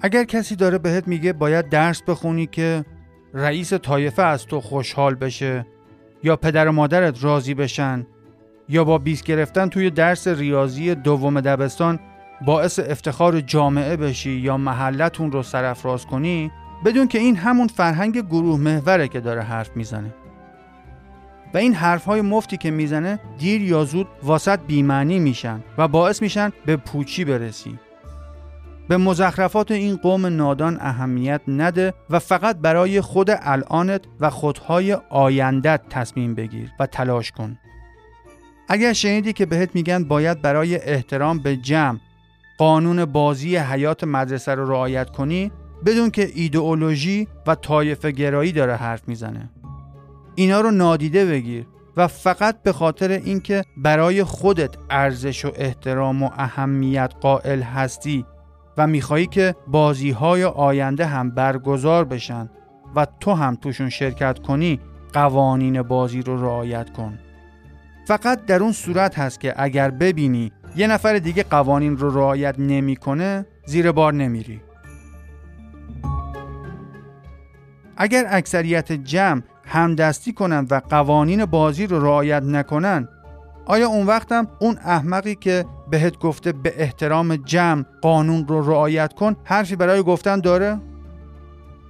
اگر 0.00 0.24
کسی 0.24 0.56
داره 0.56 0.78
بهت 0.78 1.08
میگه 1.08 1.32
باید 1.32 1.68
درس 1.68 2.02
بخونی 2.02 2.46
که 2.46 2.84
رئیس 3.34 3.72
طایفه 3.72 4.22
از 4.22 4.46
تو 4.46 4.60
خوشحال 4.60 5.14
بشه 5.14 5.66
یا 6.22 6.36
پدر 6.36 6.68
و 6.68 6.72
مادرت 6.72 7.24
راضی 7.24 7.54
بشن 7.54 8.06
یا 8.68 8.84
با 8.84 8.98
بیس 8.98 9.22
گرفتن 9.22 9.68
توی 9.68 9.90
درس 9.90 10.28
ریاضی 10.28 10.94
دوم 10.94 11.40
دبستان 11.40 12.00
باعث 12.46 12.78
افتخار 12.78 13.40
جامعه 13.40 13.96
بشی 13.96 14.30
یا 14.30 14.56
محلتون 14.56 15.32
رو 15.32 15.42
سرفراز 15.42 16.06
کنی 16.06 16.50
بدون 16.84 17.08
که 17.08 17.18
این 17.18 17.36
همون 17.36 17.66
فرهنگ 17.68 18.20
گروه 18.20 18.60
محوره 18.60 19.08
که 19.08 19.20
داره 19.20 19.42
حرف 19.42 19.76
می‌زنه. 19.76 20.14
و 21.54 21.58
این 21.58 21.74
حرف 21.74 22.04
های 22.04 22.20
مفتی 22.20 22.56
که 22.56 22.70
می‌زنه 22.70 23.20
دیر 23.38 23.62
یا 23.62 23.84
زود 23.84 24.06
واسط 24.22 24.60
بیمعنی 24.66 25.18
میشن 25.18 25.60
و 25.78 25.88
باعث 25.88 26.22
میشن 26.22 26.52
به 26.66 26.76
پوچی 26.76 27.24
برسی. 27.24 27.78
به 28.88 28.96
مزخرفات 28.96 29.70
این 29.70 29.96
قوم 29.96 30.26
نادان 30.26 30.78
اهمیت 30.80 31.40
نده 31.48 31.94
و 32.10 32.18
فقط 32.18 32.56
برای 32.56 33.00
خود 33.00 33.30
الانت 33.30 34.04
و 34.20 34.30
خودهای 34.30 34.92
آیندت 35.10 35.80
تصمیم 35.90 36.34
بگیر 36.34 36.70
و 36.80 36.86
تلاش 36.86 37.32
کن. 37.32 37.58
اگر 38.68 38.92
شنیدی 38.92 39.32
که 39.32 39.46
بهت 39.46 39.74
میگن 39.74 40.04
باید 40.04 40.42
برای 40.42 40.76
احترام 40.76 41.38
به 41.38 41.56
جمع 41.56 41.98
قانون 42.58 43.04
بازی 43.04 43.56
حیات 43.56 44.04
مدرسه 44.04 44.54
رو 44.54 44.70
رعایت 44.70 45.10
کنی 45.10 45.52
بدون 45.86 46.10
که 46.10 46.30
ایدئولوژی 46.34 47.28
و 47.46 47.54
طایفه 47.54 48.10
گرایی 48.10 48.52
داره 48.52 48.76
حرف 48.76 49.08
می‌زنه. 49.08 49.50
اینا 50.34 50.60
رو 50.60 50.70
نادیده 50.70 51.26
بگیر 51.26 51.66
و 51.96 52.06
فقط 52.06 52.62
به 52.62 52.72
خاطر 52.72 53.10
اینکه 53.10 53.64
برای 53.76 54.24
خودت 54.24 54.74
ارزش 54.90 55.44
و 55.44 55.52
احترام 55.54 56.22
و 56.22 56.30
اهمیت 56.36 57.12
قائل 57.20 57.62
هستی 57.62 58.24
و 58.76 58.86
میخوایی 58.86 59.26
که 59.26 59.54
بازی 59.66 60.10
های 60.10 60.44
آینده 60.44 61.06
هم 61.06 61.30
برگزار 61.30 62.04
بشن 62.04 62.50
و 62.96 63.06
تو 63.20 63.32
هم 63.32 63.54
توشون 63.54 63.88
شرکت 63.88 64.38
کنی 64.38 64.80
قوانین 65.12 65.82
بازی 65.82 66.22
رو 66.22 66.42
رعایت 66.42 66.90
کن. 66.90 67.18
فقط 68.06 68.46
در 68.46 68.62
اون 68.62 68.72
صورت 68.72 69.18
هست 69.18 69.40
که 69.40 69.54
اگر 69.56 69.90
ببینی 69.90 70.52
یه 70.76 70.86
نفر 70.86 71.18
دیگه 71.18 71.42
قوانین 71.42 71.96
رو 71.96 72.14
رعایت 72.14 72.54
نمی‌کنه 72.58 73.46
زیر 73.66 73.92
بار 73.92 74.14
نمیری. 74.14 74.60
اگر 77.98 78.26
اکثریت 78.30 78.92
جمع 78.92 79.42
همدستی 79.66 80.32
کنن 80.32 80.66
و 80.70 80.80
قوانین 80.90 81.44
بازی 81.44 81.86
رو 81.86 82.04
رعایت 82.04 82.42
نکنن 82.42 83.08
آیا 83.66 83.88
اون 83.88 84.06
وقتم 84.06 84.48
اون 84.58 84.78
احمقی 84.84 85.34
که 85.34 85.64
بهت 85.90 86.18
گفته 86.18 86.52
به 86.52 86.74
احترام 86.76 87.36
جمع 87.36 87.84
قانون 88.02 88.48
رو 88.48 88.70
رعایت 88.70 89.12
کن 89.12 89.36
حرفی 89.44 89.76
برای 89.76 90.02
گفتن 90.02 90.40
داره؟ 90.40 90.80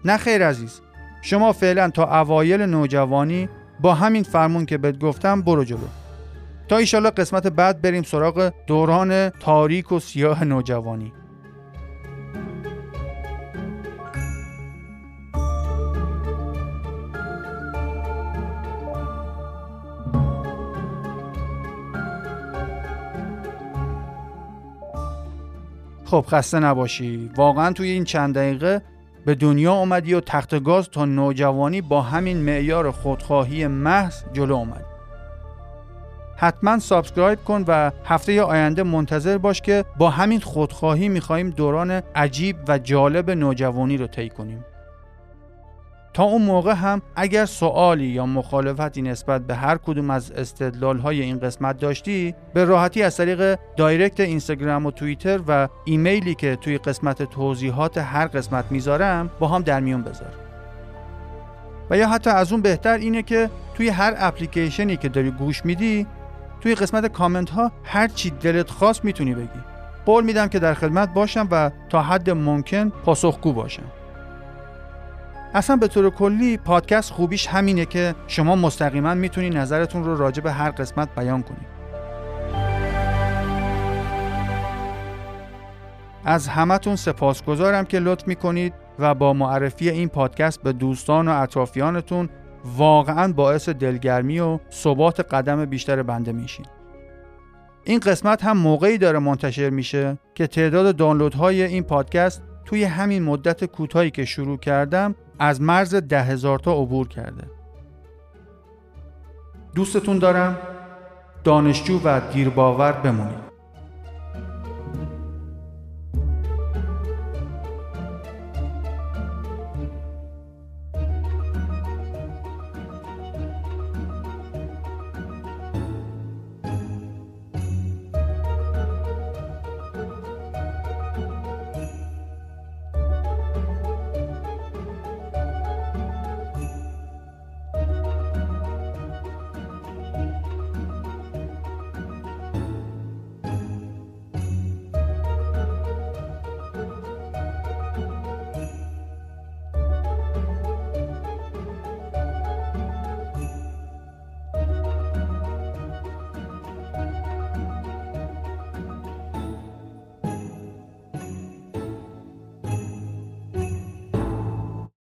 نه 0.05 0.17
خیر 0.17 0.47
عزیز. 0.47 0.81
شما 1.23 1.53
فعلا 1.53 1.91
تا 1.91 2.21
اوایل 2.21 2.63
نوجوانی 2.63 3.49
با 3.81 3.95
همین 3.95 4.23
فرمون 4.23 4.67
که 4.67 4.79
بهت 4.79 4.99
گفتم 4.99 5.43
برو 5.43 5.65
جلو. 5.65 5.79
تا 6.69 6.77
ایشالا 6.77 7.11
قسمت 7.11 7.47
بعد 7.47 7.83
بریم 7.83 8.03
سراغ 8.03 8.53
دوران 8.67 9.31
تاریک 9.31 9.93
و 9.93 10.01
سیاه 10.01 10.45
نوجوانی. 10.45 11.13
خب 26.11 26.25
خسته 26.29 26.59
نباشی. 26.59 27.31
واقعا 27.37 27.73
توی 27.73 27.91
این 27.91 28.05
چند 28.05 28.35
دقیقه 28.35 28.83
به 29.27 29.35
دنیا 29.35 29.75
اومدی 29.75 30.15
و 30.15 30.21
تخت 30.21 30.63
گاز 30.63 30.89
تا 30.91 31.05
نوجوانی 31.05 31.81
با 31.81 32.03
همین 32.03 32.37
معیار 32.37 32.91
خودخواهی 32.91 33.67
محض 33.67 34.23
جلو 34.33 34.55
اومدی 34.55 34.85
حتما 36.37 36.79
subscribe 36.79 37.45
کن 37.45 37.65
و 37.69 37.91
هفته 38.05 38.43
آینده 38.43 38.83
منتظر 38.83 39.39
باش 39.39 39.61
که 39.61 39.85
با 39.99 40.11
همین 40.11 40.41
خودخواهی 40.41 41.09
میخواییم 41.09 41.51
دوران 41.51 41.91
عجیب 41.91 42.57
و 42.69 42.79
جالب 42.79 43.31
نوجوانی 43.31 43.97
رو 43.97 44.07
طی 44.07 44.29
کنیم. 44.29 44.65
تا 46.19 46.25
اون 46.25 46.43
موقع 46.43 46.73
هم 46.73 47.03
اگر 47.17 47.45
سوالی 47.47 48.07
یا 48.07 48.27
مخالفتی 48.27 49.03
نسبت 49.03 49.47
به 49.47 49.55
هر 49.55 49.77
کدوم 49.77 50.11
از 50.11 50.31
استدلال 50.31 50.99
های 50.99 51.23
این 51.23 51.39
قسمت 51.39 51.79
داشتی 51.79 52.35
به 52.55 52.65
راحتی 52.65 53.03
از 53.03 53.17
طریق 53.17 53.59
direct 53.77 54.21
اینستاگرام 54.21 54.87
و 54.87 54.91
توییتر 54.91 55.41
و 55.49 55.69
ایمیلی 55.85 56.35
که 56.35 56.57
توی 56.57 56.79
قسمت 56.79 57.23
توضیحات 57.23 57.99
هر 57.99 58.27
قسمت 58.27 58.65
می‌ذارم 58.71 59.31
با 59.39 59.49
هم 59.49 59.63
در 59.63 59.81
میون 59.81 60.03
بذار. 60.03 60.33
و 61.91 61.97
یا 61.97 62.09
حتی 62.09 62.31
از 62.31 62.53
اون 62.53 62.63
بهتر 62.63 62.99
اینه 62.99 63.23
که 63.23 63.51
توی 63.75 63.89
هر 63.89 64.15
اپلیکیشنی 64.17 64.97
که 64.97 65.09
داری 65.09 65.31
گوش 65.31 65.65
میدی 65.65 66.07
توی 66.61 66.75
قسمت 66.75 67.07
کامنت 67.07 67.51
ها 67.51 67.73
هر 67.85 68.09
چی 68.09 68.31
دلت 68.31 68.71
خواست 68.71 69.05
می‌تونی 69.05 69.35
بگی. 69.35 69.61
قول 70.07 70.25
میدم 70.25 70.49
که 70.49 70.59
در 70.59 70.75
خدمت 70.75 71.15
باشم 71.15 71.49
و 71.51 71.71
تا 71.89 72.03
حد 72.03 72.31
ممکن 72.31 72.89
پاسخگو 72.89 73.53
باشم. 73.53 73.98
اصلا 75.55 75.77
به 75.77 75.89
طور 75.89 76.11
کلی 76.11 76.57
پادکست 76.57 77.13
خوبیش 77.13 77.47
همینه 77.47 77.85
که 77.85 78.15
شما 78.27 78.57
مستقیما 78.57 79.15
می‌تونی 79.15 79.51
نظرتون 79.51 80.05
رو 80.05 80.17
راجع 80.17 80.43
به 80.43 80.53
هر 80.53 80.71
قسمت 80.71 81.09
بیان 81.15 81.43
کنید 81.43 81.79
از 86.25 86.49
همتون 86.49 86.97
سپاسگزارم 86.97 87.85
که 87.85 87.99
لطف 87.99 88.29
می‌کنید 88.29 88.75
و 88.99 89.15
با 89.15 89.33
معرفی 89.33 89.91
این 89.91 90.09
پادکست 90.09 90.63
به 90.63 90.73
دوستان 90.73 91.29
و 91.29 91.43
اطرافیانتون 91.43 92.29
واقعا 92.65 93.33
باعث 93.33 93.69
دلگرمی 93.69 94.41
و 94.41 94.59
ثبات 94.73 95.21
قدم 95.21 95.65
بیشتر 95.65 96.03
بنده 96.03 96.33
میشین. 96.33 96.67
این 97.85 98.01
قسمت 98.01 98.45
هم 98.45 98.59
موقعی 98.59 98.99
داره 98.99 99.19
منتشر 99.19 99.71
میشه 99.71 100.19
که 100.35 100.47
تعداد 100.47 100.97
دانلودهای 100.97 101.63
این 101.63 101.83
پادکست 101.83 102.43
توی 102.65 102.85
همین 102.85 103.23
مدت 103.23 103.65
کوتاهی 103.65 104.11
که 104.11 104.25
شروع 104.25 104.59
کردم 104.59 105.15
از 105.39 105.61
مرز 105.61 105.95
ده 105.95 106.23
هزار 106.23 106.59
تا 106.59 106.73
عبور 106.73 107.09
کرده. 107.09 107.45
دوستتون 109.75 110.19
دارم 110.19 110.59
دانشجو 111.45 112.01
و 112.05 112.21
دیرباور 112.33 112.93
بمونید. 112.93 113.48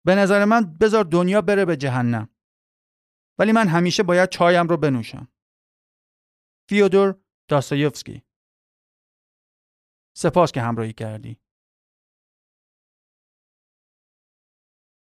به 0.09 0.15
نظر 0.15 0.45
من 0.45 0.79
بذار 0.81 1.05
دنیا 1.05 1.41
بره 1.41 1.65
به 1.65 1.77
جهنم. 1.77 2.29
ولی 3.39 3.53
من 3.53 3.69
همیشه 3.69 4.03
باید 4.03 4.29
چایم 4.29 4.69
رو 4.69 4.77
بنوشم. 4.77 5.29
فیودور 6.69 7.21
داستایوفسکی. 7.49 8.23
سپاس 10.17 10.53
که 10.53 10.61
همراهی 10.61 10.93
کردی. 10.93 11.41